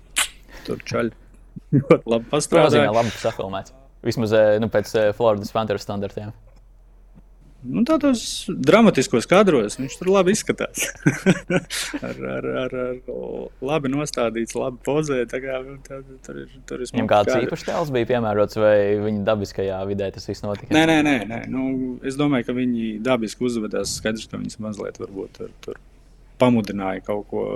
tur 0.68 0.84
čaļi 0.84 1.16
ļoti 1.80 2.12
labi 2.12 2.28
pastrādāja. 2.34 2.92
Labi 2.92 3.16
safilmēts. 3.24 3.72
Vismaz 4.04 4.36
eh, 4.36 4.58
nu, 4.60 4.68
pēc 4.68 4.96
eh, 5.00 5.12
Floridas 5.16 5.52
Panthers 5.54 5.88
standartiem. 5.88 6.36
Nu, 7.64 7.80
tādos 7.88 8.44
dramatiskos 8.48 9.24
kadros 9.30 9.78
viņš 9.78 9.96
tur 10.00 10.10
labi 10.12 10.34
izskatās. 10.36 10.84
ar, 12.08 12.18
ar, 12.34 12.48
ar, 12.64 12.74
ar 12.82 12.98
labi 13.64 13.92
nostādīts, 13.92 14.56
labi 14.58 14.82
pozēts. 14.84 15.32
Tā, 15.32 16.00
tur 16.26 16.42
ir, 16.42 16.50
tur 16.68 16.84
ir 16.84 16.92
Viņam 16.92 17.08
kāds 17.10 17.32
kāda... 17.32 17.46
īpašs 17.46 17.66
tēls 17.70 17.94
bija 17.94 18.10
piemērots, 18.12 18.58
vai 18.60 18.76
viņa 19.00 19.24
dabiskajā 19.30 19.80
vidē 19.88 20.10
tas 20.14 20.28
viss 20.28 20.44
notika? 20.44 20.74
Nē, 20.76 20.84
nē, 20.90 20.98
nē. 21.06 21.16
nē. 21.30 21.40
Nu, 21.52 21.64
es 22.04 22.20
domāju, 22.20 22.50
ka 22.50 22.58
viņi 22.58 22.98
dabiski 23.04 23.48
uzvedās. 23.48 23.96
Skaidrs, 23.96 24.28
ka 24.28 24.40
viņas 24.42 24.60
mazliet 24.60 25.00
varbūt 25.00 25.40
tur, 25.40 25.56
tur 25.64 25.80
pamudināja 26.42 27.04
kaut 27.08 27.28
ko 27.32 27.48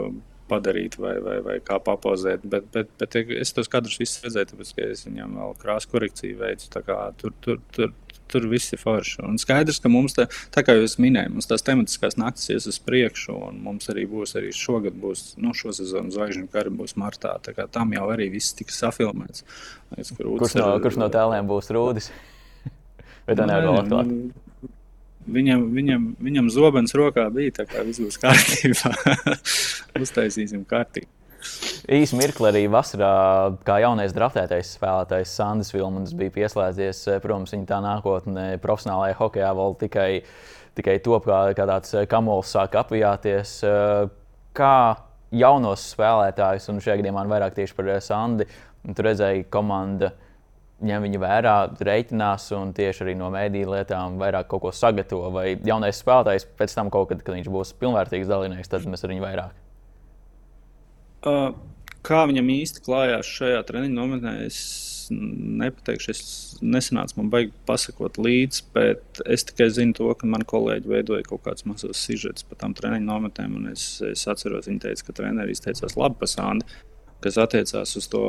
padarīt 0.49 0.97
vai, 1.01 1.15
vai, 1.23 1.39
vai 1.45 1.57
kā 1.65 1.79
papozēt. 1.85 2.45
Bet, 2.49 2.69
bet, 2.75 2.91
bet 3.01 3.17
es 3.21 3.53
tos 3.55 3.71
kadrus 3.71 3.99
visus 4.01 4.23
redzēju, 4.25 4.53
tāpēc, 4.53 4.73
ka 4.77 4.89
es 4.95 5.05
viņam 5.07 5.37
vēl 5.41 5.57
krāsu 5.61 5.93
korekciju 5.93 6.41
veicu. 6.41 6.71
Tur, 6.73 7.35
tur, 7.45 7.61
tur, 7.77 7.93
tur 8.31 8.47
viss 8.51 8.75
ir 8.75 8.81
forši. 8.81 9.21
Un 9.27 9.39
skaidrs, 9.41 9.81
ka 9.83 9.91
mums, 9.93 10.17
tā, 10.17 10.29
tā 10.55 10.65
kā 10.67 10.77
jūs 10.79 10.99
minējāt, 11.03 11.33
mums 11.35 11.49
tās 11.51 11.65
tematiskās 11.67 12.19
naktis 12.21 12.51
ies 12.55 12.69
uz 12.71 12.81
priekšu, 12.85 13.37
un 13.49 13.61
mums 13.65 13.91
arī 13.93 14.07
būs 14.11 14.37
arī 14.41 14.53
šogad, 14.57 14.97
būs, 15.01 15.35
nu, 15.43 15.55
šo 15.57 15.75
sezonu 15.77 16.15
zvaigžņu 16.15 16.49
kara 16.53 16.73
būs 16.75 16.97
martā. 17.01 17.37
Tam 17.75 17.95
jau 17.97 18.09
arī 18.15 18.31
viss 18.35 18.57
tika 18.59 18.75
safilmēts. 18.75 19.45
Kurš 19.93 20.59
no, 20.59 20.67
ar, 20.69 20.83
kurš 20.85 21.01
no 21.01 21.11
tēliem 21.13 21.49
būs 21.51 21.73
rūdis? 21.75 22.11
Vai 23.27 23.37
tā 23.39 23.49
nevar 23.49 23.69
vēl 23.69 23.81
atklāt? 23.83 24.13
Nu, 24.13 24.73
viņam, 25.39 25.69
viņam, 25.75 26.09
viņam 26.25 26.51
zobens 26.53 26.97
rokā 26.97 27.29
bija, 27.35 27.61
tā 27.61 27.69
kā 27.69 27.85
viss 27.87 28.03
būs 28.03 28.21
kārtībā. 28.23 28.95
Uztaisīsim 30.05 30.65
kārtību. 30.69 31.18
Īsi 31.87 32.17
mirkli 32.19 32.49
arī 32.51 32.63
vasarā, 32.73 33.11
kā 33.67 33.79
jaunais 33.85 34.15
draftētais 34.17 34.75
spēlētājs 34.77 35.35
Sandis 35.39 35.73
Vilmans 35.75 36.15
bija 36.19 36.35
pieslēdzies. 36.35 37.05
Protams, 37.23 37.53
viņa 37.55 37.69
tā 37.69 37.79
nākotne 37.85 38.47
profesionālajā 38.63 39.19
hokeja 39.21 39.51
vēl 39.57 39.77
tikai, 39.83 40.09
tikai 40.79 40.97
top, 41.05 41.29
kā, 41.29 41.43
kā 41.59 41.67
tāds 41.71 41.95
kamols 42.11 42.55
sāk 42.57 42.75
apvijāties. 42.81 43.59
Kā 44.59 44.77
jaunos 45.31 45.85
spēlētājus, 45.95 46.71
un 46.73 46.81
šajā 46.83 46.99
gadījumā 47.03 47.27
vairāk 47.31 47.55
tieši 47.61 47.77
par 47.79 47.93
Sandi, 48.05 48.49
tur 48.89 49.11
redzēja 49.11 49.47
komanda 49.53 50.15
ņem 50.89 51.07
viņu 51.09 51.23
vērā, 51.23 51.55
reiķinās 51.83 52.51
un 52.59 52.75
tieši 52.77 53.05
arī 53.05 53.17
no 53.19 53.31
mēdīņu 53.35 53.73
lietām 53.75 54.19
vairāk 54.21 54.51
kaut 54.51 54.67
ko 54.67 54.75
sagatavo. 54.75 55.33
Vai 55.35 55.49
jaunais 55.57 55.99
spēlētājs 56.03 56.47
pēc 56.59 56.77
tam, 56.79 56.93
kaut 56.95 57.11
kad, 57.13 57.25
kad 57.27 57.39
viņš 57.39 57.51
būs 57.55 57.75
pilnvērtīgs 57.81 58.31
dalībnieks, 58.31 58.71
tad 58.71 58.87
mēs 58.87 59.03
ar 59.05 59.15
viņu 59.15 59.27
vairāk. 59.27 59.68
Uh, 61.27 61.51
kā 62.07 62.23
viņam 62.29 62.53
īsti 62.55 62.85
klājās 62.85 63.31
šajā 63.39 63.63
treniņa 63.69 63.97
nometnē, 63.97 64.35
es 64.47 64.59
nepateikšu. 65.11 66.13
Es 66.13 66.59
nesanācu 66.63 67.19
man 67.21 67.31
baigi 67.33 67.53
pasakot 67.69 68.19
līdzi, 68.21 68.65
bet 68.75 69.23
es 69.27 69.47
tikai 69.49 69.69
zinu 69.75 69.97
to, 69.97 70.09
ka 70.19 70.29
man 70.31 70.45
kolēģi 70.49 70.91
veidoja 70.91 71.27
kaut 71.27 71.45
kādus 71.47 71.67
mazus 71.69 72.03
sižetus 72.05 72.47
par 72.49 72.61
tām 72.63 72.77
treniņa 72.77 73.07
nometnēm. 73.07 73.57
Es, 73.73 73.89
es 74.05 74.27
atceros, 74.31 74.69
viņi 74.69 74.85
teica, 74.87 75.07
ka 75.07 75.17
treneris 75.21 75.59
izteicās 75.59 75.97
labi 75.99 76.21
par 76.21 76.33
Sandi, 76.33 76.69
kas 77.25 77.41
attiecās 77.41 77.97
uz 77.99 78.09
to 78.13 78.23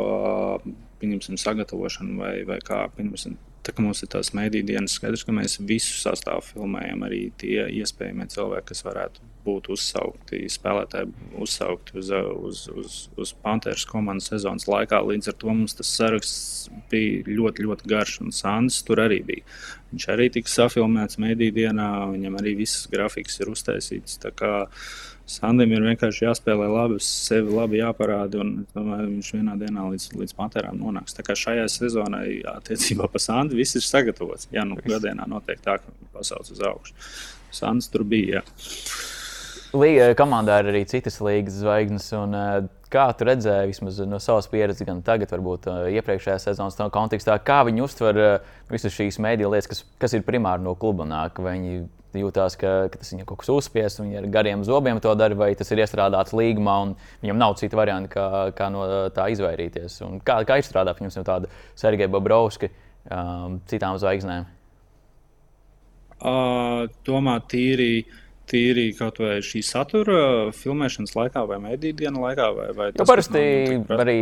sagatavošanu 1.39 2.19
vai, 2.19 2.33
vai 2.47 2.59
kā. 2.65 2.85
Pieņemsim, 2.95 3.37
tā 3.65 3.75
mums 3.83 4.03
ir 4.03 4.11
tās 4.15 4.33
mēdīņu 4.37 4.71
dienas, 4.71 4.97
skaidrs, 4.97 5.25
ka 5.27 5.35
mēs 5.35 5.59
visu 5.61 5.99
sastāvu 6.01 6.45
filmējam, 6.53 7.05
arī 7.07 7.27
tie 7.39 7.67
iespējamie 7.81 8.29
cilvēki, 8.33 8.71
kas 8.71 8.85
varētu 8.87 9.27
būtu 9.49 9.73
uzsaukti, 9.75 10.45
spēlētāji 10.53 11.09
uzsaukti 11.41 11.97
uz, 11.99 12.13
uz, 12.13 12.63
uz, 12.69 13.01
uz 13.19 13.33
Panthers 13.43 13.87
komandas 13.89 14.29
sezonas 14.31 14.69
laikā. 14.69 15.01
Līdz 15.09 15.33
ar 15.33 15.37
to 15.41 15.51
mums 15.51 15.75
tas 15.77 15.91
saraksts 15.97 16.69
bija 16.91 17.25
ļoti, 17.27 17.65
ļoti 17.65 17.89
garš, 17.89 18.19
un 18.23 18.33
Sandrs 18.35 18.81
tur 18.87 19.01
arī 19.03 19.21
bija. 19.25 19.45
Viņš 19.89 20.09
arī 20.13 20.29
tika 20.33 20.51
safilmēts 20.53 21.17
mediju 21.21 21.55
dienā, 21.55 21.89
viņam 22.13 22.37
arī 22.39 22.55
visas 22.61 22.89
grafikas 22.91 23.39
ir 23.41 23.53
uztaisītas. 23.53 24.19
Sandim 25.29 25.69
ir 25.75 25.83
vienkārši 25.85 26.23
jāspēlē 26.25 26.65
labi, 26.71 26.95
sevi 27.05 27.53
labi 27.53 27.77
jāparāda, 27.83 28.41
domāju, 28.73 29.11
viņš 29.11 29.29
vienā 29.35 29.57
dienā 29.61 29.83
līdz, 29.91 30.07
līdz 30.17 30.33
patērām 30.39 30.79
nonāks. 30.81 31.13
Tā 31.17 31.25
kā 31.27 31.35
šajā 31.37 31.67
sezonā 31.69 32.23
attiecībā 32.55 33.05
par 33.13 33.21
Sandu 33.21 33.59
viss 33.59 33.77
ir 33.77 33.85
sagatavots. 33.85 34.49
Jā, 34.55 34.65
nu, 34.65 34.79
gadienā 34.81 35.29
noteikti 35.29 35.67
tā, 35.67 35.77
ka 35.83 35.93
pasaules 36.15 36.49
uz 36.55 36.65
augšu. 36.71 36.97
Sands 37.53 37.93
tur 37.93 38.07
bija. 38.09 38.41
Jā. 38.41 39.18
Līga 39.69 40.15
komandā 40.17 40.55
ir 40.63 40.71
arī 40.71 40.79
citas 40.89 41.19
līgas 41.21 41.59
zvaigznes. 41.61 42.07
Un, 42.17 42.33
eh, 42.33 42.63
kā 42.89 43.05
tu 43.13 43.25
redzēji, 43.27 43.69
vismaz 43.69 43.99
no 44.01 44.17
savas 44.17 44.47
pieredzes, 44.49 44.81
gan 44.85 45.03
tagad, 45.05 45.29
varbūt 45.29 45.67
eh, 45.69 45.99
iepriekšējā 45.99 46.39
sezonas 46.41 46.77
kontekstā, 46.89 47.37
kā 47.45 47.61
viņi 47.67 47.83
uztver 47.85 48.17
eh, 48.17 48.39
visas 48.71 48.95
šīs 48.95 49.19
mēdīņu 49.21 49.51
lietas, 49.53 49.67
kas, 49.69 49.83
kas 50.01 50.15
ir 50.17 50.23
primāri 50.25 50.65
no 50.65 50.73
kluba 50.73 51.05
nāk? 51.05 51.37
Viņi 51.37 51.83
jūtās, 52.17 52.57
ka, 52.57 52.89
ka 52.89 52.97
tas 52.97 53.13
viņam 53.13 53.27
kaut 53.29 53.43
kas 53.43 53.51
uzspiests, 53.53 54.01
un 54.01 54.07
viņi 54.07 54.17
ar 54.17 54.27
gariem 54.33 54.63
zobiem 54.65 54.97
to 54.99 55.13
dara, 55.13 55.37
vai 55.37 55.51
tas 55.53 55.69
ir 55.69 55.83
iestrādāts 55.83 56.33
līgumā, 56.33 56.77
un 56.87 56.95
viņam 57.21 57.37
nav 57.37 57.53
citu 57.61 57.77
variantu, 57.77 58.09
kā, 58.15 58.25
kā 58.57 58.71
no 58.73 58.87
tā 59.13 59.27
izvairīties. 59.29 59.99
Un 60.07 60.17
kā, 60.25 60.39
kā 60.49 60.57
izstrādāt 60.57 60.97
viņam 60.97 61.27
tādu 61.27 61.51
Sergeju 61.77 62.09
Bobrovski 62.09 62.71
um, 63.05 63.61
citām 63.69 64.01
zvaigznēm? 64.01 64.49
Uh, 66.19 66.89
domā, 67.05 67.37
tīri 67.47 67.91
uh, 68.01 68.17
tīri 68.49 68.89
kaut 68.97 69.19
vai 69.21 69.37
šī 69.45 69.61
satura 69.65 70.19
filmēšanas 70.55 71.15
laikā, 71.17 71.43
vai 71.49 71.59
mediju 71.63 71.97
dienas 72.01 72.23
laikā? 72.23 72.47
Vai, 72.57 72.67
vai 72.77 72.87
tas, 72.91 73.01
nu, 73.01 73.07
parasti 73.09 73.43
arī, 73.95 74.17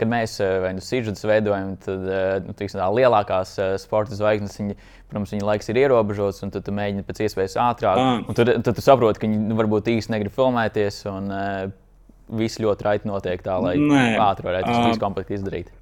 kad 0.00 0.10
mēs 0.10 0.36
eh, 0.44 0.56
vai 0.64 0.72
nu 0.76 0.84
sižetus 0.84 1.26
veidojam, 1.30 1.74
tad 1.84 2.06
eh, 2.06 2.28
nu, 2.46 2.54
tiksim, 2.58 2.82
lielākās 2.98 3.56
eh, 3.62 3.74
sporta 3.82 4.18
zvaigznes, 4.18 4.58
viņi, 4.60 4.78
protams, 5.10 5.34
viņa 5.36 5.48
laiks 5.52 5.72
ir 5.72 5.82
ierobežots, 5.84 6.44
un 6.46 6.54
tu 6.54 6.76
mēģini 6.80 7.06
pēc 7.08 7.24
iespējas 7.26 7.58
ātrāk. 7.70 8.04
Ah. 8.04 8.32
Tad, 8.36 8.54
tad 8.66 8.78
tu 8.78 8.84
saproti, 8.84 9.22
ka 9.22 9.28
viņi 9.28 9.42
nu, 9.48 9.58
varbūt 9.60 9.92
īsti 9.94 10.16
negrib 10.16 10.34
filmēties, 10.36 11.02
un 11.10 11.34
viss 12.40 12.62
ļoti 12.62 12.86
raiti 12.86 13.10
notiek 13.10 13.42
tā, 13.42 13.58
lai 13.62 13.76
ātri 14.22 14.50
varētu 14.50 14.70
to 14.70 14.88
visu 14.90 15.02
komplektu 15.02 15.38
izdarīt. 15.38 15.72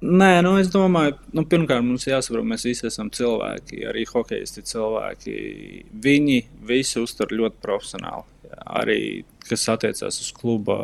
Nē, 0.00 0.38
nu 0.40 0.54
es 0.56 0.70
domāju, 0.72 1.18
nu, 1.36 1.42
pirmkārt, 1.44 1.84
mums 1.84 2.06
jāsaprot, 2.08 2.46
mēs 2.48 2.62
visi 2.64 2.86
esam 2.88 3.10
cilvēki, 3.12 3.82
arī 3.90 4.06
hokeisti 4.08 4.62
cilvēki. 4.64 5.34
Viņi 6.06 6.38
visi 6.70 7.02
uztver 7.02 7.34
ļoti 7.36 7.60
profesionāli. 7.60 8.38
Arī 8.80 9.00
kas 9.44 9.66
attiecās 9.68 10.16
uz 10.22 10.30
kluba 10.34 10.78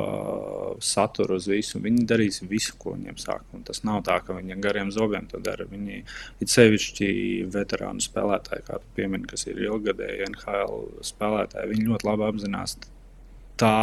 saturu, 0.84 1.38
uz 1.40 1.48
visu. 1.48 1.80
Viņi 1.82 2.04
darīs 2.08 2.42
visu, 2.44 2.74
ko 2.78 2.92
viņiem 2.92 3.16
saka. 3.22 3.46
Un 3.56 3.64
tas 3.64 3.80
nav 3.88 4.02
tā, 4.06 4.18
ka 4.20 4.36
viņi 4.36 4.52
ar 4.52 4.62
gariem 4.68 4.92
zobiem 4.92 5.28
to 5.30 5.40
dara. 5.40 5.64
Viņi 5.70 6.02
ir 6.02 6.52
sevišķi 6.52 7.10
veterānu 7.56 8.04
spēlētāji, 8.04 8.66
kā 8.68 8.80
tu 8.82 8.96
piemini, 8.98 9.28
kas 9.32 9.48
ir 9.48 9.64
ilgadēji 9.64 10.28
NHL 10.28 11.06
spēlētāji. 11.08 11.72
Viņi 11.72 11.88
ļoti 11.88 12.10
labi 12.10 12.28
apzinās 12.28 12.76
tā 13.56 13.78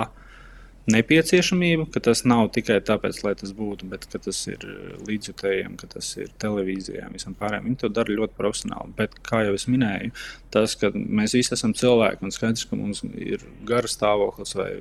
nepieciešamība, 0.92 1.86
ka 1.94 2.02
tas 2.04 2.24
nav 2.28 2.50
tikai 2.56 2.80
tāpēc, 2.84 3.22
lai 3.24 3.34
tas 3.40 3.54
būtu, 3.56 3.88
bet 3.92 4.04
tas 4.12 4.40
ir 4.52 4.64
līdzjutējiem, 5.08 5.78
ka 5.80 5.88
tas 5.94 6.10
ir 6.20 6.32
televīzijām, 6.44 7.14
visam 7.16 7.36
pārējiem. 7.40 7.70
Viņi 7.70 7.80
to 7.84 7.90
dara 7.94 8.18
ļoti 8.18 8.36
profesionāli. 8.36 8.92
Bet, 8.98 9.16
kā 9.24 9.46
jau 9.48 9.54
es 9.56 9.66
minēju, 9.72 10.12
tas, 10.54 10.76
ka 10.80 10.92
mēs 10.94 11.38
visi 11.38 11.54
esam 11.56 11.76
cilvēki 11.78 12.28
un 12.28 12.36
skaidrs, 12.36 12.66
ka 12.68 12.80
mums 12.80 13.04
ir 13.14 13.46
garas 13.68 13.96
stāvoklis, 13.96 14.56
vai 14.60 14.72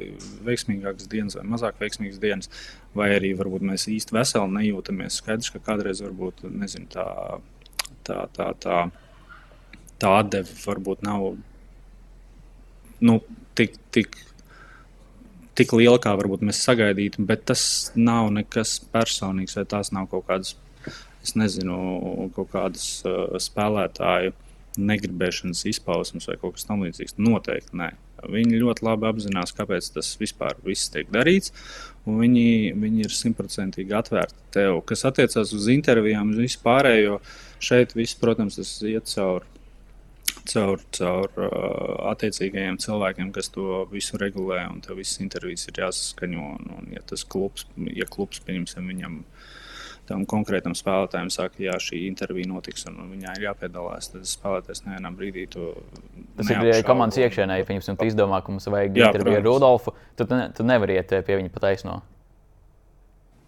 veiksmīgākas 0.49 1.11
dienas, 1.13 1.39
vai 1.39 1.47
mazāk 1.53 1.79
veiksmīgas 1.83 2.19
dienas, 2.23 2.51
vai 2.99 3.13
arī 3.15 3.31
varbūt 3.39 3.63
mēs 3.71 3.87
īsti 3.93 4.19
veseli 4.19 4.59
nejūtamies. 4.59 5.21
Skaidrs, 5.23 5.53
ka 5.55 5.63
kādreiz 5.71 6.03
varbūt 6.03 6.43
nezinu, 6.51 6.91
tā, 6.91 7.07
tā, 8.03 8.27
tā, 8.35 8.51
tā, 8.67 8.83
tā 10.03 10.19
atdeve 10.19 10.59
varbūt 10.67 11.07
nav 11.07 11.31
nu, 13.07 13.19
tik. 13.55 13.79
tik 13.95 14.19
tik 15.59 15.75
liela, 15.77 15.99
kā 16.03 16.15
varbūt 16.19 16.45
mēs 16.47 16.63
sagaidītu, 16.67 17.25
bet 17.29 17.47
tas 17.51 17.65
nav 17.97 18.31
nekas 18.35 18.79
personīgs, 18.93 19.57
vai 19.59 19.67
tās 19.69 19.93
nav 19.95 20.09
kaut 20.13 20.27
kādas, 20.31 20.55
es 21.23 21.35
nezinu, 21.39 22.31
kaut 22.37 22.53
kādas 22.55 22.87
uh, 23.07 23.37
spēlētāju 23.43 24.35
negribēšanas 24.81 25.67
izpausmes 25.69 26.27
vai 26.31 26.39
kaut 26.41 26.57
kas 26.57 26.67
tamlīdzīgs. 26.69 27.19
Noteikti 27.21 27.77
nē. 27.77 27.91
Viņi 28.33 28.61
ļoti 28.63 28.85
labi 28.87 29.09
apzinās, 29.11 29.53
kāpēc 29.57 29.89
tas 29.97 30.13
vispār 30.21 30.57
viss 30.65 30.91
tiek 30.95 31.11
darīts. 31.13 31.53
Viņi, 32.07 32.73
viņi 32.79 33.05
ir 33.05 33.15
simtprocentīgi 33.15 33.95
atvērti 33.99 34.39
tev. 34.55 34.81
Kas 34.87 35.05
attiecās 35.07 35.53
uz 35.55 35.69
intervijām, 35.75 36.31
uz 36.33 36.41
vispārējo, 36.43 37.19
šeit 37.63 37.97
viss, 37.99 38.17
protams, 38.19 38.59
tas 38.59 38.73
iet 38.87 39.11
cauri 39.11 39.47
caur, 40.49 40.83
caur 40.97 41.29
uh, 41.37 42.11
attiecīgajiem 42.13 42.79
cilvēkiem, 42.83 43.33
kas 43.35 43.51
to 43.55 43.85
visu 43.93 44.21
regulē. 44.21 44.65
Un 44.71 44.83
tev 44.85 45.01
visas 45.01 45.23
intervijas 45.25 45.69
ir 45.71 45.83
jāsaskaņo. 45.83 46.51
Un, 46.59 46.71
un 46.79 46.93
ja 46.95 47.03
tas 47.07 47.25
klubs, 47.25 47.67
ja 47.93 48.09
klubs 48.11 48.43
pieņemsim 48.47 48.93
viņam. 48.95 49.23
Tam 50.09 50.25
konkrētam 50.27 50.75
spēlētājam 50.75 51.29
saka, 51.31 51.55
ka 51.55 51.77
šī 51.81 52.01
intervija 52.09 52.49
notiks 52.51 52.89
un 52.91 52.97
viņai 53.13 53.37
ir 53.39 53.45
jāpiedalās. 53.47 54.11
Tad 54.13 54.27
spēlētājs 54.29 54.83
nevienā 54.89 55.13
brīdī 55.15 55.47
to. 55.53 55.69
Tas 56.37 56.51
ir 56.51 56.83
komandas 56.89 57.21
iekšēnē, 57.23 57.61
ja 57.61 57.69
viņš 57.69 57.93
izdomā, 58.11 58.43
ka 58.43 58.53
mums 58.53 58.67
vajag 58.67 58.99
interviju 58.99 59.39
ar 59.39 59.47
Rudolfu. 59.47 59.95
Tad, 60.19 60.35
ne, 60.35 60.49
tad 60.59 60.69
nevar 60.69 60.91
iet 60.91 61.15
pie 61.23 61.39
viņa 61.39 61.55
pataisno. 61.55 62.01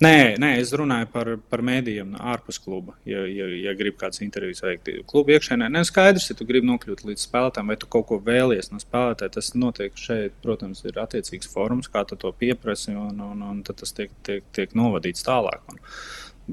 Nē, 0.02 0.34
nē, 0.42 0.48
es 0.58 0.72
runāju 0.74 1.06
par, 1.12 1.28
par 1.50 1.60
mēdījiem 1.62 2.16
ārpus 2.18 2.58
kluba. 2.58 2.96
Ja, 3.06 3.20
ja, 3.30 3.46
ja 3.46 3.74
gribi 3.78 4.00
kādas 4.00 4.24
intervijas 4.24 4.64
veikt 4.64 4.90
klubu 5.06 5.36
iekšēnē, 5.36 5.68
nē, 5.70 5.84
skaidrs, 5.86 6.26
ja 6.32 6.34
tu 6.34 6.46
gribi 6.48 6.66
nokļūt 6.66 7.04
līdz 7.06 7.26
spēlētājiem, 7.28 7.70
vai 7.70 7.76
tu 7.78 7.88
kaut 7.92 8.08
ko 8.08 8.18
vēlies 8.26 8.72
no 8.72 8.82
spēlētāja, 8.82 9.36
tas 9.36 9.52
notiek 9.54 9.94
šeit, 9.94 10.34
protams, 10.42 10.82
ir 10.88 10.98
attiecīgs 10.98 11.50
forums, 11.52 11.86
kā 11.92 12.02
tu 12.10 12.18
to 12.18 12.34
pieprasi, 12.34 12.96
un, 12.98 13.22
un, 13.22 13.46
un 13.46 13.62
tas 13.68 13.94
tiek, 13.94 14.10
tiek, 14.26 14.42
tiek 14.56 14.74
novadīts 14.74 15.22
tālāk. 15.28 15.62
Un, 15.70 15.78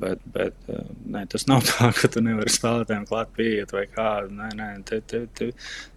bet, 0.06 0.22
bet 0.38 0.70
nē, 1.10 1.26
tas 1.34 1.48
nav 1.50 1.66
tā, 1.66 1.89
ka 1.98 2.12
tu 2.14 2.22
nevari 2.22 2.54
spēlētājiem 2.54 3.10
klāt 3.10 3.34
pieiet 3.36 3.74
vai 3.74 3.88
kā. 3.92 4.12
Nē, 4.30 4.52
nē, 4.60 4.70
te, 4.88 5.02
te, 5.02 5.26
te, 5.34 5.50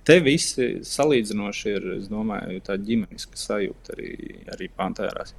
te 0.07 0.19
visi 0.25 0.79
salīdzinoši 0.89 1.77
ir, 1.77 1.93
es 2.01 2.11
domāju, 2.13 2.65
tā 2.65 2.81
ģimeniska 2.81 3.39
sajūta 3.39 3.99
arī, 3.99 4.17
arī 4.57 4.73
Pantērās. 4.75 5.37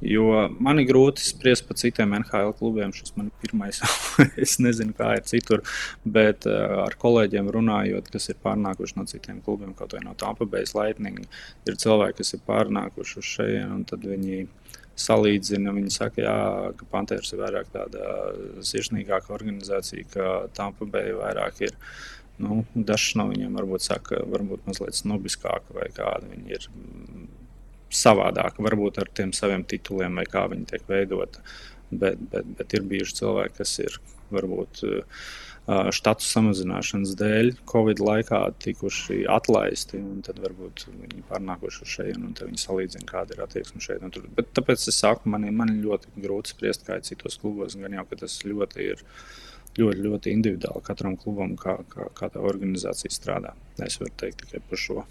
Jo 0.00 0.46
man 0.62 0.80
ir 0.80 0.86
grūti 0.88 1.20
spriest 1.24 1.66
par 1.68 1.76
citiem 1.80 2.14
NHL 2.16 2.54
klubiem. 2.56 2.92
Šis 2.96 3.12
man 3.18 3.28
ir 3.28 3.42
pirmais. 3.42 3.80
es 4.44 4.56
nezinu, 4.62 4.94
kā 4.96 5.12
ir 5.18 5.26
citur. 5.28 5.64
Bet 6.04 6.46
uh, 6.48 6.80
ar 6.86 6.96
kolēģiem 7.00 7.50
runājot, 7.52 8.08
kas 8.12 8.30
ir 8.32 8.38
pārnākuši 8.44 8.96
no 8.96 9.04
citiem 9.10 9.42
klubiem, 9.44 9.74
kaut 9.76 9.92
vai 9.96 10.04
no 10.04 10.16
Tampa 10.18 10.48
Bay 10.48 10.64
Lightning, 10.76 11.20
ir 11.68 11.76
cilvēki, 11.80 12.20
kas 12.22 12.36
ir 12.36 12.44
pārnākuši 12.48 13.20
uz 13.20 13.28
šejienes, 13.34 13.74
un 13.76 13.84
tad 13.88 14.06
viņi 14.08 14.46
salīdzina. 15.00 15.74
Viņi 15.76 15.92
saka, 15.92 16.24
jā, 16.24 16.38
ka 16.78 16.88
Panthers 16.92 17.34
ir 17.34 17.42
vairāk 17.44 17.68
tāda 17.74 18.14
sirsnīgāka 18.66 19.34
organizācija, 19.36 20.08
ka 20.14 20.30
Tampa 20.56 20.88
Bay 20.88 21.12
vairāk 21.16 21.60
ir. 21.68 21.76
Nu, 22.40 22.62
dažs 22.72 23.12
no 23.20 23.26
viņiem 23.28 23.52
varbūt 23.58 23.84
saka, 23.84 24.22
varbūt 24.32 24.64
mazliet 24.64 24.96
snobiskāka 24.96 25.76
vai 25.76 25.90
kāda 25.92 26.30
viņi 26.30 26.56
ir 26.56 26.68
savādāk, 27.90 28.60
varbūt 28.62 29.00
ar 29.02 29.10
tiem 29.14 29.34
saviem 29.36 29.66
tituliem, 29.68 30.16
vai 30.20 30.26
kā 30.30 30.46
viņi 30.50 30.70
tiek 30.72 30.88
veidoti. 30.88 31.42
Bet, 31.90 32.20
bet, 32.30 32.50
bet 32.58 32.74
ir 32.76 32.86
bijuši 32.86 33.16
cilvēki, 33.18 33.56
kas 33.58 33.78
ir 33.82 33.96
varbūt 34.30 34.84
štatu 35.94 36.24
samazināšanas 36.24 37.12
dēļ, 37.18 37.50
Covid 37.68 38.00
laikā 38.02 38.38
tikuši 38.62 39.24
atlaisti, 39.30 40.00
un 40.00 40.22
tad 40.26 40.40
varbūt 40.42 40.86
viņi 40.88 41.22
pārnākuši 41.28 41.84
uz 41.84 41.92
šejienes, 41.96 42.24
un 42.26 42.50
viņi 42.50 42.62
salīdzina, 42.62 43.06
kāda 43.10 43.36
ir 43.36 43.44
attieksme 43.44 43.82
šeit. 43.84 44.06
Bet 44.38 44.50
tāpēc 44.56 44.88
es 44.90 44.98
saku, 44.98 45.30
man, 45.30 45.46
man 45.54 45.74
ir 45.74 45.84
ļoti 45.84 46.14
grūti 46.24 46.54
spriest, 46.54 46.86
kā 46.86 46.98
ir 46.98 47.06
citos 47.06 47.38
klubos, 47.42 47.78
gan 47.78 47.94
jau, 47.98 48.06
ka 48.10 48.22
tas 48.24 48.40
ļoti 48.46 48.88
ir 48.88 49.04
ļoti, 49.78 50.02
ļoti 50.06 50.34
individuāli 50.34 50.82
katram 50.86 51.16
klubam, 51.20 51.54
kā, 51.60 51.76
kā, 51.92 52.08
kā 52.16 52.30
tā 52.32 52.42
organizācija 52.42 53.12
strādā. 53.14 53.54
Es 53.84 54.00
varu 54.00 54.14
teikt 54.18 54.46
tikai 54.46 54.62
par 54.66 54.80
šo. 54.80 55.04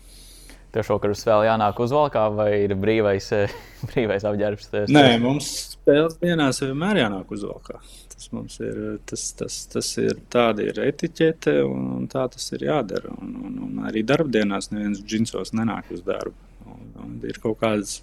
Tev 0.70 0.86
šovakar 0.86 1.16
vēl 1.18 1.48
jānāk 1.48 1.80
uz 1.82 1.94
valkā, 1.96 2.28
vai 2.36 2.50
ir 2.66 2.76
brīvais, 2.78 3.32
brīvais 3.90 4.26
apģērbs? 4.30 4.70
Nē, 4.94 5.06
mums 5.24 5.48
spēles 5.74 6.20
dienās 6.22 6.62
vienmēr 6.62 7.02
jānāk 7.04 7.34
uz 7.34 7.46
valkā. 7.50 7.80
Tas 8.14 8.30
mums 8.36 8.60
ir, 8.62 8.78
tas, 9.10 9.24
tas, 9.40 9.62
tas 9.72 9.90
ir 10.02 10.20
tāda 10.30 10.68
ir 10.68 10.82
etiķete, 10.84 11.56
un, 11.66 11.88
un 11.96 12.06
tā 12.12 12.28
tas 12.30 12.46
ir 12.54 12.68
jādara. 12.68 13.16
Un, 13.18 13.34
un, 13.48 13.58
un 13.66 13.82
arī 13.90 14.04
darbdienās 14.06 14.70
neviens 14.74 15.02
džinsos 15.02 15.56
nenāk 15.58 15.90
uz 15.96 16.04
darbu. 16.06 16.36
Un, 16.70 16.92
un 17.02 17.16
ir 17.26 17.40
kaut 17.42 17.62
kādas 17.64 18.02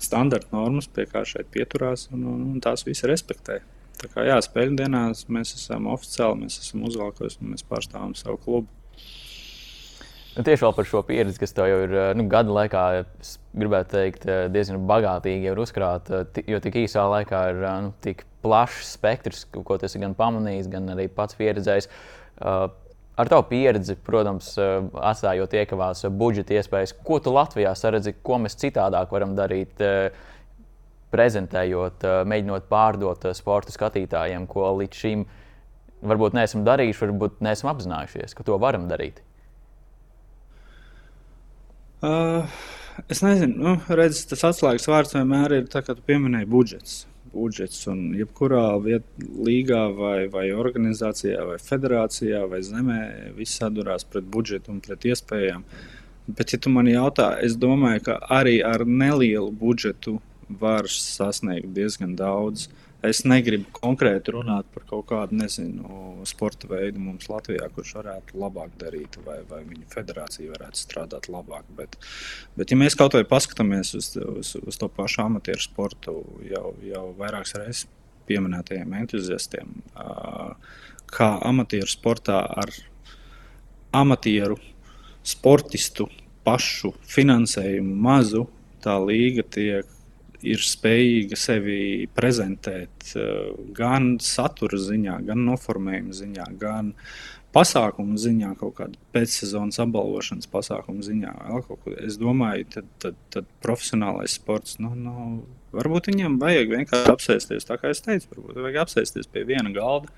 standarta 0.00 0.54
normas, 0.54 0.88
pie 0.88 1.04
kā 1.10 1.24
šeit 1.28 1.50
pieturās, 1.52 2.08
un, 2.14 2.24
un, 2.30 2.44
un 2.54 2.62
tās 2.64 2.86
visi 2.86 3.10
respektē. 3.10 3.58
Tā 4.00 4.08
kā 4.12 4.24
jā, 4.26 4.38
spēļu 4.42 4.78
dienās 4.78 5.26
mēs 5.32 5.54
esam 5.58 5.90
oficiāli, 5.92 6.46
mēs 6.46 6.58
esam 6.62 6.86
uzvalkos 6.88 7.38
un 7.40 7.52
mēs 7.52 7.66
pārstāvam 7.68 8.14
savu 8.18 8.40
klubu. 8.46 8.70
Nu, 10.34 10.42
tieši 10.42 10.66
par 10.74 10.86
šo 10.88 11.04
pieredzi, 11.06 11.38
kas 11.38 11.52
tev 11.54 11.68
jau 11.70 11.82
ir 11.84 11.92
nu, 12.18 12.24
gada 12.26 12.50
laikā, 12.50 12.84
gribētu 13.54 13.92
teikt, 13.92 14.24
diezgan 14.50 14.82
bagātīgi 14.88 15.52
uzkrāta. 15.62 16.24
Jo 16.50 16.58
tik 16.62 16.80
īsā 16.80 17.04
laikā 17.06 17.42
ir 17.52 17.60
nu, 17.84 17.92
tik 18.02 18.24
plašs 18.42 18.96
spektrs, 18.96 19.44
ko 19.54 19.76
tas 19.78 19.94
ir 19.94 20.02
gan 20.02 20.16
pamanījis, 20.18 20.70
gan 20.72 20.90
arī 20.96 21.06
pats 21.06 21.38
pieredzējis. 21.38 21.86
Ar 23.14 23.30
tavu 23.30 23.44
pieredzi, 23.46 23.94
protams, 24.02 24.48
atstājot 24.58 25.54
iekavās 25.54 26.02
budžeta 26.10 26.56
iespējas, 26.58 26.96
ko 27.06 27.20
tu 27.22 27.30
Latvijā 27.30 27.70
saredzi, 27.78 28.16
ko 28.26 28.40
mēs 28.42 28.58
citādāk 28.58 29.14
varam 29.14 29.36
darīt, 29.38 29.84
prezentējot, 31.14 32.08
mēģinot 32.26 32.66
pārdot 32.72 33.28
sporta 33.38 33.70
skatītājiem, 33.70 34.48
ko 34.50 34.72
līdz 34.80 35.04
šim 35.04 35.22
varbūt 36.02 36.34
neesam 36.34 36.66
darījuši, 36.66 37.04
varbūt 37.06 37.38
neesam 37.46 37.70
apzinājušies, 37.70 38.34
ka 38.34 38.48
to 38.50 38.58
varam 38.58 38.90
darīt. 38.90 39.22
Uh, 42.04 42.44
es 43.08 43.22
nezinu, 43.24 43.56
nu, 43.64 43.74
redz, 43.96 44.26
tas 44.28 44.44
atslēgas 44.50 44.88
vārds 44.90 45.14
vienmēr 45.16 45.56
ir 45.56 45.66
tas, 45.72 45.86
ka 45.86 45.96
tu 45.96 46.04
pieminēji 46.04 46.50
budžets. 46.50 46.96
Budžets 47.34 47.80
un 47.90 48.12
jebkurā 48.14 48.66
viet, 48.84 49.06
līgā, 49.18 49.86
vai, 49.96 50.18
vai 50.30 50.44
organizācijā, 50.52 51.40
vai 51.48 51.56
federācijā, 51.62 52.44
vai 52.50 52.60
zemē, 52.66 53.00
viss 53.38 53.56
sadurās 53.58 54.04
pret 54.06 54.28
budžetu 54.36 54.74
un 54.74 54.84
pret 54.84 55.08
iespējām. 55.10 55.64
Bet, 56.28 56.52
ja 56.54 56.60
tu 56.60 56.70
man 56.72 56.88
jautā, 56.88 57.32
es 57.44 57.56
domāju, 57.60 58.04
ka 58.10 58.20
arī 58.36 58.58
ar 58.64 58.84
nelielu 58.86 59.50
budžetu 59.64 60.18
var 60.60 60.88
sasniegt 60.92 61.72
diezgan 61.76 62.14
daudz. 62.20 62.68
Uh, 62.68 62.83
Es 63.04 63.20
negribu 63.28 63.68
konkrēti 63.76 64.32
runāt 64.32 64.68
par 64.74 64.86
kaut 64.88 65.06
kādu 65.10 65.36
nezinu, 65.36 66.24
sporta 66.28 66.68
veidu 66.70 67.02
mums 67.02 67.28
Latvijā, 67.28 67.66
kurš 67.74 67.96
varētu 67.98 68.38
labāk 68.40 68.72
darīt, 68.80 69.18
vai, 69.26 69.40
vai 69.48 69.60
viņa 69.66 69.88
federācija 69.92 70.54
varētu 70.54 70.80
strādāt 70.80 71.28
labāk. 71.32 71.66
Bet, 71.76 71.98
bet 72.56 72.72
ja 72.72 72.78
mēs 72.80 72.96
kaut 72.98 73.16
vai 73.18 73.24
paskatāmies 73.28 73.92
uz, 73.98 74.14
uz, 74.16 74.54
uz 74.60 74.80
to 74.80 74.88
pašu 74.88 75.24
amatieru 75.26 75.64
sportu, 75.64 76.16
jau, 76.48 76.72
jau 76.86 77.04
vairākas 77.18 77.56
reizes 77.60 77.86
pieminētajiem 78.28 78.94
entuziastiem, 79.02 79.72
kā 81.12 81.30
amatieru 81.44 81.90
sportā 81.90 82.40
ar 82.64 82.72
amatieru 83.94 84.56
sportistu 85.24 86.08
pašu 86.44 86.92
finansējumu 87.08 87.94
mazu, 88.06 88.46
tā 88.84 88.96
līga 89.00 89.44
tiek 89.56 89.88
ir 90.52 90.64
spējīga 90.64 91.38
sevi 91.38 91.78
prezentēt 92.16 93.14
eh, 93.18 93.54
gan 93.76 94.16
satura 94.22 94.80
ziņā, 94.80 95.20
gan 95.28 95.44
noformējuma 95.48 96.16
ziņā, 96.16 96.48
gan 96.60 96.92
pasākumu 97.54 98.18
ziņā, 98.18 98.54
kaut 98.58 98.74
kāda 98.80 98.98
pēcsezonas 99.14 99.78
apbalvošanas 99.84 100.50
pasākumu 100.50 101.04
ziņā. 101.06 101.34
Es 102.02 102.18
domāju, 102.18 102.66
tad, 102.78 102.88
tad, 103.02 103.20
tad 103.34 103.50
profesionālais 103.62 104.34
sports, 104.40 104.80
nu, 104.82 104.90
nu, 104.98 105.28
varbūt 105.74 106.10
viņam 106.10 106.40
vajag 106.42 106.72
vienkārši 106.72 107.12
apsēsties, 107.14 107.68
tā 107.68 107.78
kā 107.78 107.92
es 107.94 108.02
teicu, 108.04 108.32
varbūt 108.34 108.58
vajag 108.66 108.80
apsēsties 108.84 109.30
pie 109.30 109.46
viena 109.46 109.70
galda 109.74 110.10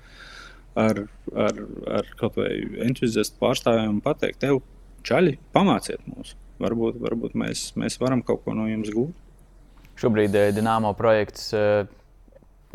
ar, 0.77 1.05
ar, 1.33 1.61
ar 1.99 2.09
kaut 2.17 2.41
vai 2.41 2.51
entuziastu 2.87 3.37
pārstāvjiem 3.41 3.97
un 3.97 4.03
pateikt, 4.05 4.41
tev, 4.43 4.61
čaļi, 5.07 5.37
pamāciet 5.55 6.03
mūs. 6.09 6.35
Varbūt, 6.61 6.97
varbūt 7.03 7.37
mēs, 7.37 7.71
mēs 7.77 7.99
varam 8.01 8.23
kaut 8.25 8.41
ko 8.45 8.55
no 8.57 8.65
jums 8.69 8.89
gūt. 8.93 9.13
Šobrīd 9.97 10.35
eh, 10.37 10.51
Dienāmo 10.53 10.91
projekts 10.97 11.49
eh, 11.57 11.87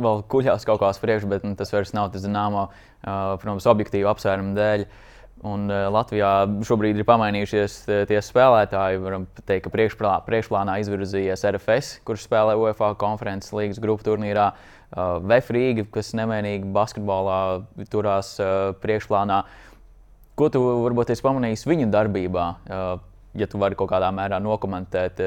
vēl 0.02 0.24
kuļās 0.30 0.66
kaut 0.66 0.80
kādā 0.82 0.98
priekšā, 0.98 1.30
bet 1.30 1.46
nu, 1.46 1.54
tas 1.58 1.70
vairs 1.70 1.94
nav 1.94 2.10
tas 2.14 2.24
Dienāmo, 2.26 2.66
eh, 2.72 3.08
protams, 3.38 3.68
objektīvu 3.70 4.10
apsvērumu 4.10 4.56
dēļ. 4.58 4.86
Un 5.42 5.64
Latvijā 5.66 6.44
šobrīd 6.62 7.00
ir 7.00 7.06
pamainījušies 7.08 7.72
tie 8.06 8.18
spēlētāji. 8.22 9.00
Varam 9.02 9.24
teikt, 9.40 9.64
ka 9.64 9.72
priekšplānā, 9.74 10.20
priekšplānā 10.28 10.76
izvirzījies 10.84 11.42
RFS, 11.48 11.96
kurš 12.06 12.28
spēlē 12.28 12.52
UEFA 12.60 12.92
konferences 13.00 13.50
līgas 13.50 13.80
grupu 13.82 14.06
turnīrā. 14.06 14.52
VF 14.94 15.50
Rīga, 15.56 15.86
kas 15.96 16.12
nemainīgi 16.14 16.70
basketbolā 16.76 17.40
turās 17.90 18.36
priekšplānā. 18.84 19.40
Ko 20.38 20.52
tu 20.52 20.62
varbūt 20.84 21.10
esi 21.16 21.26
pamanījis 21.26 21.66
viņu 21.66 21.90
darbībā? 21.90 22.46
Ja 23.34 23.50
tu 23.50 23.58
vari 23.58 23.80
kaut 23.80 23.90
kādā 23.90 24.12
mērā 24.14 24.38
nokomentēt, 24.46 25.26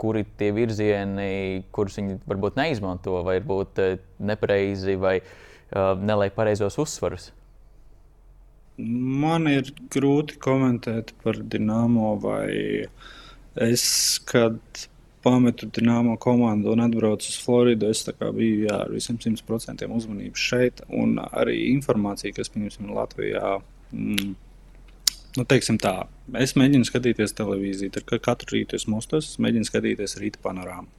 kuri 0.00 0.24
tie 0.38 0.50
virzieni, 0.54 1.64
kurus 1.74 1.98
viņi 2.00 2.18
varbūt 2.28 2.58
neizmanto, 2.58 3.20
vai 3.22 3.38
varbūt 3.38 3.80
eh, 3.82 3.96
nepareizi 4.18 4.96
vai 5.00 5.18
uh, 5.20 5.94
neliek 6.00 6.34
pareizos 6.36 6.78
uzsvarus? 6.82 7.30
Man 8.78 9.46
ir 9.46 9.70
grūti 9.94 10.40
komentēt 10.42 11.12
par 11.22 11.38
Dienāmo, 11.38 12.16
vai 12.18 12.88
es, 13.62 13.84
kad 14.26 14.58
pametu 15.24 15.68
Dienāmo 15.70 16.16
komandu 16.20 16.72
un 16.74 16.82
atbraucu 16.84 17.30
uz 17.30 17.36
Floridu, 17.40 17.92
es 17.94 18.02
biju 18.20 18.66
jā, 18.66 18.80
ar 18.82 18.90
visiem 18.92 19.20
100% 19.22 19.86
uzmanību 19.86 20.40
šeit, 20.40 20.82
un 20.90 21.20
arī 21.30 21.70
informācija, 21.70 22.34
kas, 22.34 22.50
pieņemsim, 22.52 22.90
Latvijā. 22.98 23.60
Mm, 23.94 24.34
nu, 25.38 25.44
teiksim 25.48 25.78
tā, 25.82 25.94
es 26.40 26.54
mēģinu 26.58 26.86
skatīties 26.88 27.36
televīziju. 27.38 27.94
Tad, 27.96 28.06
kad 28.10 28.22
katru 28.24 28.58
rītu 28.58 28.78
es 28.78 28.88
mostos, 28.90 29.32
es 29.32 29.42
mēģinu 29.42 29.68
skatīties 29.68 30.18
rīta 30.22 30.42
panorāmu. 30.44 30.90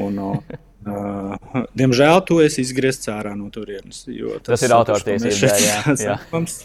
Un, 0.00 0.18
uh, 0.22 1.60
diemžēl 1.76 2.22
tu 2.28 2.40
esi 2.44 2.62
izgriezts 2.64 3.10
ārā 3.12 3.34
no 3.36 3.50
turienes. 3.52 4.04
Tas, 4.06 4.46
tas 4.54 4.66
ir 4.66 4.74
autortiesības. 4.76 6.58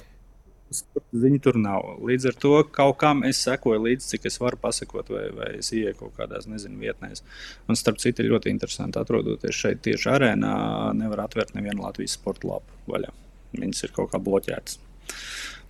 Ziņa 1.14 1.40
tur 1.44 1.58
nav. 1.62 1.84
Līdz 2.08 2.32
ar 2.32 2.38
to 2.42 2.54
kaut 2.74 2.96
kam 3.02 3.22
es 3.28 3.42
sekoju 3.46 3.84
līdzi, 3.84 4.08
cik 4.16 4.24
es 4.30 4.40
varu 4.42 4.58
pasakot, 4.62 5.12
vai, 5.14 5.28
vai 5.36 5.50
es 5.60 5.70
ieeju 5.76 5.94
kaut 6.00 6.16
kādās, 6.18 6.48
nezinu, 6.50 6.80
vietnēs. 6.82 7.22
Un 7.70 7.78
starp 7.78 8.00
citu, 8.02 8.26
ļoti 8.26 8.50
interesanti 8.54 8.98
atrodoties 9.02 9.60
šeit 9.60 9.84
tieši 9.86 10.10
arēnā. 10.16 10.56
Nevar 10.98 11.28
atvērt 11.28 11.54
nevienu 11.58 11.86
Latvijas 11.86 12.18
sporta 12.18 12.50
lapu 12.50 12.80
vaļā. 12.90 13.12
Viņas 13.60 13.86
ir 13.86 13.94
kaut 13.94 14.10
kā 14.16 14.22
bloķētas. 14.24 14.80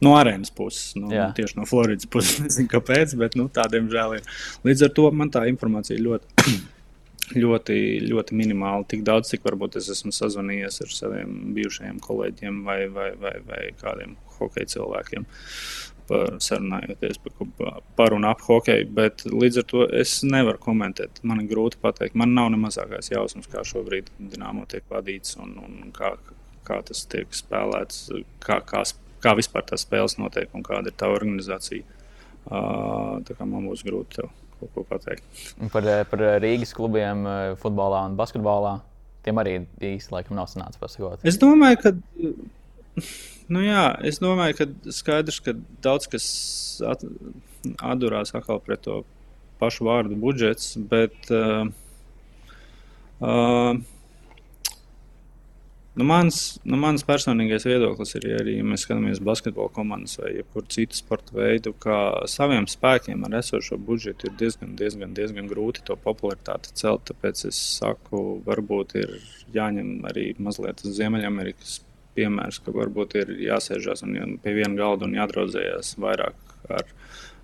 No 0.01 0.15
arēnas 0.17 0.51
puses, 0.53 0.93
nu, 0.99 1.11
Jā. 1.13 1.29
tieši 1.37 1.57
no 1.59 1.67
Floridas 1.69 2.09
puses. 2.09 2.39
Nezinu, 2.45 2.69
kāpēc, 2.71 3.15
bet 3.19 3.37
nu, 3.39 3.47
tādiem 3.53 3.89
žēl 3.91 4.17
ir. 4.19 4.31
Līdz 4.67 4.87
ar 4.87 4.95
to 4.97 5.09
man 5.15 5.31
tā 5.33 5.45
informācija 5.51 6.01
ļoti, 6.01 6.49
ļoti, 7.43 7.77
ļoti 8.09 8.39
minimāla. 8.39 8.87
Tik 8.89 9.05
daudz, 9.07 9.31
cik 9.31 9.45
varbūt 9.47 9.79
es 9.79 9.89
esmu 9.93 10.13
sazvanījies 10.15 10.83
ar 10.85 10.93
saviem 10.97 11.39
bijušajiem 11.55 12.03
kolēģiem 12.03 12.61
vai, 12.67 12.83
vai, 12.91 13.09
vai, 13.19 13.37
vai 13.47 13.63
kādiem 13.79 14.17
hokeja 14.39 14.75
cilvēkiem. 14.77 15.27
Sarunājoties 16.43 17.21
par, 17.23 17.77
par 17.95 18.13
un 18.13 18.25
ap 18.27 18.41
hokeju, 18.43 18.89
bet 18.91 19.23
līdz 19.29 19.61
ar 19.61 19.67
to 19.71 19.85
es 20.01 20.17
nevaru 20.27 20.59
komentēt. 20.61 21.21
Man 21.23 21.45
ir 21.45 21.47
grūti 21.53 21.79
pateikt. 21.81 22.17
Man 22.19 22.35
nav 22.35 22.51
ne 22.51 22.59
mazākais 22.59 23.13
jausmas, 23.13 23.47
kā 23.49 23.63
šobrīd 23.65 24.11
Dienāmo 24.19 24.67
tiek 24.69 24.83
vadīts 24.91 25.37
un, 25.39 25.55
un 25.63 25.93
kā, 25.95 26.11
kā 26.67 26.81
tas 26.83 27.05
tiek 27.07 27.31
spēlēts, 27.33 28.09
kā, 28.43 28.59
kā 28.67 28.83
kā 29.23 29.33
vispār 29.39 29.65
tās 29.67 29.85
spēles 29.87 30.17
notiek 30.19 30.53
un 30.53 30.65
kāda 30.65 30.91
ir 30.91 30.97
tā 30.99 31.09
organizācija. 31.11 31.85
Uh, 32.43 33.21
tā 33.23 33.37
kā 33.37 33.47
man 33.47 33.69
būs 33.69 33.85
grūti 33.87 34.19
tev 34.19 34.31
kaut 34.59 34.73
ko 34.75 34.83
pateikt. 34.87 35.43
Par, 35.73 35.87
par 36.09 36.25
Rīgas 36.43 36.73
klubiem 36.75 37.25
futbolā 37.61 38.03
un 38.09 38.17
basketbolā. 38.19 38.77
Tiem 39.23 39.39
arī 39.39 39.55
īsti 39.79 40.11
laikam 40.11 40.35
nav 40.35 40.49
sanācis 40.51 40.79
pasakot. 40.81 41.23
Es 41.27 41.39
domāju, 41.39 41.79
ka. 41.79 41.93
Nu 43.51 43.63
jā, 43.63 43.85
es 44.07 44.19
domāju, 44.23 44.57
ka 44.59 44.91
skaidrs, 44.95 45.39
ka 45.43 45.55
daudz 45.83 46.07
kas 46.11 46.25
at, 46.87 47.03
atdurās 47.83 48.33
atkal 48.35 48.61
pret 48.63 48.83
to 48.85 49.01
pašu 49.59 49.87
vārdu 49.87 50.17
budžets, 50.19 50.73
bet 50.91 51.31
uh, 51.31 51.67
uh, 53.23 53.79
Nu, 55.93 56.05
mans, 56.09 56.37
nu, 56.65 56.77
mans 56.81 57.03
personīgais 57.05 57.67
viedoklis 57.69 58.15
ir, 58.17 58.23
ja 58.31 58.37
arī 58.41 58.55
ja 58.55 58.65
mēs 58.65 58.87
skatāmies 58.87 59.19
basketbola 59.21 59.69
komandas 59.75 60.17
vai 60.17 60.31
jebkuru 60.39 60.65
citu 60.73 60.97
sporta 60.97 61.35
veidu, 61.37 61.75
ka 61.85 61.97
saviem 62.29 62.65
spēkiem 62.65 63.21
ar 63.27 63.37
esošo 63.37 63.77
budžetu 63.77 64.31
ir 64.31 64.33
diezgan, 64.39 64.73
diezgan, 64.79 65.13
diezgan 65.13 65.51
grūti 65.51 65.85
to 65.85 65.93
popularitāti 66.01 66.73
celt. 66.81 67.05
Tāpēc 67.11 67.45
es 67.51 67.61
saku, 67.77 68.23
varbūt 68.47 68.97
ir 69.03 69.15
jāņem 69.53 69.93
arī 70.09 70.31
mazliet 70.41 70.81
Ziemeļamerikas 70.81 71.83
piemērs, 72.17 72.63
ka 72.65 72.73
varbūt 72.73 73.17
ir 73.21 73.37
jāsēžās 73.45 74.01
un 74.07 74.39
pie 74.41 74.57
viena 74.57 74.73
galda 74.81 75.05
un 75.05 75.13
jādraudzējas 75.21 75.93
vairāk 76.01 76.57
ar, 76.73 76.89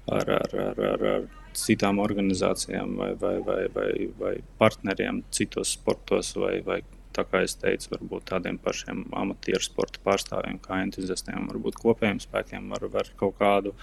ar, 0.10 0.38
ar, 0.42 0.62
ar, 0.66 0.86
ar, 0.94 1.10
ar 1.16 1.34
citām 1.54 2.02
organizācijām 2.02 2.98
vai, 2.98 3.14
vai, 3.22 3.36
vai, 3.46 3.64
vai, 3.76 3.92
vai 4.18 4.38
partneriem 4.58 5.28
citos 5.34 5.78
sportos 5.78 6.34
vai, 6.38 6.60
vai 6.66 6.82
tā 7.16 7.26
kā 7.28 7.44
es 7.46 7.56
teicu, 7.60 7.92
varbūt 7.96 8.28
tādiem 8.32 8.60
pašiem 8.62 9.06
amatieru 9.18 9.64
sporta 9.66 10.02
pārstāvjiem, 10.06 10.60
kā 10.64 10.82
entuziastiem, 10.86 11.48
varbūt 11.52 11.80
kopējiem 11.82 12.22
spēkiem 12.24 12.70
var, 12.74 12.86
var 12.94 13.10
kaut 13.20 13.38
kādu 13.40 13.74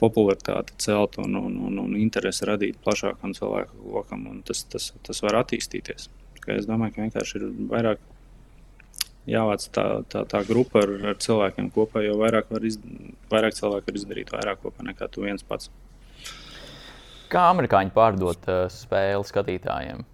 popularitāti 0.00 0.74
celt 0.84 1.18
un, 1.22 1.36
un, 1.38 1.56
un, 1.68 1.78
un 1.84 1.94
interesi 1.98 2.46
radīt 2.48 2.80
plašākam 2.84 3.34
cilvēku 3.36 3.94
lokam, 3.94 4.26
un 4.30 4.42
tas, 4.46 4.64
tas, 4.70 4.90
tas 5.06 5.22
var 5.24 5.40
attīstīties. 5.44 6.10
Tikai 6.38 6.58
es 6.60 6.68
domāju, 6.68 6.96
ka 6.96 7.06
vienkārši 7.06 7.40
ir 7.40 7.46
vairāk 7.70 8.02
jāvāc 9.30 9.64
tā, 9.72 9.86
tā, 10.10 10.24
tā 10.28 10.42
grupa 10.48 10.82
ar, 10.84 10.92
ar 11.12 11.20
cilvēkiem 11.22 11.70
kopā, 11.74 12.02
jo 12.04 12.18
vairāk, 12.20 12.50
iz, 12.68 12.76
vairāk 13.32 13.56
cilvēku 13.56 13.90
var 13.90 14.00
izdarīt 14.00 14.34
vairāk 14.34 14.60
kopā 14.64 14.84
nekā 14.90 15.08
tu 15.12 15.24
viens 15.24 15.46
pats. 15.46 15.70
Kā 17.32 17.48
amerikāņi 17.50 17.94
pārdot 17.94 18.50
uh, 18.50 18.66
spēli 18.70 19.24
skatītājiem? 19.26 20.04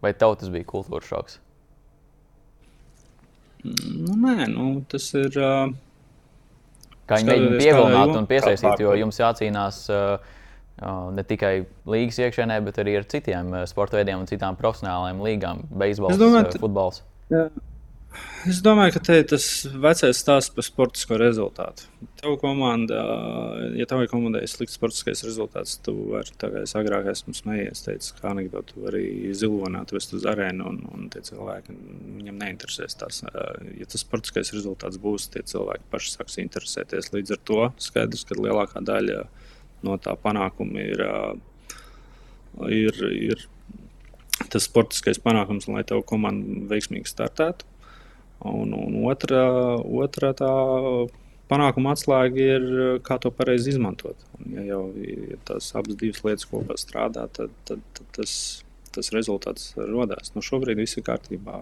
Vai 0.00 0.12
tev 0.16 0.34
tas 0.40 0.50
bija 0.52 0.66
kultūras 0.68 1.08
šoks? 1.08 1.38
Nu, 3.64 4.16
nē, 4.16 4.48
nu, 4.52 4.72
tas 4.90 5.06
ir. 5.18 5.36
Uh, 5.36 5.72
Kā 7.10 7.18
viņi 7.18 7.26
mēģina 7.26 7.56
pievilināt 7.58 8.12
un 8.14 8.28
piesaistīt, 8.30 8.82
jo 8.84 8.92
jums 8.94 9.16
jācīnās 9.18 9.80
uh, 9.90 10.36
ne 11.16 11.24
tikai 11.26 11.54
līgas 11.90 12.20
iekšēnē, 12.22 12.60
bet 12.64 12.78
arī 12.80 12.94
ar 13.00 13.08
citiem 13.10 13.50
sporta 13.68 13.98
veidiem 13.98 14.22
un 14.22 14.30
citām 14.30 14.56
profesionālajām 14.60 15.24
līgām, 15.26 15.64
beisbols, 15.82 16.20
domāju, 16.20 16.54
futbols. 16.62 17.02
Jā. 17.34 17.48
Es 18.48 18.58
domāju, 18.64 18.94
ka 18.96 19.00
te 19.04 19.16
ir 19.20 19.26
tas 19.30 19.44
vecais 19.82 20.18
stāsts 20.18 20.50
par 20.54 20.64
sportisko 20.66 21.18
rezultātu. 21.20 21.84
Tev 22.18 22.38
komanda, 22.40 23.02
ja 23.78 23.86
tavai 23.88 24.08
komandai 24.10 24.40
ir 24.46 24.50
slikts 24.50 24.78
sportiskais 24.78 25.22
rezultāts, 25.26 25.76
tu 25.84 25.94
vari, 26.10 26.32
es 26.62 26.74
agrāk 26.78 27.06
esmu 27.12 27.34
smējies, 27.36 27.84
teicu, 27.84 28.16
kā 28.18 28.32
anekdotu, 28.32 28.74
tu 28.74 28.86
vari 28.86 29.04
zilonāt, 29.36 29.94
vest 29.94 30.16
uz 30.16 30.26
arēnu, 30.28 30.66
un, 30.72 30.80
un 30.96 31.06
tie 31.12 31.22
cilvēki, 31.28 31.76
viņam 32.16 32.42
neinteresēs 32.42 32.98
tās. 32.98 33.22
Ja 33.78 33.86
tas 33.86 34.02
sportiskais 34.02 34.54
rezultāts 34.56 34.98
būs, 35.04 35.28
tie 35.30 35.44
cilvēki 35.46 35.86
paši 35.92 36.16
sāks 36.16 36.40
interesēties. 36.42 37.12
Līdz 37.14 37.36
ar 37.36 37.42
to 37.52 37.62
skaidrs, 37.90 38.26
ka 38.26 38.40
lielākā 38.40 38.82
daļa 38.88 39.22
no 39.86 40.00
tā 40.02 40.16
panākuma 40.18 40.82
ir, 40.82 41.06
ir, 42.72 43.02
ir 43.30 43.48
tas 44.50 44.66
sportiskais 44.66 45.20
panākums, 45.22 45.68
lai 45.70 45.84
tev 45.86 46.02
komanda 46.08 46.64
veiksmīgi 46.72 47.12
startētu. 47.12 47.69
Un, 48.40 48.72
un 48.72 49.02
otra, 49.04 49.42
otra 49.76 50.32
tā 50.36 50.50
panākuma 51.50 51.92
atslēga 51.96 52.48
ir, 52.56 52.66
kā 53.04 53.18
to 53.20 53.32
pareizi 53.34 53.74
izmantot. 53.74 54.16
Un, 54.38 54.54
ja 54.56 54.64
jau 54.70 54.82
ja 54.96 55.38
tās 55.48 55.70
abas 55.76 55.98
lietas 56.00 56.46
kopā 56.48 56.78
strādā, 56.80 57.26
tad, 57.36 57.52
tad, 57.68 57.82
tad 57.96 58.12
tas, 58.16 58.34
tas 58.94 59.10
rezultāts 59.14 59.74
radās. 59.76 60.32
Nu, 60.36 60.44
šobrīd 60.46 60.80
viss 60.80 60.98
ir 60.98 61.04
kārtībā. 61.06 61.58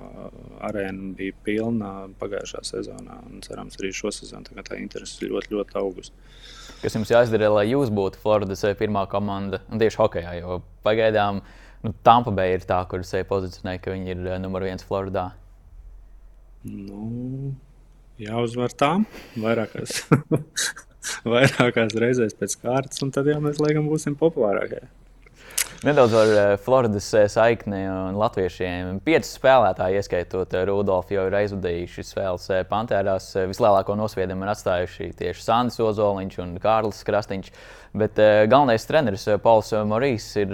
Arēna 0.69 1.13
bija 1.19 1.37
pilna 1.47 1.93
pagājušā 2.21 2.63
sezonā, 2.71 3.19
un 3.27 3.43
cerams, 3.45 3.79
arī 3.81 3.93
šo 3.97 4.13
sezonu 4.15 4.49
tā, 4.51 4.65
tā 4.71 4.79
interese 4.81 5.25
ir 5.25 5.35
ļoti, 5.35 5.55
ļoti 5.57 5.81
augusta. 5.81 6.29
Kas 6.79 6.95
jums 6.95 7.11
jāizdara, 7.11 7.51
lai 7.51 7.67
jūs 7.73 7.91
būtu 7.91 8.21
Floridas 8.23 8.63
pirmā 8.79 9.09
komanda, 9.11 9.59
tieši 9.73 9.99
hokeja, 9.99 10.37
jo 10.39 10.61
pagaidām 10.87 11.43
nu, 11.83 11.95
Tampa 12.07 12.31
Bay 12.35 12.55
ir 12.55 12.63
tā, 12.69 12.85
kur 12.91 13.03
sevi 13.07 13.27
pozicionē, 13.27 13.81
ka 13.83 13.97
viņi 13.97 14.15
ir 14.15 14.25
numur 14.45 14.69
viens 14.69 14.87
Floridā. 14.87 15.33
Nu, 16.67 17.55
jāuzvar 18.19 18.73
tām 18.75 19.05
vairākās, 19.39 20.01
vairākās 21.35 21.95
reizēs 22.03 22.35
pēc 22.39 22.57
kārtas, 22.65 23.03
un 23.05 23.13
tad 23.15 23.31
jau 23.31 23.39
mēs 23.45 23.61
laikam 23.63 23.87
būsim 23.91 24.17
populārākie. 24.19 24.83
Nedaudz 25.87 26.13
par 26.13 26.27
eh, 26.27 26.57
Floridas 26.57 27.07
eh, 27.15 27.29
saikni 27.31 27.85
un 27.87 28.17
latviešiem. 28.19 28.97
Pieci 29.07 29.29
spēlētāji, 29.31 30.01
ieskaitot 30.01 30.57
eh, 30.59 30.65
Rudolfu, 30.67 31.15
jau 31.15 31.27
ir 31.29 31.37
aizvadījuši 31.39 32.05
spēles 32.09 32.49
Pantērās. 32.67 33.29
Vislielāko 33.47 33.95
nosviedumu 33.99 34.43
ir 34.43 34.51
atstājuši 34.53 35.13
tieši 35.21 35.45
Sandis 35.45 35.79
Ozoliņš 35.85 36.41
un 36.43 36.57
Kārlis 36.63 37.05
Krastīņš. 37.07 37.53
Bet 37.99 38.19
galvenais 38.51 38.85
treneris 38.85 39.25
Pauls 39.43 39.71
Morīs 39.89 40.27
ir 40.37 40.51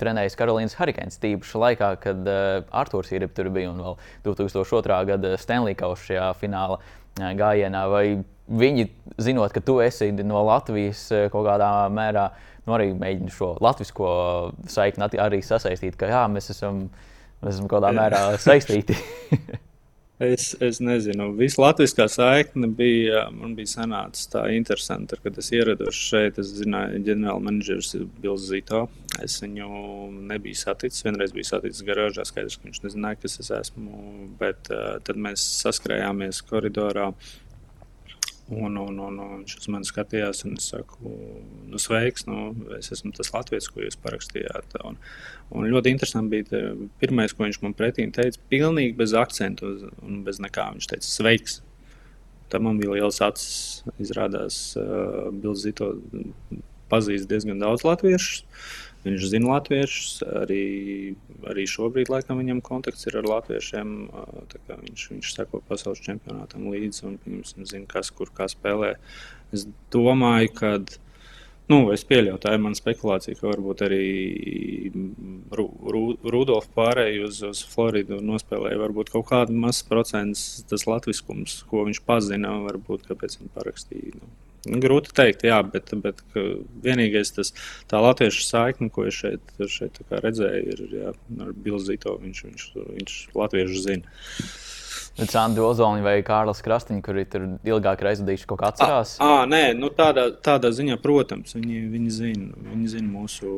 trenējis 0.00 0.38
Karolīnas 0.38 0.78
Hurricanes 0.78 1.20
tīpaši 1.20 1.60
laikā, 1.60 1.90
kad 2.00 2.30
Arthurs 2.70 3.12
Irip 3.12 3.34
tur 3.36 3.50
bija 3.52 3.74
un 3.74 3.82
vēl 3.82 3.98
2002. 4.30 5.02
gada 5.10 5.34
Stanley 5.42 5.76
Kausa 5.78 6.06
šajā 6.06 6.30
fināla 6.40 6.78
gājienā. 7.18 7.84
Vai 7.92 8.04
viņi, 8.48 8.88
zinot, 9.20 9.52
ka 9.52 9.60
tu 9.60 9.82
esi 9.84 10.08
no 10.22 10.40
Latvijas 10.48 11.04
kaut 11.34 11.44
kādā 11.50 11.72
mērā, 11.92 12.30
uh, 12.30 12.57
nu, 12.68 12.76
arī 12.76 12.90
mēģinu 12.96 13.32
šo 13.32 13.54
latviešu 13.64 14.10
saikni 14.70 15.08
arī 15.24 15.40
sasaistīt, 15.44 15.96
ka 15.98 16.10
jā, 16.10 16.26
mēs 16.32 16.52
esam, 16.54 16.84
mēs 17.40 17.56
esam 17.56 17.70
kaut 17.70 17.80
kādā 17.80 17.94
mērā 17.96 18.26
saistīti. 18.42 18.98
Es, 20.18 20.48
es 20.58 20.80
nezinu, 20.82 21.28
visa 21.38 21.60
latviskā 21.62 22.08
saikne 22.10 22.66
bija, 22.74 23.20
man 23.30 23.52
bija 23.54 23.70
sanācis 23.70 24.26
tā 24.32 24.40
interesanti, 24.50 25.14
kad 25.22 25.36
es 25.38 25.52
ierados 25.54 25.94
šeit. 25.94 26.40
Es 26.42 26.50
zināju, 26.58 26.98
ģenerāla 27.06 27.44
menedžers 27.46 27.92
ir 27.94 28.08
Bils 28.18 28.48
Zito. 28.48 28.88
Es 29.22 29.38
viņu 29.44 29.68
nebiju 30.32 30.58
saticis, 30.58 31.04
vienreiz 31.06 31.30
biju 31.36 31.46
saticis 31.46 31.86
garāžā, 31.86 32.26
skaidrs, 32.26 32.58
ka 32.58 32.66
viņš 32.66 32.82
nezināja, 32.88 33.20
kas 33.22 33.38
es 33.44 33.52
esmu, 33.60 34.02
bet 34.42 34.72
uh, 34.74 34.96
tad 35.06 35.22
mēs 35.22 35.44
saskrējāmies 35.62 36.42
koridorā. 36.50 37.12
Uh, 37.12 37.47
Un, 38.48 38.78
un, 38.80 38.94
un, 38.96 39.18
un 39.20 39.32
viņš 39.42 39.58
uz 39.58 39.66
mani 39.68 39.84
skatījās, 39.84 40.38
un 40.48 40.54
es 40.56 40.70
saku, 40.70 41.10
nu, 41.68 41.80
sveiks, 41.80 42.24
nu, 42.24 42.54
es 42.78 42.88
esmu 42.94 43.12
tas 43.16 43.28
latviečs, 43.34 43.68
ko 43.68 43.82
jūs 43.82 43.98
parakstījāt. 44.00 44.78
Un, 44.88 44.96
un 45.52 45.68
ļoti 45.68 45.92
interesanti 45.92 46.38
bija 46.38 46.62
pirmais, 47.02 47.34
ko 47.36 47.44
viņš 47.44 47.60
man 47.60 47.76
pretī 47.76 48.06
teica, 48.14 48.40
pilnīgi 48.48 48.96
bez 48.96 49.12
akcentu 49.12 49.74
un 50.00 50.22
bez 50.24 50.40
nekā. 50.40 50.70
Viņš 50.78 50.88
teica, 50.94 51.10
sveiks. 51.12 51.58
Tam 52.48 52.64
man 52.64 52.80
bija 52.80 52.96
liels 52.96 53.20
acis. 53.20 53.84
Izrādās, 54.00 54.62
uh, 54.80 55.28
Bills 55.28 55.66
Zito 55.66 55.92
pazīst 56.88 57.28
diezgan 57.28 57.60
daudz 57.60 57.84
latviešu. 57.84 58.46
Viņš 59.04 59.26
zina 59.30 59.52
latviešus, 59.54 60.22
arī, 60.42 60.62
arī 61.46 61.64
šobrīd 61.70 62.10
laikam 62.10 62.40
viņam 62.42 62.62
kontakts 62.66 63.06
ir 63.06 63.20
ar 63.20 63.28
latviešiem. 63.30 63.92
Viņš, 64.68 65.04
viņš 65.12 65.34
seko 65.36 65.60
pasaules 65.68 66.02
čempionātam 66.02 66.66
līdzi 66.72 67.04
un 67.06 67.18
viņš 67.22 67.52
zina, 67.62 67.86
kas 67.90 68.10
kur 68.10 68.32
kā 68.34 68.48
spēlē. 68.50 68.96
Es 69.54 69.68
domāju, 69.94 70.54
ka. 70.58 70.72
Nu, 71.68 71.82
es 71.92 72.00
pieļauju, 72.08 72.38
tā 72.40 72.54
ir 72.56 72.62
mana 72.64 72.78
spekulācija, 72.78 73.36
ka 73.36 73.50
varbūt 73.50 73.82
arī 73.84 74.04
Ru, 75.52 75.66
Ru, 75.92 76.00
Rudolf 76.24 76.70
pārēju 76.72 77.26
uz, 77.28 77.42
uz 77.44 77.60
Floridu 77.68 78.22
nospēlēja 78.24 78.80
varbūt 78.80 79.12
kaut 79.12 79.28
kādu 79.28 79.52
mazu 79.52 79.84
procentu 79.90 80.64
tas 80.70 80.88
latviskums, 80.88 81.58
ko 81.68 81.84
viņš 81.84 82.00
pazina, 82.08 82.54
varbūt 82.64 83.04
kāpēc 83.10 83.36
viņš 83.42 83.52
parakstīja. 83.58 84.16
Nu, 84.16 84.47
Grūti 84.66 85.12
pateikt, 85.12 85.44
jā, 85.46 85.58
bet, 85.62 85.92
bet 86.02 86.22
vienīgais 86.84 87.30
tas 87.36 87.52
latviešu 87.92 88.42
saikne, 88.44 88.90
ko 88.92 89.06
es 89.08 89.18
šeit, 89.20 89.52
šeit 89.70 90.00
redzēju, 90.10 90.74
ir 90.74 90.96
jā, 90.98 91.12
ar 91.44 91.52
Bilzīto. 91.66 92.16
Viņš, 92.22 92.42
viņš, 92.48 92.64
viņš 92.96 93.20
latviešu 93.38 93.84
zina. 93.84 94.18
Bet 95.18 95.32
Sandra 95.34 95.66
Ozoliņa 95.66 96.04
vai 96.04 96.18
Kārlis 96.26 96.60
Krastīņš, 96.62 97.02
kuri 97.02 97.24
tur 97.26 97.46
ilgāk 97.66 98.02
ir 98.02 98.10
aizvadījuši 98.12 98.46
kaut 98.50 98.60
kā 98.60 98.68
atcerās? 98.70 99.16
À, 99.22 99.42
nē, 99.50 99.72
nu 99.74 99.90
tādā, 99.94 100.28
tādā 100.46 100.70
ziņā, 100.74 100.98
protams, 101.02 101.56
viņi, 101.58 101.80
viņi, 101.90 102.12
zina, 102.14 102.50
viņi 102.68 102.92
zina 102.92 103.10
mūsu 103.10 103.50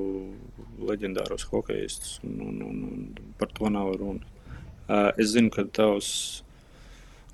leģendāros 0.88 1.44
hokeistus, 1.50 2.16
un, 2.24 2.38
un, 2.48 2.62
un, 2.64 3.34
par 3.40 3.52
to 3.52 3.68
nav 3.72 3.92
runa. 4.00 4.24
Es 5.20 5.34
zinu, 5.34 5.52
ka 5.52 5.66
tavs 5.68 6.08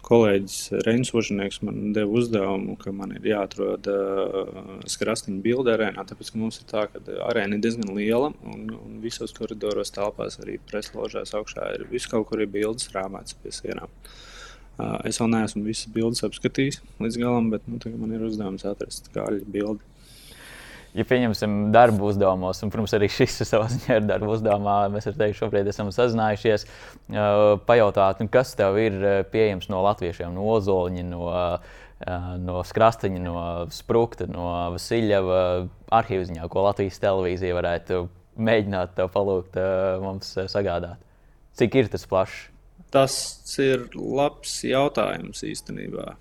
kolēģis 0.06 0.58
Reinis 0.86 1.12
Ožanieks 1.16 1.60
man 1.66 1.90
deva 1.96 2.18
uzdevumu, 2.20 2.76
ka 2.80 2.92
man 2.94 3.14
ir 3.16 3.26
jāatrod 3.26 3.88
uh, 3.90 4.52
skrastiņa 4.90 5.42
bilde 5.44 5.74
arēnā, 5.74 6.04
tāpēc, 6.06 6.30
mums 6.38 6.60
ir 6.60 6.68
tā, 6.70 6.86
ka 6.92 7.02
arēna 7.26 7.58
ir 7.58 7.64
diezgan 7.64 7.90
liela 7.96 8.30
un, 8.46 8.68
un 8.76 9.00
visos 9.02 9.34
koridoros 9.36 9.92
telpās 9.94 10.38
arī 10.42 10.60
presložās 10.70 11.34
augšā 11.38 11.72
ir 11.76 11.86
viss 11.90 12.10
kaut 12.10 12.28
kur 12.30 12.44
ir 12.44 12.52
bildes 12.52 12.92
rāmēts 12.94 13.38
pie 13.42 13.54
sienām. 13.54 13.92
Uh, 14.76 14.98
es 15.08 15.18
vēl 15.20 15.32
neesmu 15.32 15.64
visas 15.64 15.90
bildes 15.92 16.22
apskatījis 16.26 16.82
līdz 17.00 17.20
galam, 17.22 17.50
bet 17.54 17.66
nu, 17.70 17.80
man 17.96 18.12
ir 18.14 18.26
uzdevums 18.28 18.66
atrast 18.68 19.10
kāļu 19.14 19.46
bildi 19.48 19.95
ja 20.96 21.04
pieņemsim 21.04 21.56
darbu 21.74 22.08
uzdevumos, 22.10 22.62
un, 22.64 22.72
protams, 22.72 22.94
arī 22.96 23.08
šis 23.12 23.42
savā 23.44 23.68
ziņā 23.72 24.00
ir 24.00 24.06
darba 24.08 24.32
uzdevumā, 24.32 24.76
mēs 24.92 25.08
ar 25.10 25.16
tevi 25.18 25.36
šobrīd 25.36 25.68
esam 25.70 25.92
sazinājušies, 25.94 26.66
pajautāt, 27.68 28.22
nu, 28.22 28.30
kas 28.32 28.54
tev 28.58 28.78
ir 28.80 28.98
pieejams 29.32 29.68
no 29.72 29.82
latviešiem, 29.86 30.32
no 30.36 30.46
Ozoliņa, 30.56 31.06
no, 31.10 31.30
no 32.46 32.64
Skrastiņa, 32.66 33.22
no 33.24 33.38
Sprūkta, 33.72 34.28
no 34.32 34.50
Vasiljava 34.74 35.40
arhīvu 36.00 36.28
ziņā, 36.30 36.50
ko 36.52 36.66
Latvijas 36.66 37.00
televīzija 37.04 37.56
varētu 37.56 38.06
mēģināt 38.36 38.96
tev 38.98 39.12
palūgt 39.14 39.56
mums 40.02 40.34
sagādāt. 40.52 41.00
Cik 41.56 41.80
ir 41.80 41.88
tas 41.92 42.04
plašs? 42.08 42.46
Tas 42.92 43.14
ir 43.60 43.88
labs 43.96 44.60
jautājums 44.64 45.42
īstenībā. 45.44 46.14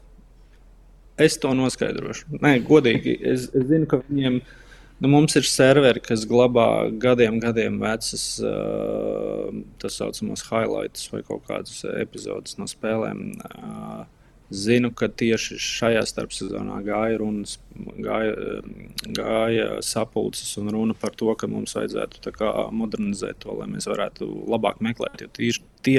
Es 1.22 1.38
to 1.40 1.54
noskaidrošu. 1.56 2.40
Nē, 2.44 2.58
godīgi, 2.68 3.14
es, 3.24 3.46
es 3.56 3.68
zinu, 3.70 3.88
ka 3.88 4.02
viņiem 4.04 4.40
ir 4.42 4.65
Nu, 4.96 5.10
mums 5.12 5.36
ir 5.36 5.44
serveri, 5.44 6.00
kas 6.00 6.24
glabā 6.30 6.88
gadiem, 7.04 7.42
gadiem 7.44 7.82
vecas 7.82 8.24
tā 9.82 9.92
saucamos 9.92 10.46
highlights 10.48 11.10
vai 11.12 11.20
kaut 11.28 11.44
kādas 11.50 11.82
epizodes 12.00 12.56
no 12.62 12.68
spēlēm. 12.72 13.34
Zinu, 14.54 14.92
ka 14.94 15.08
tieši 15.10 15.56
šajā 15.58 16.04
starpsezonā 16.06 16.78
gāja, 16.86 17.18
runas, 17.18 17.56
gāja, 17.74 18.60
gāja 19.18 19.80
sapulces 19.82 20.52
un 20.62 20.70
runa 20.74 20.94
par 21.02 21.16
to, 21.18 21.32
ka 21.34 21.50
mums 21.50 21.74
vajadzētu 21.74 22.34
kā, 22.36 22.52
modernizēt 22.70 23.40
to, 23.42 23.56
lai 23.58 23.66
mēs 23.72 23.90
varētu 23.90 24.28
labāk 24.54 24.84
meklēt. 24.86 25.24
Jo 25.26 25.32
tieši, 25.34 25.64
tie, 25.88 25.98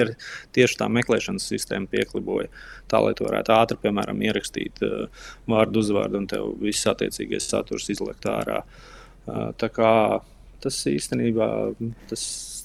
tieši 0.54 0.78
tā 0.78 0.88
meklēšanas 0.94 1.48
sistēma 1.50 1.90
piekliboja 1.90 2.46
tā, 2.86 3.02
lai 3.02 3.16
tu 3.18 3.26
varētu 3.26 3.54
ātri, 3.56 3.80
piemēram, 3.82 4.22
ierakstīt 4.28 4.78
uh, 4.86 5.26
vārdu, 5.50 5.82
uzvārdu 5.82 6.22
un 6.22 6.30
tev 6.30 6.54
viss 6.62 6.86
attiecīgais 6.86 7.50
saturs 7.50 7.90
izlikt 7.90 8.30
ārā. 8.30 8.62
Uh, 9.26 9.50
tā 9.58 9.72
kā 9.74 9.92
tas 10.62 10.78
īstenībā 10.86 11.50
tas, 12.10 12.22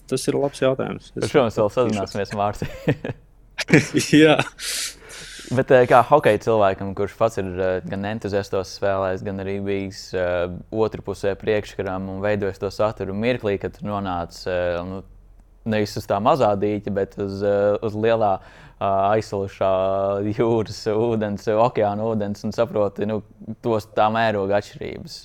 tas 0.10 0.30
ir 0.30 0.38
labs 0.38 0.62
jautājums. 0.62 1.10
Par 1.18 1.34
šo 1.34 1.50
mēs 1.50 1.58
vēl 1.58 1.76
sazināsimies, 1.80 2.38
Mārtiņ. 2.38 3.14
Jā. 4.24 4.38
Bet 5.52 5.72
eh, 5.76 5.84
kā 5.84 6.00
hokeja 6.08 6.40
cilvēkam, 6.46 6.94
kurš 6.96 7.16
pats 7.20 7.40
ir 7.42 7.48
eh, 7.60 7.72
gan 7.84 8.06
entuziastos 8.08 8.70
spēlējis, 8.78 9.24
gan 9.28 9.44
arī 9.44 9.58
bijis 9.66 10.06
uh, 10.16 10.54
otrā 10.72 11.04
pusē 11.04 11.34
priekškaram 11.36 12.08
un 12.14 12.22
veidojis 12.24 12.62
to 12.62 12.70
saturu 12.72 13.12
mirklī, 13.18 13.58
kad 13.60 13.76
nonāca 13.84 14.48
uh, 14.48 14.86
nu, 14.88 15.02
nevis 15.68 15.98
uz 16.00 16.08
tā 16.08 16.22
mazā 16.24 16.54
dīķa, 16.56 16.96
bet 16.96 17.20
uz, 17.20 17.44
uh, 17.44 17.76
uz 17.84 18.00
lielā 18.00 18.38
aizsalušā 18.82 19.74
jūras 20.40 20.80
ūdens, 20.90 21.44
okeāna 21.68 22.08
ūdens 22.14 22.48
un 22.48 22.56
saproti 22.56 23.06
nu, 23.06 23.20
tos 23.62 23.86
tā 23.94 24.08
mēroga 24.10 24.58
atšķirības. 24.58 25.20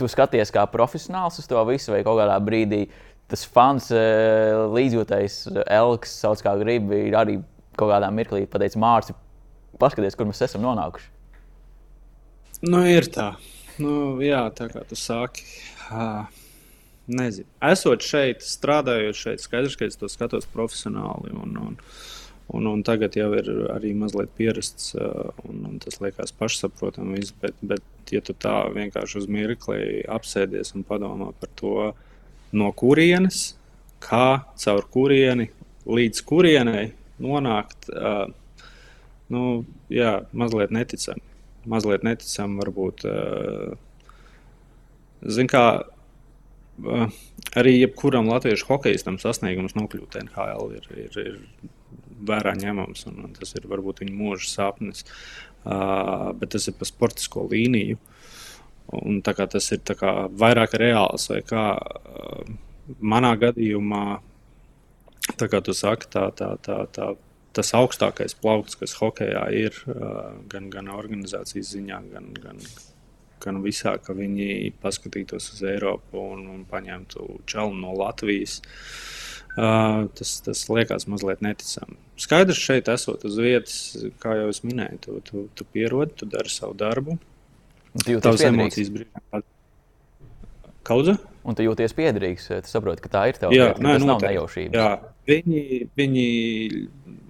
Tu 0.00 0.08
skaties 0.08 0.54
kā 0.54 0.62
profesionāls 0.72 1.36
uz 1.42 1.50
to 1.50 1.60
visu, 1.68 1.92
vai 1.92 2.00
kaut 2.06 2.22
kādā 2.22 2.38
brīdī 2.40 2.86
tas 3.28 3.44
fans, 3.44 3.90
līdzjūtais 3.92 5.42
Elks, 5.66 6.16
sauc 6.24 6.40
kā 6.46 6.56
gribi, 6.62 7.02
ir 7.10 7.18
arī 7.20 7.36
kaut 7.78 7.92
kādā 7.92 8.10
mirklī 8.14 8.44
pateica, 8.50 8.80
Mārcis, 8.82 9.18
paskaties, 9.80 10.16
kur 10.18 10.28
mēs 10.28 10.44
esam 10.44 10.64
nonākuši. 10.64 11.10
Nu, 12.68 12.84
ir 12.86 13.08
tā. 13.10 13.32
Nu, 13.82 14.20
jā, 14.22 14.44
tā 14.54 14.68
kā 14.70 14.84
tu 14.86 14.98
sāki. 14.98 15.46
Uh, 15.90 16.28
nezinu. 17.10 17.48
Esot 17.72 18.04
šeit, 18.06 18.44
strādājot 18.46 19.18
šeit, 19.18 19.42
skaidrs, 19.42 19.78
ka 19.78 19.88
es 19.88 19.98
to 19.98 20.10
skatos 20.12 20.46
profesionāli. 20.52 21.32
Un, 21.34 21.56
un, 21.58 21.80
un, 22.52 22.68
un 22.70 22.84
tagad 22.86 23.16
jau 23.18 23.32
ir 23.38 23.48
arī 23.72 23.94
mazliet 23.98 24.30
pierasts, 24.38 24.92
uh, 24.94 25.32
un, 25.48 25.64
un 25.72 25.82
tas 25.82 25.98
liekas 26.04 26.34
pašsaprotami. 26.38 27.24
Bet, 27.42 27.58
bet, 27.66 27.82
ja 28.14 28.22
tu 28.22 28.36
tā 28.36 28.60
vienkārši 28.76 29.22
uz 29.22 29.28
mirkli 29.32 30.04
apsēdies 30.06 30.74
un 30.76 30.86
padomā 30.86 31.32
par 31.40 31.50
to, 31.58 31.76
no 32.52 32.72
kurienes, 32.76 33.56
kā, 34.04 34.44
caur 34.60 34.86
kurieni, 34.92 35.48
līdz 35.88 36.22
kurienei 36.28 36.90
nonākt, 37.22 37.88
uh, 37.92 38.26
nu, 39.32 39.42
jā, 39.92 40.20
mazliet 40.36 40.74
neticami. 40.74 41.24
Mazliet 41.70 42.04
neticami, 42.06 42.58
varbūt. 42.62 43.06
Uh, 43.08 43.74
Zin 45.22 45.46
kā, 45.46 45.66
uh, 46.82 47.20
arī 47.58 47.76
jebkuram 47.76 48.26
latviešu 48.30 48.66
hokeistam 48.72 49.20
sasniegums 49.22 49.76
nokļūt 49.78 50.18
NHL 50.24 50.72
ir, 50.80 50.88
ir, 51.04 51.18
ir 51.22 51.36
vērā 52.26 52.56
ņemams, 52.58 53.06
un, 53.10 53.22
un 53.28 53.36
tas 53.36 53.54
ir 53.54 53.68
varbūt 53.70 54.02
viņa 54.02 54.16
mūža 54.18 54.50
sapnis. 54.50 55.06
Uh, 55.62 56.32
bet 56.34 56.56
tas 56.56 56.66
ir 56.66 56.74
pa 56.78 56.88
sportisko 56.88 57.46
līniju. 57.52 58.00
Un, 58.98 59.22
tas 59.22 59.70
ir 59.72 59.80
kā, 59.96 60.12
vairāk 60.42 60.74
reāls. 60.82 61.28
Kā, 61.46 61.66
uh, 61.78 62.52
manā 62.98 63.32
gadījumā 63.38 64.04
Tā 65.38 65.48
kā 65.50 65.60
tu 65.62 65.74
saki, 65.76 66.08
tā, 66.10 66.26
tā, 66.34 66.54
tā, 66.64 66.82
tā, 66.92 67.12
tas 67.54 67.74
augstākais 67.78 68.34
plaukts, 68.40 68.78
kas 68.80 68.96
hokeja 68.98 69.44
ir, 69.54 69.76
gan, 70.50 70.70
gan 70.72 70.90
organizācijas 70.92 71.74
ziņā, 71.76 72.00
gan, 72.12 72.32
gan, 72.42 72.62
gan 73.42 73.60
visā, 73.64 73.96
ka 74.02 74.16
viņi 74.18 74.72
paskatītos 74.82 75.52
uz 75.54 75.62
Eiropu 75.74 76.20
un, 76.34 76.46
un 76.52 76.64
paņemtu 76.68 77.28
čelu 77.50 77.76
no 77.78 77.94
Latvijas. 77.98 78.60
Uh, 79.52 80.08
tas, 80.16 80.38
tas 80.40 80.62
liekas 80.72 81.04
mazliet 81.12 81.42
neticami. 81.44 81.98
Skaidrs, 82.16 82.56
šeit 82.56 82.88
esot 82.88 83.26
uz 83.28 83.36
vietas, 83.36 83.74
kā 84.22 84.38
jau 84.38 84.46
es 84.48 84.62
minēju, 84.64 85.00
tu, 85.04 85.16
tu, 85.26 85.42
tu 85.52 85.66
pierodi, 85.74 86.14
tu 86.22 86.28
dari 86.30 86.48
savu 86.48 86.72
darbu. 86.78 87.18
Tavas 88.24 88.46
emocijas 88.48 88.88
brīvā. 88.94 89.42
Kaudze? 90.88 91.18
Un 91.42 91.56
tu 91.58 91.64
jūties 91.66 91.94
piederīgs. 91.98 92.48
Tu 92.52 92.70
saproti, 92.70 93.02
ka 93.02 93.10
tā 93.10 93.22
ir 93.30 93.38
tava 93.40 93.54
lieta. 93.54 93.80
Tas 93.82 94.04
nav 94.06 94.22
nejaušības. 94.22 94.76
Jā, 94.78 94.90
viņi, 95.26 95.62
viņi 95.98 96.26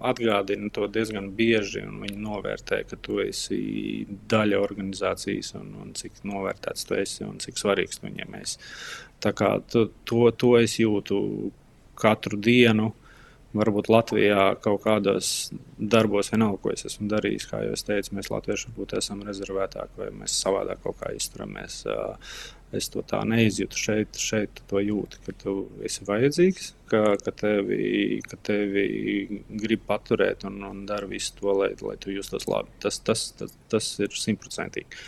atgādina 0.04 0.68
to 0.74 0.88
diezgan 0.92 1.30
bieži, 1.36 1.84
un 1.86 2.02
viņi 2.02 2.18
novērtē, 2.20 2.82
ka 2.90 2.98
tu 3.00 3.22
esi 3.24 3.60
daļa 4.28 4.60
organizācijas, 4.60 5.54
un, 5.60 5.72
un 5.84 5.92
cik 5.96 6.24
novērtēts 6.28 6.88
tu 6.88 6.98
esi 6.98 7.24
un 7.26 7.38
cik 7.42 7.60
svarīgs 7.60 8.00
tu 8.00 8.08
viņiem 8.08 8.40
esi. 8.42 8.58
Tā 9.22 9.32
kā 9.38 9.54
tu, 9.70 9.86
to, 10.08 10.26
to 10.36 10.56
es 10.60 10.76
jūtu 10.82 11.22
katru 11.98 12.40
dienu. 12.40 12.92
Varbūt 13.52 13.90
Latvijā 13.92 14.46
kaut 14.64 14.80
kādos 14.86 15.26
darbos, 15.76 16.30
vienalga, 16.32 16.56
ko 16.62 16.70
es 16.72 16.86
esmu 16.88 17.04
darījis, 17.10 17.44
kā 17.50 17.60
jau 17.60 17.74
es 17.76 17.84
teicu, 17.84 18.14
mēs 18.16 18.30
latvieši 18.32 18.70
varbūt 18.70 18.94
esam 18.96 19.20
rezervētāki 19.28 20.00
vai 20.00 20.08
mēs 20.22 20.38
savādāk 20.40 20.80
kaut 20.86 20.96
kā 21.02 21.12
izturamies. 21.12 21.82
Es 22.72 22.88
to 22.92 23.02
tā 23.04 23.20
neizjūtu. 23.28 23.76
Šeit, 23.76 24.20
šeit 24.20 24.62
to 24.70 24.80
jūti, 24.80 25.20
ka 25.26 25.34
tu 25.42 25.56
esi 25.84 26.06
vajadzīgs, 26.08 26.70
ka, 26.88 27.02
ka, 27.20 27.34
tevi, 27.42 28.20
ka 28.24 28.38
tevi 28.48 29.42
grib 29.60 29.84
paturēt 29.88 30.46
un, 30.48 30.62
un 30.68 30.86
dara 30.88 31.08
visu 31.10 31.36
to, 31.40 31.52
lai, 31.58 31.72
lai 31.84 31.98
tu 32.00 32.14
justos 32.14 32.48
labi. 32.48 32.72
Tas, 32.82 33.02
tas, 33.04 33.28
tas, 33.36 33.52
tas 33.72 33.92
ir 34.00 34.16
simtprocentīgi. 34.24 35.04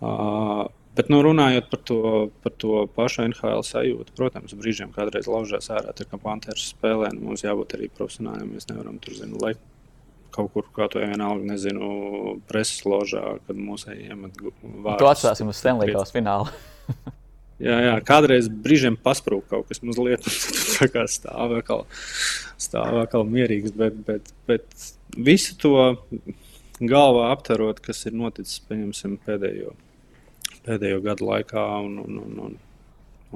Uh, 0.00 0.68
Bet, 0.90 1.06
nu, 1.06 1.20
runājot 1.22 1.68
par 1.70 1.80
to, 1.86 1.98
par 2.42 2.52
to 2.58 2.80
pašu 2.96 3.22
NHL 3.28 3.62
sajūtu, 3.64 4.12
protams, 4.18 4.56
brīžiem 4.58 4.90
kādreiz 4.92 5.28
laužās 5.30 5.70
ārā, 5.70 5.94
tā 5.96 6.04
kā 6.08 6.18
Panthers 6.18 6.72
spēlē, 6.72 7.12
nu, 7.14 7.28
mums 7.28 7.44
jābūt 7.46 7.76
arī 7.78 7.86
profesionāļiem. 7.94 8.50
Mēs 8.56 8.66
nevaram 8.72 8.98
tur 9.02 9.14
zināt, 9.14 9.38
lai 9.44 9.52
kaut 10.34 10.50
kur, 10.54 10.66
kā 10.74 10.88
to 10.90 11.02
vienalga, 11.02 11.46
nezinu, 11.46 11.86
preses 12.50 12.82
ložā, 12.86 13.22
kad 13.46 13.58
mūsu 13.58 13.94
iemet 13.94 14.42
vārdu. 14.42 14.98
To 15.02 15.10
atstāsim 15.10 15.50
uz 15.50 15.62
Stanley 15.62 15.94
Kausa 15.94 16.18
fināla. 16.18 16.50
Jā, 17.60 17.74
jā, 17.84 17.96
kādreiz 18.08 18.46
brīžiem 18.48 18.94
pasprūk 18.96 19.50
kaut 19.50 19.66
kas 19.68 19.82
mazliet, 19.84 20.24
tā 20.78 20.86
kā 20.88 21.02
stāv 21.12 21.58
vēl, 21.58 21.82
stāv 22.56 22.94
vēl 23.12 23.26
mierīgs, 23.28 23.74
bet, 23.76 23.98
bet, 24.06 24.30
bet 24.48 24.86
visu 25.12 25.58
to 25.60 25.74
galvā 26.80 27.28
aptverot, 27.34 27.82
kas 27.84 28.00
ir 28.08 28.16
noticis 28.16 28.62
pēdējo, 28.64 29.74
pēdējo 30.64 31.02
gadu 31.04 31.28
laikā. 31.28 31.66
Un, 31.84 31.98
un, 32.00 32.16
un, 32.22 32.40
un, 32.46 32.56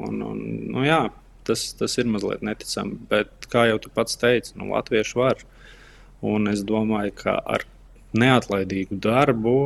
un, 0.06 0.24
un, 0.30 0.42
nu, 0.72 0.86
jā, 0.88 1.02
tas, 1.44 1.66
tas 1.76 2.00
ir 2.00 2.08
mazliet 2.08 2.44
neticami, 2.46 2.96
bet 3.10 3.48
kā 3.52 3.68
jau 3.68 3.82
tu 3.84 3.92
pats 3.92 4.16
teici, 4.20 4.56
nu, 4.56 4.72
latvieši 4.72 5.20
var. 5.20 5.44
Un 6.24 6.48
es 6.48 6.64
domāju, 6.64 7.12
ka 7.20 7.36
ar 7.44 7.68
neatlaidīgu 8.16 8.96
darbu, 9.04 9.58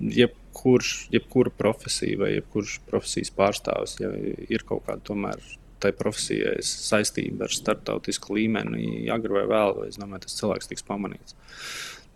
jeb 0.00 0.39
jebkurš, 0.50 1.08
jebkura 1.12 1.50
profesija 1.50 2.18
vai 2.18 2.34
jebkurš 2.34 2.80
profesijas 2.86 3.30
pārstāvis, 3.30 4.00
ja 4.00 4.10
ir 4.48 4.64
kaut 4.66 4.86
kāda 4.86 5.00
tomēr 5.04 5.40
tai 5.80 5.92
profesijai 5.92 6.60
saistība 6.60 7.46
ar 7.46 7.54
starptautisku 7.54 8.34
līmeni, 8.36 9.08
agrāk 9.08 9.32
vai 9.32 9.46
vēlāk, 9.48 9.88
es 9.88 9.96
domāju, 9.96 10.26
tas 10.26 10.36
cilvēks 10.36 10.68
tiks 10.68 10.84
pamanīts. 10.84 11.36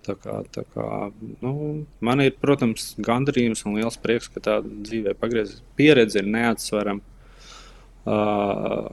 Tā 0.05 0.15
kā, 0.21 0.43
tā 0.53 0.67
kā, 0.75 1.11
nu, 1.41 1.87
man 2.05 2.21
ir, 2.21 2.35
protams, 2.37 2.95
gandarījums 3.01 3.65
un 3.65 3.79
liels 3.79 3.97
prieks, 3.97 4.29
ka 4.29 4.43
tā 4.45 4.59
dzīvē 4.61 5.15
pagriezīs. 5.17 5.63
Pieredze 5.79 6.21
ir 6.21 6.29
neatsverama. 6.29 7.01
Uh, 8.05 8.91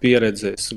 pieredzes 0.00 0.70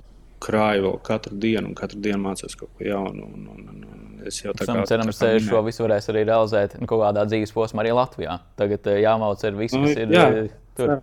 krāju 0.44 0.90
vēl 0.90 0.98
katru 1.08 1.38
dienu, 1.40 1.70
un 1.70 1.78
katru 1.78 2.02
dienu 2.04 2.20
mācos 2.26 2.58
kaut 2.60 2.74
ko 2.76 2.84
jaunu. 2.84 3.30
Un, 3.32 3.48
un, 3.54 3.70
un, 3.72 3.80
un, 3.80 3.85
Es 4.26 4.42
jau 4.42 4.54
tādu 4.58 4.84
ceram, 4.90 5.10
ka 5.14 5.32
šo 5.44 5.62
visu 5.66 5.86
varēs 5.86 6.10
arī 6.14 6.26
realizēt 6.28 6.78
nu, 6.80 6.90
kaut 6.90 7.04
kādā 7.04 7.26
dzīves 7.30 7.54
posmā 7.56 7.84
arī 7.84 7.96
Latvijā. 7.96 8.40
Tagad 8.60 8.88
eh, 8.92 9.02
jāmauc 9.06 9.44
ar 9.46 9.58
visu, 9.60 9.80
kas 9.80 9.84
nu, 9.86 10.06
ir 10.06 10.14
jā, 10.16 10.28
eh, 10.44 10.54
tur. 10.78 10.96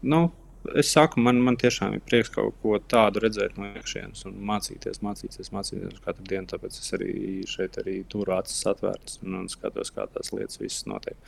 Nu, 0.00 0.20
es 0.80 0.92
saku, 0.92 1.20
man, 1.24 1.40
man 1.44 1.58
tiešām 1.60 1.96
ir 1.96 2.04
prieks 2.06 2.32
kaut 2.34 2.56
ko 2.62 2.78
tādu 2.92 3.24
redzēt 3.24 3.58
no 3.60 3.68
iekšienes 3.70 4.24
un 4.30 4.38
mācīties, 4.50 5.02
mācīties, 5.04 5.52
mācīties 5.56 6.00
katru 6.06 6.26
dienu. 6.30 6.48
Tāpēc 6.50 6.80
es 6.80 6.96
arī 6.96 7.12
šeit 7.50 7.78
arī 7.82 8.00
turu 8.10 8.36
acis 8.38 8.64
atvērtas 8.72 9.20
un, 9.24 9.42
un 9.42 9.52
skatos, 9.52 9.92
kā 9.96 10.08
tās 10.14 10.32
lietas 10.36 10.60
visas 10.62 10.88
notiek. 10.90 11.18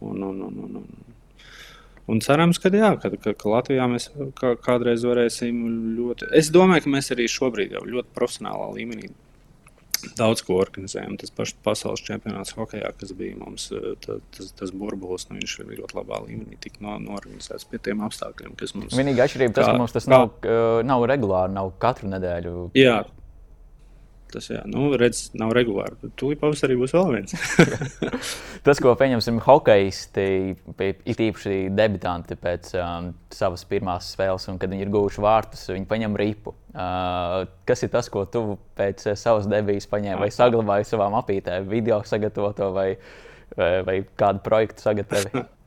Un, 0.00 0.22
un, 0.22 0.42
un, 0.50 0.60
un, 0.66 0.82
un, 0.82 1.16
Un 2.08 2.22
cerams, 2.24 2.56
ka, 2.56 2.70
jā, 2.72 2.94
ka, 2.96 3.10
ka, 3.20 3.34
ka 3.36 3.50
Latvijā 3.52 3.84
mēs 3.92 4.06
kā, 4.38 4.54
kādreiz 4.64 5.02
varēsim 5.04 5.58
ļoti. 5.92 6.30
Es 6.38 6.48
domāju, 6.48 6.86
ka 6.86 6.92
mēs 6.94 7.12
arī 7.12 7.26
šobrīd 7.28 7.74
jau 7.76 7.82
ļoti 7.84 8.14
profesionālā 8.16 8.70
līmenī 8.78 9.10
daudz 10.18 10.42
ko 10.46 10.58
organizējam. 10.62 11.16
Tas 11.20 11.32
pats 11.34 11.54
pasaules 11.64 12.02
čempionāts 12.06 12.54
hokeja, 12.56 12.90
kas 12.98 13.12
bija 13.18 13.36
mums, 13.40 13.68
eh, 13.74 13.94
tas, 14.04 14.22
tas, 14.36 14.52
tas 14.58 14.72
burbulis, 14.74 15.28
nu, 15.30 15.38
viņš 15.40 15.56
ir 15.62 15.74
ļoti 15.80 15.98
labā 15.98 16.22
līmenī, 16.26 16.58
tika 16.62 16.84
no, 16.84 16.96
norganizēts 17.02 17.68
pie 17.68 17.80
tiem 17.82 18.02
apstākļiem, 18.06 18.56
kas 18.58 18.74
mums 18.78 18.96
Vienīgā 18.98 19.28
atšķirība 19.28 19.58
tas, 19.58 19.70
ka 19.70 19.78
mums 19.80 19.96
tas 19.96 20.08
nav, 20.10 20.30
uh, 20.44 20.80
nav 20.86 21.06
regulāri, 21.10 21.54
nav 21.56 21.72
katru 21.82 22.10
nedēļu. 22.14 22.56
Jā. 22.78 23.00
Tas, 24.28 24.48
jā, 24.50 24.60
nu, 24.68 24.90
redz, 25.00 25.30
nav 25.38 25.54
regulāri, 25.56 26.10
tūlīt 26.20 26.40
pavasarī 26.42 26.76
būs 26.76 26.92
vēl 26.92 27.14
viens. 27.14 27.32
Tas, 28.66 28.80
ko 28.84 28.92
pieņemsim, 28.98 29.40
hokeisti, 29.46 30.26
it 30.76 31.22
īpaši 31.24 31.56
debitanti 31.72 32.36
pēc 32.36 32.74
um, 32.76 33.10
savas 33.32 33.64
pirmās 33.68 34.10
spēles, 34.12 34.48
un 34.52 34.60
kad 34.60 34.72
viņi 34.74 34.84
ir 34.84 34.92
guvuši 34.92 35.24
vārtus, 35.24 35.64
viņi 35.72 35.88
paņem 35.88 36.18
ripu. 36.20 36.52
Uh, 36.74 37.46
kas 37.68 37.86
ir 37.86 37.92
tas, 37.94 38.10
ko 38.12 38.26
tu 38.28 38.58
pēc 38.78 39.08
uh, 39.08 39.16
savas 39.18 39.48
debijas 39.48 39.88
paņēmi 39.88 40.20
vai 40.26 40.32
saglabāji 40.34 40.90
savā 40.90 41.08
apītē, 41.22 41.62
video 41.68 42.02
sagatavoto 42.06 42.72
vai, 42.76 42.90
vai, 43.56 43.70
vai 43.88 44.00
kādu 44.20 44.44
projektu 44.44 44.84
sagatavotu? 44.84 45.48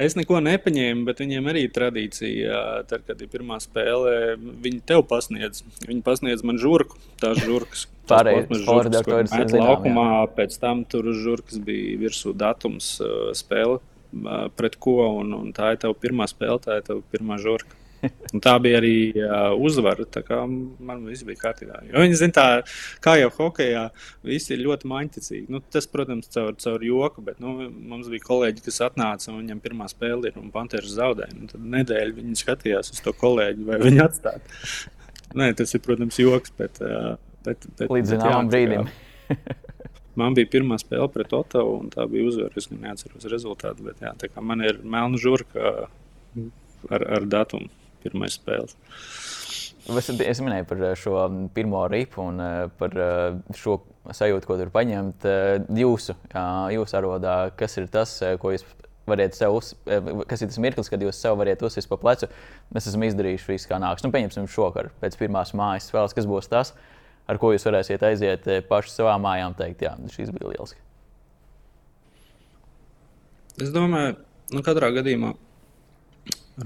Es 0.00 0.16
neko 0.16 0.38
nepaņēmu, 0.40 1.04
bet 1.04 1.20
viņiem 1.20 1.48
arī 1.52 1.66
tradīcija, 1.72 2.60
tad, 2.88 3.04
kad 3.04 3.20
ir 3.20 3.28
pirmā 3.32 3.58
spēle, 3.60 4.38
viņi 4.38 4.80
tev 4.88 5.04
pasniedz. 5.10 5.60
Viņi 5.84 6.00
pasniedz 6.06 6.44
man 6.46 6.60
žurku, 6.62 6.96
tās 7.20 7.42
žurkas. 7.44 7.84
Pārējais 8.10 8.64
ar 8.72 8.88
to 8.90 9.18
ir 9.20 9.28
zinām, 9.30 9.66
laukumā, 9.68 10.06
jā. 10.14 10.22
pēc 10.38 10.56
tam 10.62 10.82
tur 10.88 11.12
žurkas 11.14 11.60
bija 11.62 11.98
virsū 12.00 12.32
datums 12.34 12.96
spēle 13.38 13.78
pret 14.58 14.78
ko, 14.82 14.96
un, 15.20 15.34
un 15.36 15.52
tā 15.54 15.74
ir 15.74 15.82
tava 15.84 15.94
pirmā 15.94 16.26
spēle, 16.30 16.58
tā 16.64 16.80
ir 16.80 16.88
tava 16.88 17.04
pirmā 17.12 17.38
žurka. 17.42 17.76
Un 18.08 18.42
tā 18.42 18.54
bija 18.62 18.78
arī 18.80 18.94
uh, 19.20 19.52
uzvara. 19.60 20.06
Man 20.40 21.02
viss 21.08 21.24
bija 21.26 21.40
kārtībā. 21.42 21.82
Jo 21.90 22.04
viņi 22.04 22.18
zina, 22.20 22.34
tā, 22.36 22.44
kā 23.04 23.16
jau 23.20 23.30
hokeja, 23.36 23.86
visi 24.26 24.54
ir 24.54 24.62
ļoti 24.64 24.88
maņķicīgi. 24.90 25.48
Nu, 25.52 25.60
tas, 25.72 25.88
protams, 25.90 26.30
caur, 26.32 26.54
caur 26.60 26.84
joku, 26.86 27.24
bet 27.26 27.40
nu, 27.42 27.56
mums 27.68 28.08
bija 28.12 28.24
kolēģi, 28.26 28.64
kas 28.66 28.80
atnāca 28.88 29.32
un 29.32 29.42
viņam 29.42 29.62
pirmā 29.64 29.88
spēle 29.92 30.30
ir 30.30 30.38
un 30.40 30.52
Panthers 30.54 30.94
zaudēja. 30.96 31.34
Nu, 31.36 31.50
tad 31.50 31.66
nedēļu 31.76 32.16
viņi 32.20 32.40
skatījās 32.40 32.92
uz 32.94 33.02
to 33.04 33.14
kolēģi, 33.20 33.66
vai 33.68 33.80
viņi 33.84 34.04
atstāt. 34.06 34.54
Nē, 35.36 35.52
tas 35.58 35.76
ir, 35.76 35.82
protams, 35.84 36.20
joks. 36.20 36.54
Bet, 36.58 36.80
uh, 36.84 37.16
bet, 37.46 37.66
bet, 37.76 37.90
Līdz 37.90 38.16
zināmam 38.16 38.52
brīdim. 38.52 38.88
Man 40.20 40.34
bija 40.36 40.48
pirmā 40.52 40.76
spēle 40.80 41.06
pret 41.12 41.32
Otavu, 41.36 41.76
un 41.84 41.92
tā 41.92 42.04
bija 42.10 42.26
uzvara. 42.28 42.50
Es 42.58 42.66
neatceros 42.72 43.28
rezultātu, 43.30 43.86
bet 43.86 44.02
jā, 44.02 44.10
man 44.42 44.60
ir 44.66 44.80
melna 44.82 45.20
žurka 45.22 45.86
ar, 46.90 47.04
ar 47.06 47.28
datumu 47.30 47.70
pirmais 48.02 48.36
spēles. 48.38 48.76
Es, 49.88 50.10
es 50.12 50.40
minēju 50.44 50.66
par 50.68 50.82
šo 50.98 51.22
pirmo 51.54 51.80
ripu 51.90 52.22
un 52.22 52.42
eh, 52.44 52.58
par 52.78 52.92
eh, 53.00 53.38
šo 53.56 53.78
sajūtu, 54.12 54.46
ko 54.46 54.58
tur 54.60 54.70
paņemt. 54.74 55.24
Eh, 55.26 55.56
jūsu, 55.80 56.14
jūsu 56.74 56.98
arodā, 56.98 57.38
kas 57.58 57.78
ir 57.80 57.88
tas, 57.92 58.12
ko 58.42 58.52
jūs 58.54 58.66
variet 59.10 59.34
sev, 59.34 59.56
uz, 59.56 59.72
kas 60.30 60.44
ir 60.44 60.52
tas 60.52 60.60
mirklis, 60.62 60.90
kad 60.92 61.02
jūs 61.02 61.18
sev 61.18 61.40
varat 61.40 61.64
uzsist 61.66 61.90
pa 61.90 61.98
plecu? 61.98 62.28
Mēs 62.76 62.86
esam 62.92 63.02
izdarījuši 63.08 63.50
visu, 63.50 63.70
kā 63.72 63.80
nāks. 63.82 64.04
Nu, 64.04 64.12
pieņemsim 64.14 64.46
šovakar, 64.52 64.92
pēc 65.02 65.18
pirmās 65.18 65.54
mājas 65.58 65.88
spēles, 65.90 66.14
kas 66.14 66.28
būs 66.30 66.50
tas, 66.52 66.74
ar 67.26 67.40
ko 67.42 67.50
jūs 67.54 67.66
varēsiet 67.66 68.04
aiziet 68.06 68.46
paši 68.70 68.94
savā 68.94 69.16
mājā 69.22 69.50
un 69.50 69.58
teikt, 69.58 69.86
jā, 69.88 69.96
šis 70.14 70.30
bija 70.36 70.52
liels. 70.52 70.76
Es 73.60 73.72
domāju, 73.74 74.20
nu, 74.54 74.62
katrā 74.64 74.92
gadījumā 74.94 75.34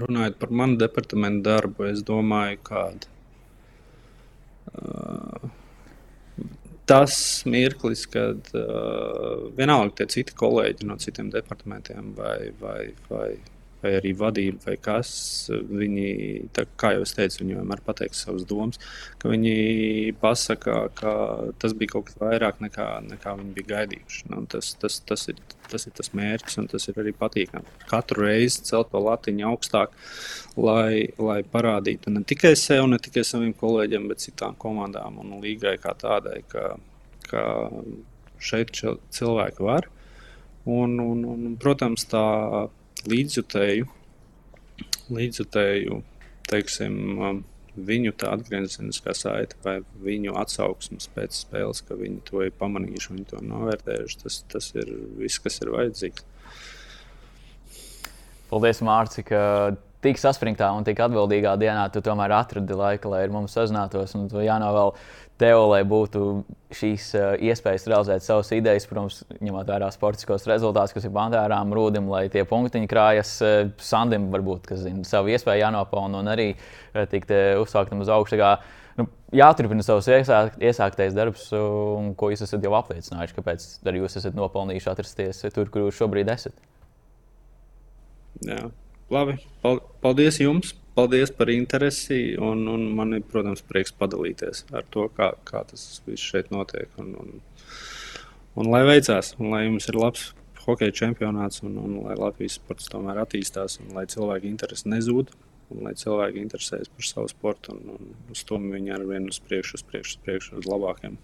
runājot 0.01 0.39
par 0.41 0.51
manu 0.61 0.79
departamentu 0.81 1.45
darbu, 1.49 1.87
es 1.89 2.03
domāju, 2.05 2.59
ka 2.67 2.81
uh, 4.75 5.49
tas 6.89 7.17
mirklis, 7.49 8.05
kad 8.11 8.51
uh, 8.53 9.49
vienalga 9.57 10.01
tie 10.01 10.07
citi 10.17 10.37
kolēģi 10.37 10.87
no 10.89 10.97
citiem 11.01 11.31
departamentiem 11.33 12.13
vai, 12.17 12.39
vai, 12.61 12.81
vai 13.09 13.29
vai 13.85 13.93
arī 13.99 14.11
vadība, 14.17 14.61
vai 14.65 14.75
kas. 14.81 15.11
Viņi, 15.49 16.07
tā, 16.55 16.65
kā 16.79 16.95
jau 16.95 17.03
es 17.05 17.13
teicu, 17.15 17.41
viņi 17.43 17.57
vienmēr 17.59 17.83
pateiks 17.85 18.23
savas 18.25 18.45
domas, 18.49 18.81
ka 19.21 19.31
viņi 19.31 20.15
pasaka, 20.21 20.77
ka 20.97 21.13
tas 21.61 21.75
bija 21.77 21.95
kaut 21.95 22.09
kas 22.09 22.19
vairāk 22.21 22.61
nekā, 22.65 22.87
nekā 23.11 23.35
viņi 23.41 23.53
bija 23.59 23.71
gaidījuši. 23.73 24.25
Nu, 24.33 24.43
tas, 24.51 24.73
tas, 24.81 24.99
tas, 25.07 25.27
ir, 25.31 25.41
tas 25.71 25.87
ir 25.87 25.95
tas 25.97 26.11
mērķis, 26.17 26.59
un 26.61 26.69
tas 26.71 26.89
ir 26.91 27.01
arī 27.03 27.13
patīkami. 27.17 27.77
Katru 27.91 28.25
reizi 28.25 28.65
celt 28.69 28.91
to 28.93 29.03
latiņu 29.05 29.47
augstāk, 29.51 29.93
lai, 30.57 31.11
lai 31.21 31.39
parādītu 31.55 32.13
ne 32.13 32.25
tikai 32.27 32.55
sev, 32.59 32.87
ne 32.91 33.01
tikai 33.01 33.25
saviem 33.27 33.53
kolēģiem, 33.57 34.09
bet 34.11 34.25
citām 34.25 34.57
komandām 34.61 35.21
un 35.23 35.37
līgai 35.43 35.77
kā 35.81 35.95
tādai. 35.99 36.41
Ka, 36.51 36.75
ka 37.29 37.45
šeit 38.41 38.73
cilvēki 39.15 39.63
var. 39.65 39.89
Un, 40.65 40.97
un, 40.97 41.21
un, 41.29 41.49
protams, 41.61 42.07
tā 42.09 42.25
līdzjutēju, 43.09 43.89
līdzjutēju 45.15 45.99
teiksim, 46.49 46.95
um, 47.19 47.43
viņu 47.75 48.13
atgriezeniskā 48.29 49.13
saite 49.17 49.57
vai 49.63 49.79
viņu 50.03 50.35
atsauksmes 50.39 51.09
pēc 51.15 51.41
spēles, 51.43 51.81
ka 51.85 51.97
viņi 51.99 52.21
to 52.29 52.45
ir 52.45 52.53
pamanījuši, 52.59 53.11
viņi 53.13 53.27
to 53.33 53.41
novērtējuši. 53.43 54.21
Tas, 54.23 54.39
tas 54.51 54.69
ir 54.77 54.91
viss, 55.19 55.41
kas 55.43 55.59
ir 55.61 55.73
vajadzīgs. 55.75 56.25
Paldies, 58.49 58.79
Mārcis, 58.85 59.25
ka 59.27 59.41
tik 60.05 60.21
saspringtā 60.21 60.69
un 60.77 60.85
tik 60.87 60.99
atbildīgā 61.01 61.55
dienā 61.59 61.87
tu 61.91 62.03
tomēr 62.05 62.35
atradi 62.37 62.77
laiku, 62.77 63.11
lai 63.11 63.23
ar 63.25 63.33
mums 63.33 63.55
sazinātos. 63.57 64.13
Un 64.17 64.29
tu 64.31 64.43
jānovēl 64.43 64.93
tev, 65.41 65.59
lai 65.71 65.81
būtu 65.87 66.21
šīs 66.75 67.07
uh, 67.17 67.25
iespējas 67.43 67.87
realizēt 67.91 68.25
savas 68.25 68.51
idejas, 68.55 68.87
protams, 68.89 69.21
ņemot 69.43 69.67
vērā 69.69 69.89
sportiskos 69.93 70.47
rezultātus, 70.49 70.95
kas 70.95 71.07
ir 71.07 71.13
Bantērām, 71.15 71.73
Rūdim, 71.75 72.07
lai 72.11 72.25
tie 72.31 72.45
punktiņi 72.47 72.89
krājas 72.91 73.33
uh, 73.43 73.57
Sandim, 73.83 74.29
varbūt, 74.33 74.69
kas 74.69 74.85
zina, 74.85 75.03
savu 75.07 75.33
iespēju 75.33 75.65
jānopelna 75.65 76.23
un 76.23 76.31
arī 76.31 76.49
uh, 76.55 77.03
tikt 77.11 77.33
uzsāktam 77.61 78.03
uz 78.05 78.11
augšu. 78.15 78.39
Kā, 78.39 78.53
nu, 78.99 79.07
jāturpina 79.35 79.83
savs 79.85 80.07
iesāk, 80.11 80.55
iesāktais 80.63 81.17
darbs, 81.17 81.49
un 81.57 82.13
ko 82.19 82.31
jūs 82.31 82.45
esat 82.47 82.63
jau 82.63 82.75
apliecinājuši, 82.79 83.37
kāpēc 83.39 83.67
arī 83.87 84.05
jūs 84.05 84.19
esat 84.21 84.39
nopelnījuši 84.39 84.91
atrasties 84.93 85.45
tur, 85.51 85.71
kur 85.71 85.87
jūs 85.87 85.99
šobrīd 85.99 86.31
esat. 86.35 86.55
Jā. 88.43 88.65
Labi, 89.13 89.37
paldies 90.01 90.41
jums! 90.41 90.73
Paldies 90.95 91.29
par 91.35 91.49
interesi. 91.51 92.37
Un, 92.39 92.63
un 92.71 92.85
man 92.95 93.17
ir, 93.17 93.25
protams, 93.27 93.61
prieks 93.67 93.91
padalīties 93.99 94.63
ar 94.71 94.85
to, 94.93 95.09
kā, 95.17 95.33
kā 95.45 95.65
tas 95.67 95.99
viss 96.07 96.23
šeit 96.23 96.53
notiek. 96.55 96.87
Un, 97.01 97.11
un, 97.19 97.41
un 98.55 98.71
lai 98.71 98.85
veicās, 98.87 99.33
un 99.41 99.51
lai 99.51 99.65
jums 99.65 99.89
ir 99.91 99.99
labs 99.99 100.29
hokeja 100.65 100.95
čempionāts, 101.03 101.61
un, 101.67 101.75
un 101.77 101.99
lai 102.07 102.15
Latvijas 102.17 102.57
sports 102.57 102.89
tomēr 102.89 103.19
attīstās, 103.21 103.77
un 103.83 103.93
lai 103.97 104.07
cilvēki 104.09 104.49
interesi 104.49 104.89
nezūd, 104.89 105.33
un 105.75 105.83
lai 105.85 105.93
cilvēki 105.99 106.41
interesējas 106.41 106.89
par 106.93 107.09
savu 107.09 107.29
sportu, 107.29 107.75
un, 107.75 107.97
un 107.97 108.33
uz 108.33 108.41
to 108.47 108.57
viņi 108.61 108.95
ar 108.95 109.05
vienu 109.05 109.33
uz 109.33 109.41
priekšu, 109.45 109.77
uz 109.77 109.85
priekšu, 109.85 110.15
uz, 110.15 110.23
priekšu, 110.25 110.63
uz 110.63 110.69
labākiem, 110.69 111.19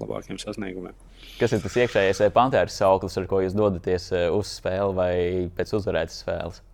labākiem 0.00 0.40
sasniegumiem. 0.42 0.96
Kas 1.38 1.54
ir 1.54 1.62
tas 1.62 1.78
iekšējais 1.84 2.24
pantēras 2.34 2.80
sauklis, 2.80 3.18
ar 3.20 3.28
ko 3.30 3.44
jūs 3.44 3.54
dodaties 3.54 4.10
eh, 4.16 4.26
uz 4.34 4.56
spēli 4.58 4.98
vai 4.98 5.14
pēc 5.54 5.76
uzvarētas 5.78 6.24
spēles? 6.24 6.64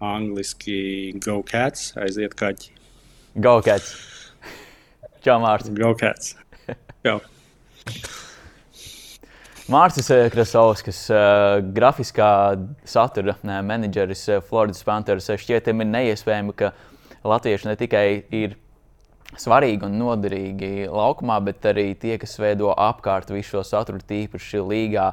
Angliski 0.00 1.12
Go 1.20 1.42
Cats, 1.44 1.92
aiziet 2.00 2.34
kaķi. 2.38 2.72
Go 3.44 3.58
Cats. 3.64 3.92
Čau, 5.20 5.36
Mārcis. 5.42 5.74
Go 5.76 5.92
Cats. 6.00 6.34
Čau. 7.04 7.18
Mārcis 9.70 10.08
eh, 10.10 10.24
Krasovskis, 10.32 11.04
uh, 11.12 11.60
grafiskā 11.76 12.30
satura 12.88 13.36
uh, 13.36 13.60
menedžeris 13.62 14.24
Floridas 14.48 14.82
Panthers, 14.82 15.28
šķietami 15.38 15.84
ir 15.84 15.92
neiespējami, 15.92 16.56
ka 16.58 16.72
latvieši 17.22 17.68
ne 17.68 17.76
tikai 17.78 18.06
ir 18.34 18.56
svarīgi 19.38 19.86
un 19.86 19.98
noderīgi 20.00 20.88
laukumā, 20.90 21.36
bet 21.46 21.68
arī 21.70 21.92
tie, 21.94 22.16
kas 22.18 22.34
veido 22.40 22.72
apkārt 22.74 23.30
visu 23.30 23.58
šo 23.58 23.64
saturu, 23.68 24.02
tīpaši 24.02 24.64
līgā, 24.64 25.10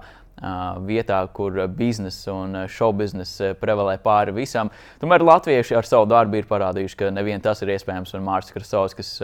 vietā, 0.85 1.19
kur 1.33 1.55
biznesa 1.73 2.33
un 2.33 2.57
šobiznesa 2.69 3.55
prevalē 3.57 3.95
pāri 4.03 4.35
visam. 4.35 4.69
Tomēr 5.01 5.25
latvieši 5.25 5.77
ar 5.79 5.87
savu 5.87 6.05
darbu 6.09 6.37
ir 6.37 6.49
parādījuši, 6.49 6.97
ka 6.99 7.09
nevien 7.13 7.41
tas 7.41 7.63
ir 7.65 7.73
iespējams, 7.73 8.13
un 8.13 8.25
Mārcis 8.27 8.53
Krasovs, 8.53 8.97
kas 8.97 9.15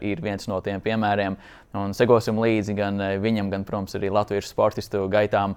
ir 0.00 0.22
viens 0.24 0.48
no 0.48 0.60
tiem 0.64 0.80
piemēriem. 0.80 1.36
Un 1.76 1.92
sekosim 1.96 2.40
līdzi 2.40 2.76
gan 2.76 3.00
viņam, 3.20 3.50
gan, 3.52 3.66
protams, 3.68 3.96
arī 3.96 4.10
latviešu 4.12 4.48
sportistu 4.48 5.06
gaitām 5.12 5.56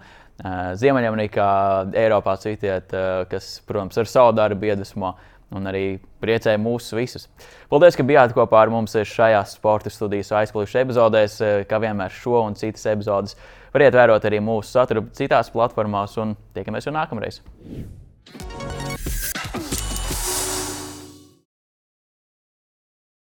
Ziemeļamerikā, 0.79 1.47
Eiropā 1.95 2.35
citiet, 2.43 2.91
kas, 3.31 3.53
protams, 3.67 3.99
ar 3.99 4.11
savu 4.11 4.35
darbu 4.35 4.67
iedvesmo 4.67 5.15
un 5.55 5.69
arī 5.69 5.83
priecēja 6.23 6.59
mūs 6.59 6.89
visus. 6.97 7.27
Paldies, 7.71 7.95
ka 7.95 8.03
bijāt 8.07 8.33
kopā 8.35 8.63
ar 8.63 8.71
mums 8.73 8.95
šajās 8.97 9.55
sporta 9.59 9.91
studijas 9.93 10.33
aizplūšas 10.35 10.81
epizodēs, 10.81 11.37
kā 11.69 11.79
vienmēr 11.83 12.11
šo 12.11 12.41
un 12.47 12.57
citas 12.59 12.87
epizodes. 12.91 13.37
Variet 13.75 13.95
vērot 13.97 14.23
arī 14.29 14.39
mūsu 14.39 14.71
saturu 14.71 15.03
citās 15.17 15.51
platformās 15.51 16.15
un 16.23 16.31
tiekamies 16.55 16.87
jau 16.87 16.95
nākamreiz! 16.95 17.41